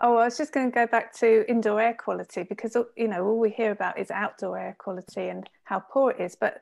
Oh, 0.00 0.16
I 0.16 0.24
was 0.26 0.36
just 0.36 0.52
going 0.52 0.70
to 0.70 0.74
go 0.74 0.86
back 0.86 1.14
to 1.16 1.48
indoor 1.48 1.80
air 1.80 1.94
quality 1.94 2.42
because 2.42 2.76
you 2.96 3.08
know 3.08 3.24
all 3.24 3.38
we 3.38 3.50
hear 3.50 3.70
about 3.70 3.98
is 3.98 4.10
outdoor 4.10 4.58
air 4.58 4.76
quality 4.78 5.28
and 5.28 5.48
how 5.64 5.80
poor 5.80 6.10
it 6.10 6.20
is. 6.20 6.36
But 6.38 6.60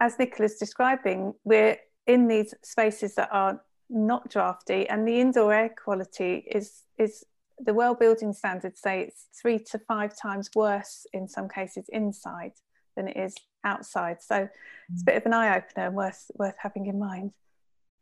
as 0.00 0.18
Nicola's 0.18 0.56
describing, 0.56 1.34
we're 1.44 1.78
in 2.06 2.26
these 2.26 2.52
spaces 2.62 3.14
that 3.14 3.28
are 3.30 3.60
not 3.90 4.30
drafty, 4.30 4.88
and 4.88 5.06
the 5.06 5.20
indoor 5.20 5.52
air 5.52 5.68
quality 5.68 6.46
is 6.50 6.82
is 6.98 7.24
the 7.58 7.74
well 7.74 7.94
building 7.94 8.32
standards 8.32 8.80
say 8.80 9.02
it's 9.02 9.26
three 9.40 9.58
to 9.58 9.78
five 9.78 10.16
times 10.16 10.50
worse 10.54 11.06
in 11.12 11.28
some 11.28 11.48
cases 11.48 11.86
inside 11.88 12.52
than 12.96 13.08
it 13.08 13.16
is 13.16 13.34
outside. 13.64 14.22
So 14.22 14.48
it's 14.92 15.02
a 15.02 15.04
bit 15.04 15.16
of 15.16 15.26
an 15.26 15.34
eye 15.34 15.56
opener 15.56 15.90
worth 15.90 16.30
worth 16.36 16.56
having 16.58 16.86
in 16.86 16.98
mind. 16.98 17.32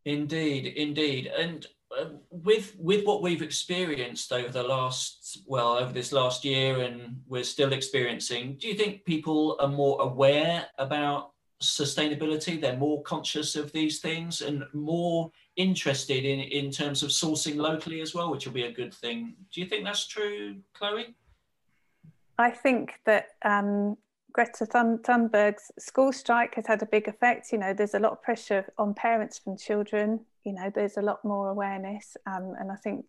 Indeed, 0.05 0.67
indeed, 0.67 1.27
and 1.27 1.67
uh, 1.99 2.07
with 2.31 2.75
with 2.79 3.05
what 3.05 3.23
we've 3.23 3.43
experienced 3.43 4.33
over 4.33 4.49
the 4.49 4.63
last 4.63 5.43
well 5.47 5.75
over 5.75 5.93
this 5.93 6.13
last 6.13 6.45
year, 6.45 6.81
and 6.81 7.21
we're 7.29 7.45
still 7.45 7.73
experiencing. 7.73 8.57
Do 8.59 8.69
you 8.69 8.75
think 8.75 9.05
people 9.05 9.57
are 9.61 9.69
more 9.69 10.01
aware 10.01 10.67
about 10.79 11.33
sustainability? 11.63 12.61
They're 12.61 12.77
more 12.77 13.03
conscious 13.03 13.55
of 13.55 13.71
these 13.73 14.01
things 14.01 14.41
and 14.41 14.65
more 14.73 15.31
interested 15.57 16.25
in 16.25 16.41
in 16.41 16.71
terms 16.71 17.03
of 17.03 17.11
sourcing 17.11 17.57
locally 17.57 18.01
as 18.01 18.15
well, 18.15 18.31
which 18.31 18.47
will 18.47 18.55
be 18.55 18.65
a 18.65 18.73
good 18.73 18.95
thing. 18.95 19.35
Do 19.53 19.61
you 19.61 19.67
think 19.67 19.85
that's 19.85 20.07
true, 20.07 20.57
Chloe? 20.75 21.15
I 22.39 22.51
think 22.51 22.95
that 23.05 23.27
um, 23.45 23.97
Greta 24.33 24.67
Thunberg's 24.67 25.71
school 25.79 26.13
strike 26.13 26.55
has 26.55 26.67
had 26.67 26.83
a 26.83 26.87
big 26.87 27.07
effect. 27.09 27.53
You 27.53 27.59
know, 27.59 27.75
there's 27.75 27.95
a 27.95 27.99
lot 27.99 28.13
of 28.13 28.23
pressure 28.23 28.73
on 28.79 28.95
parents 28.95 29.39
from 29.39 29.57
children. 29.57 30.21
You 30.45 30.55
know, 30.55 30.71
there's 30.75 30.97
a 30.97 31.03
lot 31.03 31.25
more 31.25 31.51
awareness, 31.51 32.17
um, 32.27 32.55
and 32.59 32.73
I 32.73 32.77
think 32.77 33.05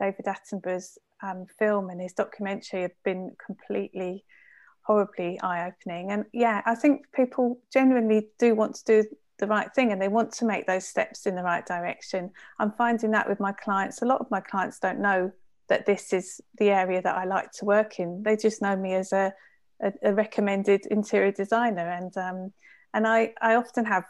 David 0.00 0.26
Attenborough's 0.26 0.98
um, 1.22 1.46
film 1.58 1.88
and 1.90 2.00
his 2.00 2.12
documentary 2.12 2.82
have 2.82 3.02
been 3.04 3.32
completely 3.44 4.24
horribly 4.82 5.40
eye-opening. 5.40 6.12
And 6.12 6.26
yeah, 6.32 6.62
I 6.64 6.74
think 6.74 7.06
people 7.12 7.58
genuinely 7.72 8.28
do 8.38 8.54
want 8.54 8.76
to 8.76 8.84
do 8.84 9.08
the 9.38 9.46
right 9.46 9.72
thing 9.74 9.92
and 9.92 10.00
they 10.00 10.08
want 10.08 10.32
to 10.32 10.44
make 10.44 10.66
those 10.66 10.86
steps 10.86 11.26
in 11.26 11.34
the 11.34 11.42
right 11.42 11.64
direction. 11.66 12.30
I'm 12.58 12.72
finding 12.72 13.10
that 13.12 13.28
with 13.28 13.40
my 13.40 13.52
clients. 13.52 14.02
A 14.02 14.06
lot 14.06 14.20
of 14.20 14.30
my 14.30 14.40
clients 14.40 14.78
don't 14.78 15.00
know 15.00 15.32
that 15.68 15.86
this 15.86 16.12
is 16.12 16.40
the 16.58 16.70
area 16.70 17.02
that 17.02 17.16
I 17.16 17.24
like 17.24 17.50
to 17.52 17.64
work 17.64 17.98
in. 17.98 18.22
They 18.22 18.36
just 18.36 18.62
know 18.62 18.76
me 18.76 18.94
as 18.94 19.12
a, 19.12 19.32
a, 19.82 19.92
a 20.02 20.14
recommended 20.14 20.86
interior 20.86 21.32
designer, 21.32 21.88
and 21.90 22.16
um, 22.16 22.52
and 22.94 23.06
I 23.06 23.34
I 23.40 23.56
often 23.56 23.84
have 23.84 24.04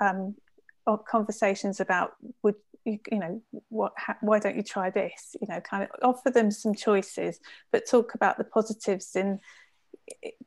um, 0.00 0.34
conversations 1.06 1.80
about 1.80 2.12
would 2.42 2.56
you, 2.84 2.98
you 3.10 3.18
know 3.18 3.42
what 3.68 3.92
ha, 3.96 4.16
why 4.20 4.38
don't 4.38 4.56
you 4.56 4.62
try 4.62 4.90
this? 4.90 5.36
You 5.40 5.46
know, 5.48 5.60
kind 5.60 5.84
of 5.84 5.90
offer 6.02 6.30
them 6.30 6.50
some 6.50 6.74
choices, 6.74 7.38
but 7.70 7.88
talk 7.88 8.14
about 8.14 8.38
the 8.38 8.44
positives 8.44 9.14
in 9.14 9.40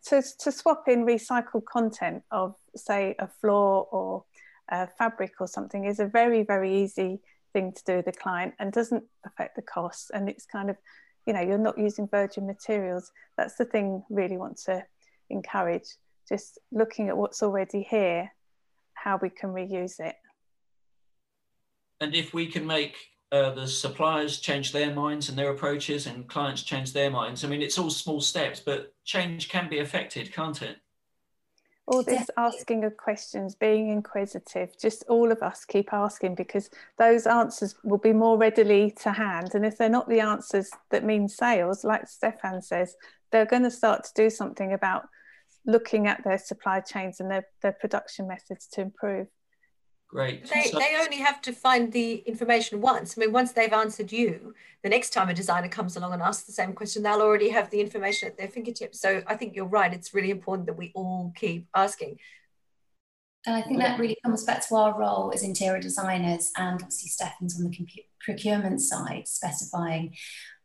to, 0.05 0.24
to 0.39 0.51
swap 0.51 0.88
in 0.88 1.05
recycled 1.05 1.66
content 1.66 2.24
of 2.32 2.55
say 2.76 3.16
a 3.20 3.28
floor 3.28 3.88
or 3.91 4.26
a 4.70 4.88
fabric 4.88 5.34
or 5.39 5.47
something 5.47 5.86
is 5.86 5.99
a 5.99 6.05
very 6.05 6.43
very 6.43 6.84
easy 6.84 7.20
thing 7.53 7.72
to 7.72 7.84
do 7.86 7.95
with 7.97 8.05
the 8.05 8.12
client 8.12 8.53
and 8.60 8.72
doesn't 8.72 9.03
affect 9.26 9.55
the 9.55 9.62
costs. 9.62 10.10
And 10.10 10.30
it's 10.30 10.45
kind 10.45 10.70
of 10.70 10.78
you 11.26 11.34
know 11.34 11.41
you're 11.41 11.58
not 11.58 11.78
using 11.78 12.08
virgin 12.08 12.45
materials. 12.45 13.12
That's 13.38 13.55
the 13.55 13.66
thing 13.66 14.03
really 14.10 14.38
want 14.38 14.58
to 14.66 14.84
encourage 15.30 15.88
just 16.28 16.60
looking 16.72 17.10
at 17.10 17.18
what's 17.18 17.41
already 17.41 17.82
here 17.84 18.32
how 18.97 19.20
we 19.22 19.30
can 19.30 19.51
reuse 19.51 19.99
it. 19.99 20.16
And 22.01 22.14
if 22.14 22.34
we 22.34 22.47
can 22.47 22.66
make 22.66 22.95
uh, 23.32 23.51
the 23.51 23.67
suppliers 23.67 24.39
change 24.39 24.71
their 24.71 24.93
minds 24.93 25.30
and 25.30 25.38
their 25.38 25.51
approaches 25.51 26.07
and 26.07 26.28
clients 26.28 26.63
change 26.63 26.93
their 26.93 27.09
minds. 27.09 27.43
I 27.43 27.47
mean 27.47 27.61
it's 27.61 27.78
all 27.78 27.89
small 27.89 28.21
steps 28.21 28.59
but 28.59 28.93
change 29.03 29.49
can 29.49 29.69
be 29.69 29.80
affected 29.80 30.34
can't 30.34 30.61
it? 30.61 30.78
All 31.88 32.03
this 32.03 32.30
asking 32.38 32.84
of 32.84 32.97
questions 32.97 33.55
being 33.55 33.89
inquisitive 33.89 34.78
just 34.80 35.03
all 35.09 35.32
of 35.32 35.41
us 35.41 35.65
keep 35.65 35.93
asking 35.93 36.36
because 36.36 36.69
those 36.97 37.28
answers 37.28 37.75
will 37.84 37.97
be 37.97 38.13
more 38.13 38.38
readily 38.38 38.91
to 39.01 39.11
hand. 39.11 39.51
And 39.53 39.65
if 39.65 39.78
they're 39.78 39.89
not 39.89 40.09
the 40.09 40.19
answers 40.21 40.69
that 40.91 41.03
mean 41.03 41.28
sales 41.28 41.84
like 41.84 42.07
stefan 42.07 42.61
says 42.61 42.95
they're 43.32 43.45
going 43.45 43.63
to 43.63 43.71
start 43.71 44.05
to 44.05 44.11
do 44.15 44.30
something 44.30 44.71
about 44.71 45.03
looking 45.65 46.07
at 46.07 46.23
their 46.23 46.38
supply 46.38 46.80
chains 46.80 47.19
and 47.19 47.30
their, 47.30 47.45
their 47.61 47.73
production 47.73 48.25
methods 48.25 48.67
to 48.67 48.82
improve 48.82 49.28
Great. 50.10 50.49
They, 50.49 50.64
so, 50.64 50.80
they 50.80 50.95
only 50.99 51.18
have 51.18 51.41
to 51.41 51.51
find 51.51 51.91
the 51.91 52.24
information 52.26 52.80
once. 52.80 53.18
I 53.18 53.22
mean, 53.22 53.34
once 53.34 53.51
they've 53.51 53.74
answered 53.74 54.12
you, 54.12 54.55
the 54.82 54.89
next 54.89 55.10
time 55.10 55.28
a 55.28 55.34
designer 55.34 55.68
comes 55.68 55.97
along 55.97 56.14
and 56.14 56.22
asks 56.22 56.45
the 56.45 56.53
same 56.53 56.74
question, 56.74 57.03
they'll 57.03 57.22
already 57.22 57.49
have 57.49 57.70
the 57.70 57.82
information 57.82 58.28
at 58.28 58.38
their 58.38 58.47
fingertips. 58.47 59.01
So 59.01 59.22
I 59.28 59.36
think 59.36 59.55
you're 59.55 59.66
right. 59.66 59.93
It's 59.93 60.14
really 60.14 60.32
important 60.32 60.68
that 60.68 60.78
we 60.78 60.91
all 60.95 61.34
keep 61.36 61.68
asking. 61.76 62.20
And 63.45 63.55
I 63.55 63.62
think 63.62 63.80
that 63.80 63.99
really 63.99 64.18
comes 64.24 64.43
back 64.43 64.68
to 64.68 64.76
our 64.76 64.97
role 64.97 65.32
as 65.34 65.43
interior 65.43 65.80
designers 65.80 66.51
and 66.58 66.82
obviously 66.82 67.10
Stefan's 67.10 67.58
on 67.58 67.70
the 67.70 67.88
procurement 68.20 68.82
side 68.82 69.28
specifying 69.28 70.16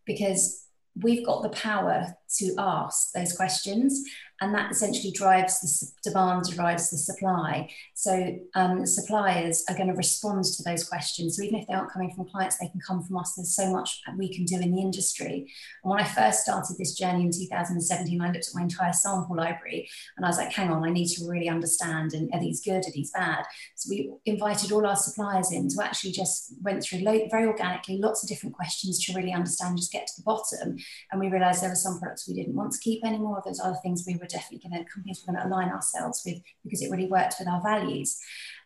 because 0.04 0.66
we've 1.00 1.24
got 1.24 1.42
the 1.42 1.48
power 1.50 2.16
to 2.38 2.54
ask 2.58 3.12
those 3.12 3.34
questions 3.36 4.02
and 4.42 4.54
that 4.54 4.70
essentially 4.70 5.12
drives 5.12 5.60
the 5.60 6.10
demand 6.10 6.44
drives 6.50 6.90
the 6.90 6.96
supply. 6.96 7.70
So 7.94 8.38
um, 8.54 8.84
suppliers 8.84 9.64
are 9.68 9.76
going 9.76 9.88
to 9.88 9.94
respond 9.94 10.44
to 10.44 10.62
those 10.64 10.84
questions. 10.84 11.36
So 11.36 11.44
even 11.44 11.60
if 11.60 11.68
they 11.68 11.74
aren't 11.74 11.92
coming 11.92 12.10
from 12.10 12.28
clients 12.28 12.58
they 12.58 12.68
can 12.68 12.80
come 12.86 13.02
from 13.02 13.16
us. 13.18 13.34
There's 13.36 13.54
so 13.54 13.70
much 13.70 14.00
we 14.18 14.34
can 14.34 14.44
do 14.44 14.56
in 14.56 14.72
the 14.72 14.80
industry. 14.80 15.46
And 15.82 15.90
when 15.90 16.00
i 16.00 16.04
first 16.04 16.42
started 16.42 16.76
this 16.78 16.94
journey 16.94 17.22
in 17.22 17.30
2017 17.30 18.20
i 18.20 18.26
looked 18.26 18.48
at 18.48 18.54
my 18.54 18.62
entire 18.62 18.92
sample 18.92 19.36
library 19.36 19.88
and 20.16 20.26
i 20.26 20.28
was 20.28 20.38
like 20.38 20.52
hang 20.52 20.70
on 20.70 20.84
i 20.84 20.90
need 20.90 21.08
to 21.08 21.28
really 21.28 21.48
understand 21.48 22.12
and 22.12 22.30
are 22.32 22.40
these 22.40 22.60
good? 22.60 22.86
Are 22.86 22.92
these 22.92 23.10
bad? 23.10 23.44
So 23.74 23.88
we 23.90 24.10
invited 24.26 24.72
all 24.72 24.86
our 24.86 24.96
suppliers 24.96 25.52
in 25.52 25.68
to 25.68 25.84
actually 25.84 26.12
just 26.12 26.54
went 26.62 26.82
through 26.82 27.04
very 27.04 27.46
organically 27.46 27.98
lots 27.98 28.22
of 28.22 28.28
different 28.28 28.54
questions 28.54 29.04
to 29.04 29.14
really 29.14 29.32
understand 29.32 29.76
just 29.76 29.92
get 29.92 30.06
to 30.06 30.12
the 30.16 30.24
bottom. 30.24 30.76
And 31.10 31.20
we 31.20 31.28
realized 31.28 31.62
there 31.62 31.70
were 31.70 31.76
some 31.76 31.98
products 31.98 32.28
we 32.28 32.34
didn't 32.34 32.54
want 32.54 32.72
to 32.72 32.78
keep 32.80 33.04
anymore. 33.04 33.42
There's 33.44 33.60
other 33.60 33.78
things 33.82 34.04
we 34.06 34.16
were 34.16 34.26
definitely 34.32 34.68
going 34.68 34.84
to 34.84 34.90
companies 34.90 35.22
we're 35.26 35.34
going 35.34 35.42
to 35.42 35.48
align 35.48 35.68
ourselves 35.68 36.22
with 36.24 36.38
because 36.64 36.82
it 36.82 36.90
really 36.90 37.06
worked 37.06 37.36
with 37.38 37.48
our 37.48 37.62
values. 37.62 38.18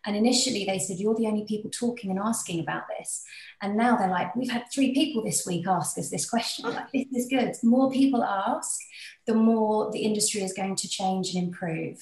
And 0.05 0.15
initially 0.15 0.65
they 0.65 0.79
said, 0.79 0.99
You're 0.99 1.15
the 1.15 1.27
only 1.27 1.45
people 1.45 1.71
talking 1.71 2.11
and 2.11 2.19
asking 2.19 2.61
about 2.61 2.85
this. 2.99 3.25
And 3.61 3.77
now 3.77 3.97
they're 3.97 4.09
like, 4.09 4.35
We've 4.37 4.51
had 4.51 4.65
three 4.73 4.95
people 4.95 5.23
this 5.23 5.45
week 5.47 5.67
ask 5.67 5.99
us 5.99 6.11
this 6.11 6.29
question. 6.29 6.65
Like, 6.77 6.93
this 6.93 7.07
is 7.13 7.29
good. 7.29 7.55
The 7.61 7.69
more 7.69 7.91
people 7.91 8.23
ask, 8.23 8.79
the 9.27 9.35
more 9.35 9.91
the 9.91 10.01
industry 10.01 10.43
is 10.43 10.53
going 10.53 10.77
to 10.77 10.89
change 10.89 11.35
and 11.35 11.45
improve. 11.45 11.99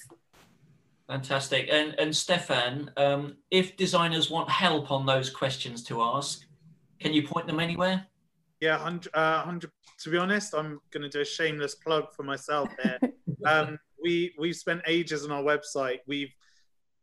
Fantastic. 1.09 1.69
And, 1.71 1.95
and 1.99 2.15
Stefan, 2.15 2.91
um, 2.97 3.37
if 3.51 3.77
designers 3.77 4.31
want 4.31 4.49
help 4.49 4.91
on 4.91 5.07
those 5.07 5.31
questions 5.31 5.83
to 5.85 6.03
ask, 6.03 6.47
can 6.99 7.13
you 7.13 7.27
point 7.27 7.47
them 7.47 7.61
anywhere? 7.61 8.07
Yeah, 8.61 8.77
100, 8.77 9.15
uh, 9.15 9.43
100 9.43 9.71
to 10.01 10.11
be 10.11 10.19
honest, 10.19 10.55
I'm 10.55 10.81
going 10.91 11.03
to 11.03 11.09
do 11.09 11.21
a 11.21 11.25
shameless 11.25 11.75
plug 11.75 12.13
for 12.15 12.23
myself 12.23 12.69
here. 12.83 12.99
um, 13.47 13.79
we 14.03 14.35
we've 14.39 14.57
spent 14.57 14.83
ages 14.87 15.25
on 15.25 15.33
our 15.33 15.43
website. 15.43 15.99
We've 16.07 16.35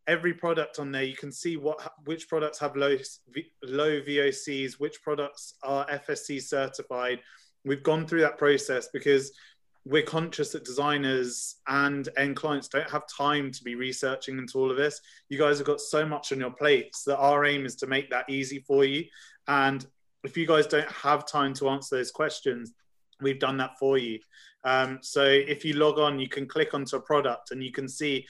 every 0.07 0.33
product 0.33 0.79
on 0.79 0.91
there. 0.91 1.03
You 1.03 1.15
can 1.15 1.31
see 1.31 1.57
what 1.57 1.93
which 2.05 2.27
products 2.27 2.59
have 2.59 2.75
low 2.75 2.97
low 3.63 4.01
VOCs, 4.01 4.73
which 4.73 5.01
products 5.01 5.55
are 5.63 5.87
FSC 5.87 6.41
certified. 6.41 7.19
We've 7.63 7.83
gone 7.83 8.07
through 8.07 8.21
that 8.21 8.37
process 8.37 8.89
because 8.91 9.31
we're 9.85 10.03
conscious 10.03 10.51
that 10.51 10.63
designers 10.63 11.55
and 11.67 12.07
end 12.15 12.35
clients 12.35 12.67
don't 12.67 12.89
have 12.89 13.03
time 13.07 13.51
to 13.51 13.63
be 13.63 13.75
researching 13.75 14.37
into 14.37 14.59
all 14.59 14.69
of 14.69 14.77
this. 14.77 15.01
You 15.29 15.39
guys 15.39 15.57
have 15.57 15.67
got 15.67 15.81
so 15.81 16.05
much 16.05 16.31
on 16.31 16.39
your 16.39 16.51
plates 16.51 17.03
that 17.05 17.17
our 17.17 17.45
aim 17.45 17.65
is 17.65 17.75
to 17.77 17.87
make 17.87 18.09
that 18.11 18.29
easy 18.29 18.59
for 18.59 18.83
you. 18.83 19.05
And 19.47 19.85
if 20.23 20.37
you 20.37 20.45
guys 20.45 20.67
don't 20.67 20.91
have 20.91 21.25
time 21.25 21.55
to 21.55 21.69
answer 21.69 21.97
those 21.97 22.11
questions, 22.11 22.73
we've 23.21 23.39
done 23.39 23.57
that 23.57 23.77
for 23.79 23.97
you. 23.97 24.19
Um, 24.63 24.99
so 25.01 25.23
if 25.23 25.65
you 25.65 25.73
log 25.73 25.97
on, 25.99 26.19
you 26.19 26.29
can 26.29 26.47
click 26.47 26.73
onto 26.73 26.95
a 26.95 27.01
product 27.01 27.51
and 27.51 27.63
you 27.63 27.71
can 27.71 27.87
see 27.87 28.27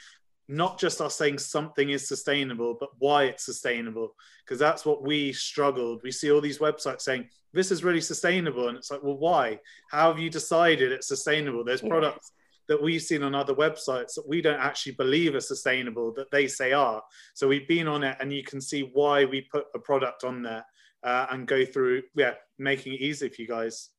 not 0.47 0.77
just 0.77 0.99
us 0.99 1.15
saying 1.15 1.37
something 1.37 1.89
is 1.89 2.07
sustainable, 2.07 2.75
but 2.77 2.89
why 2.99 3.23
it's 3.23 3.45
sustainable. 3.45 4.15
Because 4.43 4.59
that's 4.59 4.85
what 4.85 5.01
we 5.01 5.31
struggled. 5.31 6.01
We 6.03 6.11
see 6.11 6.31
all 6.31 6.41
these 6.41 6.59
websites 6.59 7.01
saying 7.01 7.29
this 7.53 7.71
is 7.71 7.83
really 7.83 8.01
sustainable, 8.01 8.67
and 8.67 8.77
it's 8.77 8.91
like, 8.91 9.03
well, 9.03 9.17
why? 9.17 9.59
How 9.89 10.09
have 10.09 10.19
you 10.19 10.29
decided 10.29 10.91
it's 10.91 11.07
sustainable? 11.07 11.63
There's 11.63 11.83
yeah. 11.83 11.89
products 11.89 12.31
that 12.67 12.81
we've 12.81 13.01
seen 13.01 13.23
on 13.23 13.35
other 13.35 13.55
websites 13.55 14.15
that 14.15 14.27
we 14.27 14.41
don't 14.41 14.59
actually 14.59 14.93
believe 14.93 15.35
are 15.35 15.41
sustainable 15.41 16.13
that 16.13 16.31
they 16.31 16.47
say 16.47 16.73
are. 16.73 17.01
So 17.33 17.47
we've 17.47 17.67
been 17.67 17.87
on 17.87 18.03
it, 18.03 18.17
and 18.19 18.31
you 18.31 18.43
can 18.43 18.59
see 18.59 18.89
why 18.93 19.25
we 19.25 19.41
put 19.41 19.65
a 19.73 19.79
product 19.79 20.25
on 20.25 20.41
there 20.41 20.65
uh, 21.03 21.27
and 21.31 21.47
go 21.47 21.65
through, 21.65 22.03
yeah, 22.15 22.33
making 22.59 22.93
it 22.93 23.01
easy 23.01 23.29
for 23.29 23.41
you 23.41 23.47
guys 23.47 23.90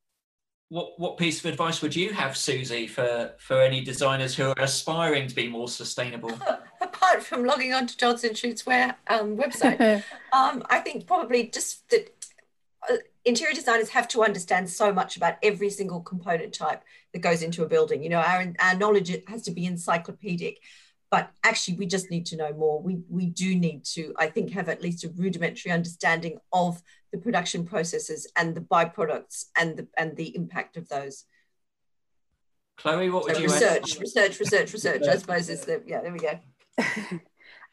what 0.72 0.98
what 0.98 1.18
piece 1.18 1.38
of 1.38 1.50
advice 1.50 1.82
would 1.82 1.94
you 1.94 2.14
have, 2.14 2.34
Susie, 2.34 2.86
for 2.86 3.34
for 3.38 3.60
any 3.60 3.84
designers 3.84 4.34
who 4.34 4.48
are 4.48 4.54
aspiring 4.58 5.28
to 5.28 5.34
be 5.34 5.46
more 5.46 5.68
sustainable? 5.68 6.32
Apart 6.80 7.22
from 7.22 7.44
logging 7.44 7.74
on 7.74 7.86
to 7.86 7.96
Dodds 7.98 8.24
and 8.24 8.34
Shute's 8.34 8.64
where 8.64 8.96
um, 9.06 9.36
website, 9.36 10.02
um, 10.32 10.64
I 10.70 10.78
think 10.78 11.06
probably 11.06 11.48
just 11.48 11.86
that 11.90 12.14
uh, 12.90 12.96
interior 13.26 13.52
designers 13.54 13.90
have 13.90 14.08
to 14.08 14.24
understand 14.24 14.70
so 14.70 14.94
much 14.94 15.18
about 15.18 15.34
every 15.42 15.68
single 15.68 16.00
component 16.00 16.54
type 16.54 16.82
that 17.12 17.18
goes 17.18 17.42
into 17.42 17.62
a 17.62 17.68
building. 17.68 18.02
You 18.02 18.08
know, 18.08 18.20
our 18.20 18.54
our 18.58 18.74
knowledge 18.74 19.14
has 19.28 19.42
to 19.42 19.50
be 19.50 19.66
encyclopedic 19.66 20.58
but 21.10 21.30
actually 21.44 21.76
we 21.76 21.84
just 21.84 22.10
need 22.10 22.24
to 22.24 22.36
know 22.36 22.54
more 22.54 22.80
we 22.80 23.02
we 23.10 23.26
do 23.26 23.54
need 23.54 23.84
to 23.84 24.14
i 24.18 24.26
think 24.26 24.50
have 24.50 24.70
at 24.70 24.80
least 24.80 25.04
a 25.04 25.10
rudimentary 25.10 25.70
understanding 25.70 26.38
of 26.54 26.82
the 27.12 27.18
production 27.18 27.64
processes 27.64 28.26
and 28.36 28.54
the 28.54 28.60
byproducts 28.60 29.46
and 29.56 29.76
the 29.76 29.86
and 29.96 30.16
the 30.16 30.34
impact 30.34 30.76
of 30.76 30.88
those. 30.88 31.24
Chloe 32.78 33.10
what 33.10 33.24
would 33.24 33.36
so 33.36 33.42
you 33.42 33.48
research 33.48 33.96
add? 33.96 34.00
research 34.00 34.40
research 34.40 34.72
research 34.72 35.02
i 35.06 35.16
suppose 35.16 35.48
is 35.48 35.64
the 35.66 35.82
yeah 35.86 36.00
there 36.00 36.12
we 36.12 36.18
go. 36.18 36.38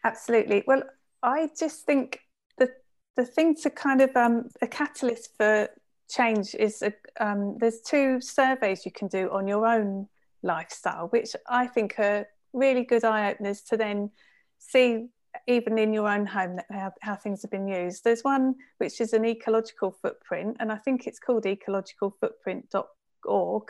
Absolutely. 0.03 0.63
Well 0.67 0.83
i 1.23 1.49
just 1.57 1.85
think 1.85 2.19
the 2.57 2.69
the 3.15 3.25
thing 3.25 3.55
to 3.55 3.69
kind 3.69 4.01
of 4.01 4.15
um, 4.15 4.49
a 4.61 4.67
catalyst 4.67 5.35
for 5.37 5.69
change 6.09 6.55
is 6.55 6.81
a, 6.81 6.91
um, 7.19 7.57
there's 7.59 7.81
two 7.81 8.19
surveys 8.19 8.85
you 8.85 8.91
can 8.91 9.07
do 9.07 9.29
on 9.31 9.47
your 9.47 9.65
own 9.65 10.07
lifestyle 10.41 11.07
which 11.09 11.35
i 11.47 11.67
think 11.67 11.99
are 11.99 12.25
really 12.53 12.83
good 12.83 13.03
eye 13.03 13.29
openers 13.29 13.61
to 13.61 13.77
then 13.77 14.09
see 14.57 15.07
even 15.47 15.77
in 15.77 15.93
your 15.93 16.09
own 16.09 16.25
home 16.25 16.59
how, 16.71 16.91
how 17.01 17.15
things 17.15 17.41
have 17.41 17.51
been 17.51 17.67
used. 17.67 18.03
There's 18.03 18.23
one 18.23 18.55
which 18.77 18.99
is 19.01 19.13
an 19.13 19.25
ecological 19.25 19.91
footprint, 19.91 20.57
and 20.59 20.71
I 20.71 20.77
think 20.77 21.05
it's 21.07 21.19
called 21.19 21.45
ecologicalfootprint.org. 21.45 23.63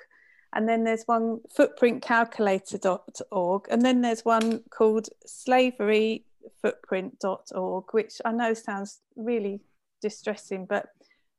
And 0.52 0.68
then 0.68 0.84
there's 0.84 1.04
one 1.06 1.42
footprintcalculator.org, 1.58 3.68
and 3.70 3.84
then 3.84 4.02
there's 4.02 4.26
one 4.26 4.64
called 4.72 5.10
slaveryfootprint.org, 5.28 7.84
which 7.92 8.14
I 8.26 8.32
know 8.32 8.56
sounds 8.56 9.02
really 9.16 9.62
distressing, 10.02 10.66
but 10.66 10.88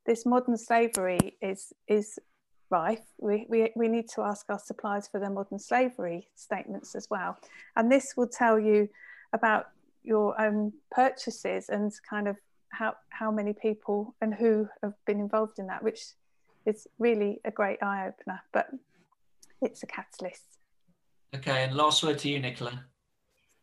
this 0.06 0.24
modern 0.24 0.56
slavery 0.56 1.36
is 1.42 1.72
is 1.88 2.20
rife, 2.70 3.02
we, 3.18 3.46
we, 3.48 3.72
we 3.76 3.88
need 3.88 4.08
to 4.08 4.22
ask 4.22 4.46
our 4.48 4.58
suppliers 4.58 5.08
for 5.08 5.20
their 5.20 5.30
modern 5.30 5.58
slavery 5.58 6.28
statements 6.34 6.94
as 6.94 7.08
well. 7.10 7.36
And 7.76 7.90
this 7.90 8.14
will 8.16 8.28
tell 8.28 8.58
you 8.58 8.88
about 9.32 9.66
your 10.02 10.40
own 10.40 10.72
purchases 10.90 11.68
and 11.68 11.92
kind 12.08 12.28
of 12.28 12.36
how, 12.70 12.94
how 13.10 13.30
many 13.30 13.52
people 13.52 14.14
and 14.20 14.34
who 14.34 14.68
have 14.82 14.94
been 15.06 15.20
involved 15.20 15.58
in 15.58 15.66
that, 15.66 15.82
which 15.82 16.00
is 16.66 16.86
really 16.98 17.40
a 17.44 17.50
great 17.50 17.82
eye 17.82 18.08
opener, 18.08 18.40
but 18.52 18.68
it's 19.60 19.82
a 19.82 19.86
catalyst. 19.86 20.58
Okay, 21.34 21.64
and 21.64 21.74
last 21.76 22.02
word 22.02 22.18
to 22.18 22.28
you, 22.28 22.40
Nicola. 22.40 22.84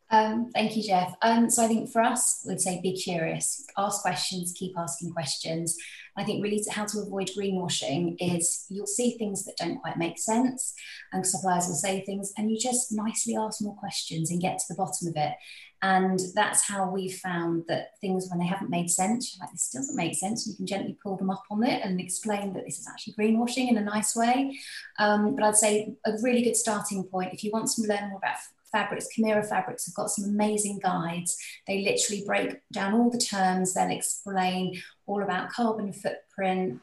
Um, 0.09 0.51
thank 0.53 0.77
you, 0.77 0.83
Jeff. 0.83 1.13
Um, 1.21 1.49
so 1.49 1.65
I 1.65 1.67
think 1.67 1.91
for 1.91 2.01
us, 2.01 2.45
we'd 2.47 2.61
say 2.61 2.79
be 2.81 2.93
curious, 2.93 3.65
ask 3.77 4.01
questions, 4.01 4.53
keep 4.55 4.77
asking 4.77 5.11
questions. 5.11 5.75
I 6.15 6.23
think 6.23 6.41
really 6.41 6.63
how 6.71 6.85
to 6.85 6.99
avoid 6.99 7.29
greenwashing 7.37 8.15
is 8.19 8.65
you'll 8.69 8.87
see 8.87 9.17
things 9.17 9.43
that 9.45 9.57
don't 9.57 9.79
quite 9.79 9.97
make 9.97 10.17
sense, 10.17 10.73
and 11.11 11.27
suppliers 11.27 11.67
will 11.67 11.75
say 11.75 12.05
things, 12.05 12.31
and 12.37 12.49
you 12.49 12.57
just 12.57 12.91
nicely 12.91 13.35
ask 13.35 13.61
more 13.61 13.75
questions 13.75 14.31
and 14.31 14.41
get 14.41 14.59
to 14.59 14.65
the 14.69 14.75
bottom 14.75 15.09
of 15.09 15.15
it. 15.17 15.33
And 15.81 16.19
that's 16.33 16.67
how 16.67 16.89
we 16.89 17.09
found 17.09 17.65
that 17.67 17.99
things, 18.01 18.27
when 18.29 18.39
they 18.39 18.47
haven't 18.47 18.69
made 18.69 18.89
sense, 18.89 19.37
like 19.39 19.51
this 19.51 19.69
doesn't 19.71 19.95
make 19.95 20.15
sense, 20.15 20.47
you 20.47 20.55
can 20.55 20.65
gently 20.65 20.97
pull 21.03 21.17
them 21.17 21.29
up 21.29 21.43
on 21.51 21.63
it 21.63 21.81
and 21.83 21.99
explain 21.99 22.53
that 22.53 22.65
this 22.65 22.79
is 22.79 22.87
actually 22.87 23.13
greenwashing 23.13 23.69
in 23.69 23.77
a 23.77 23.81
nice 23.81 24.15
way. 24.15 24.57
Um, 24.97 25.35
but 25.35 25.43
I'd 25.43 25.55
say 25.55 25.93
a 26.05 26.13
really 26.23 26.41
good 26.41 26.55
starting 26.55 27.03
point 27.03 27.33
if 27.33 27.43
you 27.43 27.51
want 27.51 27.69
to 27.69 27.81
learn 27.83 28.09
more 28.09 28.17
about 28.17 28.37
fabrics, 28.71 29.07
Camira 29.15 29.47
Fabrics 29.47 29.85
have 29.85 29.95
got 29.95 30.09
some 30.09 30.29
amazing 30.29 30.79
guides. 30.79 31.37
They 31.67 31.83
literally 31.83 32.23
break 32.25 32.59
down 32.71 32.93
all 32.93 33.09
the 33.09 33.17
terms, 33.17 33.73
they'll 33.73 33.91
explain 33.91 34.81
all 35.05 35.23
about 35.23 35.51
carbon 35.51 35.93
footprint, 35.93 36.81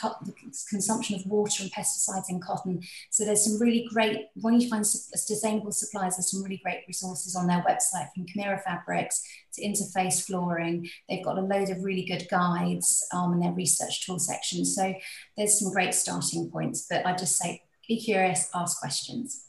the 0.00 0.32
consumption 0.68 1.16
of 1.16 1.26
water 1.26 1.62
and 1.62 1.72
pesticides 1.72 2.28
in 2.28 2.40
cotton. 2.40 2.82
So 3.10 3.24
there's 3.24 3.44
some 3.44 3.60
really 3.60 3.88
great, 3.92 4.28
when 4.34 4.60
you 4.60 4.68
find 4.68 4.86
sustainable 4.86 5.72
suppliers, 5.72 6.16
there's 6.16 6.30
some 6.30 6.42
really 6.42 6.60
great 6.62 6.84
resources 6.88 7.36
on 7.36 7.46
their 7.46 7.62
website 7.68 8.08
from 8.14 8.26
Camira 8.26 8.62
Fabrics 8.62 9.22
to 9.54 9.62
Interface 9.62 10.24
Flooring. 10.24 10.88
They've 11.08 11.24
got 11.24 11.38
a 11.38 11.42
load 11.42 11.70
of 11.70 11.84
really 11.84 12.04
good 12.04 12.26
guides 12.30 13.06
um, 13.12 13.34
in 13.34 13.40
their 13.40 13.52
research 13.52 14.04
tool 14.06 14.18
section. 14.18 14.64
So 14.64 14.94
there's 15.36 15.58
some 15.58 15.72
great 15.72 15.94
starting 15.94 16.50
points, 16.50 16.86
but 16.88 17.06
I 17.06 17.14
just 17.14 17.36
say, 17.36 17.62
be 17.88 18.00
curious, 18.00 18.48
ask 18.54 18.78
questions. 18.80 19.48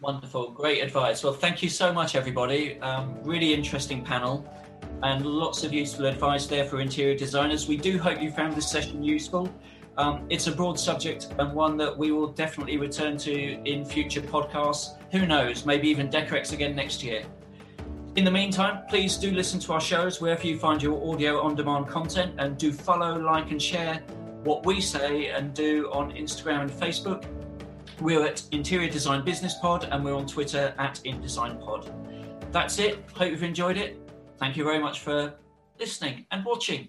Wonderful, 0.00 0.52
great 0.52 0.82
advice. 0.82 1.24
Well, 1.24 1.32
thank 1.32 1.62
you 1.62 1.68
so 1.68 1.92
much, 1.92 2.14
everybody. 2.14 2.78
Um, 2.80 3.16
really 3.24 3.52
interesting 3.52 4.04
panel 4.04 4.48
and 5.02 5.24
lots 5.24 5.64
of 5.64 5.72
useful 5.72 6.06
advice 6.06 6.46
there 6.46 6.64
for 6.64 6.80
interior 6.80 7.16
designers. 7.16 7.68
We 7.68 7.76
do 7.76 7.98
hope 7.98 8.20
you 8.20 8.30
found 8.30 8.54
this 8.54 8.70
session 8.70 9.02
useful. 9.02 9.52
Um, 9.96 10.26
it's 10.30 10.46
a 10.46 10.52
broad 10.52 10.78
subject 10.78 11.28
and 11.38 11.52
one 11.52 11.76
that 11.78 11.96
we 11.96 12.12
will 12.12 12.28
definitely 12.28 12.76
return 12.76 13.16
to 13.18 13.32
in 13.32 13.84
future 13.84 14.20
podcasts. 14.20 14.96
Who 15.10 15.26
knows, 15.26 15.66
maybe 15.66 15.88
even 15.88 16.08
Decorex 16.08 16.52
again 16.52 16.76
next 16.76 17.02
year. 17.02 17.24
In 18.14 18.24
the 18.24 18.30
meantime, 18.30 18.84
please 18.88 19.16
do 19.16 19.30
listen 19.30 19.60
to 19.60 19.72
our 19.72 19.80
shows 19.80 20.20
wherever 20.20 20.46
you 20.46 20.58
find 20.58 20.82
your 20.82 21.12
audio 21.12 21.40
on 21.40 21.54
demand 21.54 21.88
content 21.88 22.34
and 22.38 22.56
do 22.56 22.72
follow, 22.72 23.16
like, 23.18 23.50
and 23.50 23.62
share 23.62 24.02
what 24.44 24.64
we 24.64 24.80
say 24.80 25.28
and 25.28 25.54
do 25.54 25.90
on 25.92 26.12
Instagram 26.12 26.62
and 26.62 26.70
Facebook. 26.70 27.24
We're 28.00 28.24
at 28.24 28.42
Interior 28.52 28.90
Design 28.90 29.24
Business 29.24 29.54
Pod 29.60 29.88
and 29.90 30.04
we're 30.04 30.14
on 30.14 30.26
Twitter 30.26 30.74
at 30.78 31.00
InDesignPod. 31.04 31.60
Pod. 31.64 32.52
That's 32.52 32.78
it. 32.78 33.04
Hope 33.14 33.30
you've 33.30 33.42
enjoyed 33.42 33.76
it. 33.76 34.07
Thank 34.38 34.56
you 34.56 34.64
very 34.64 34.78
much 34.78 35.00
for 35.00 35.34
listening 35.78 36.26
and 36.30 36.44
watching. 36.44 36.88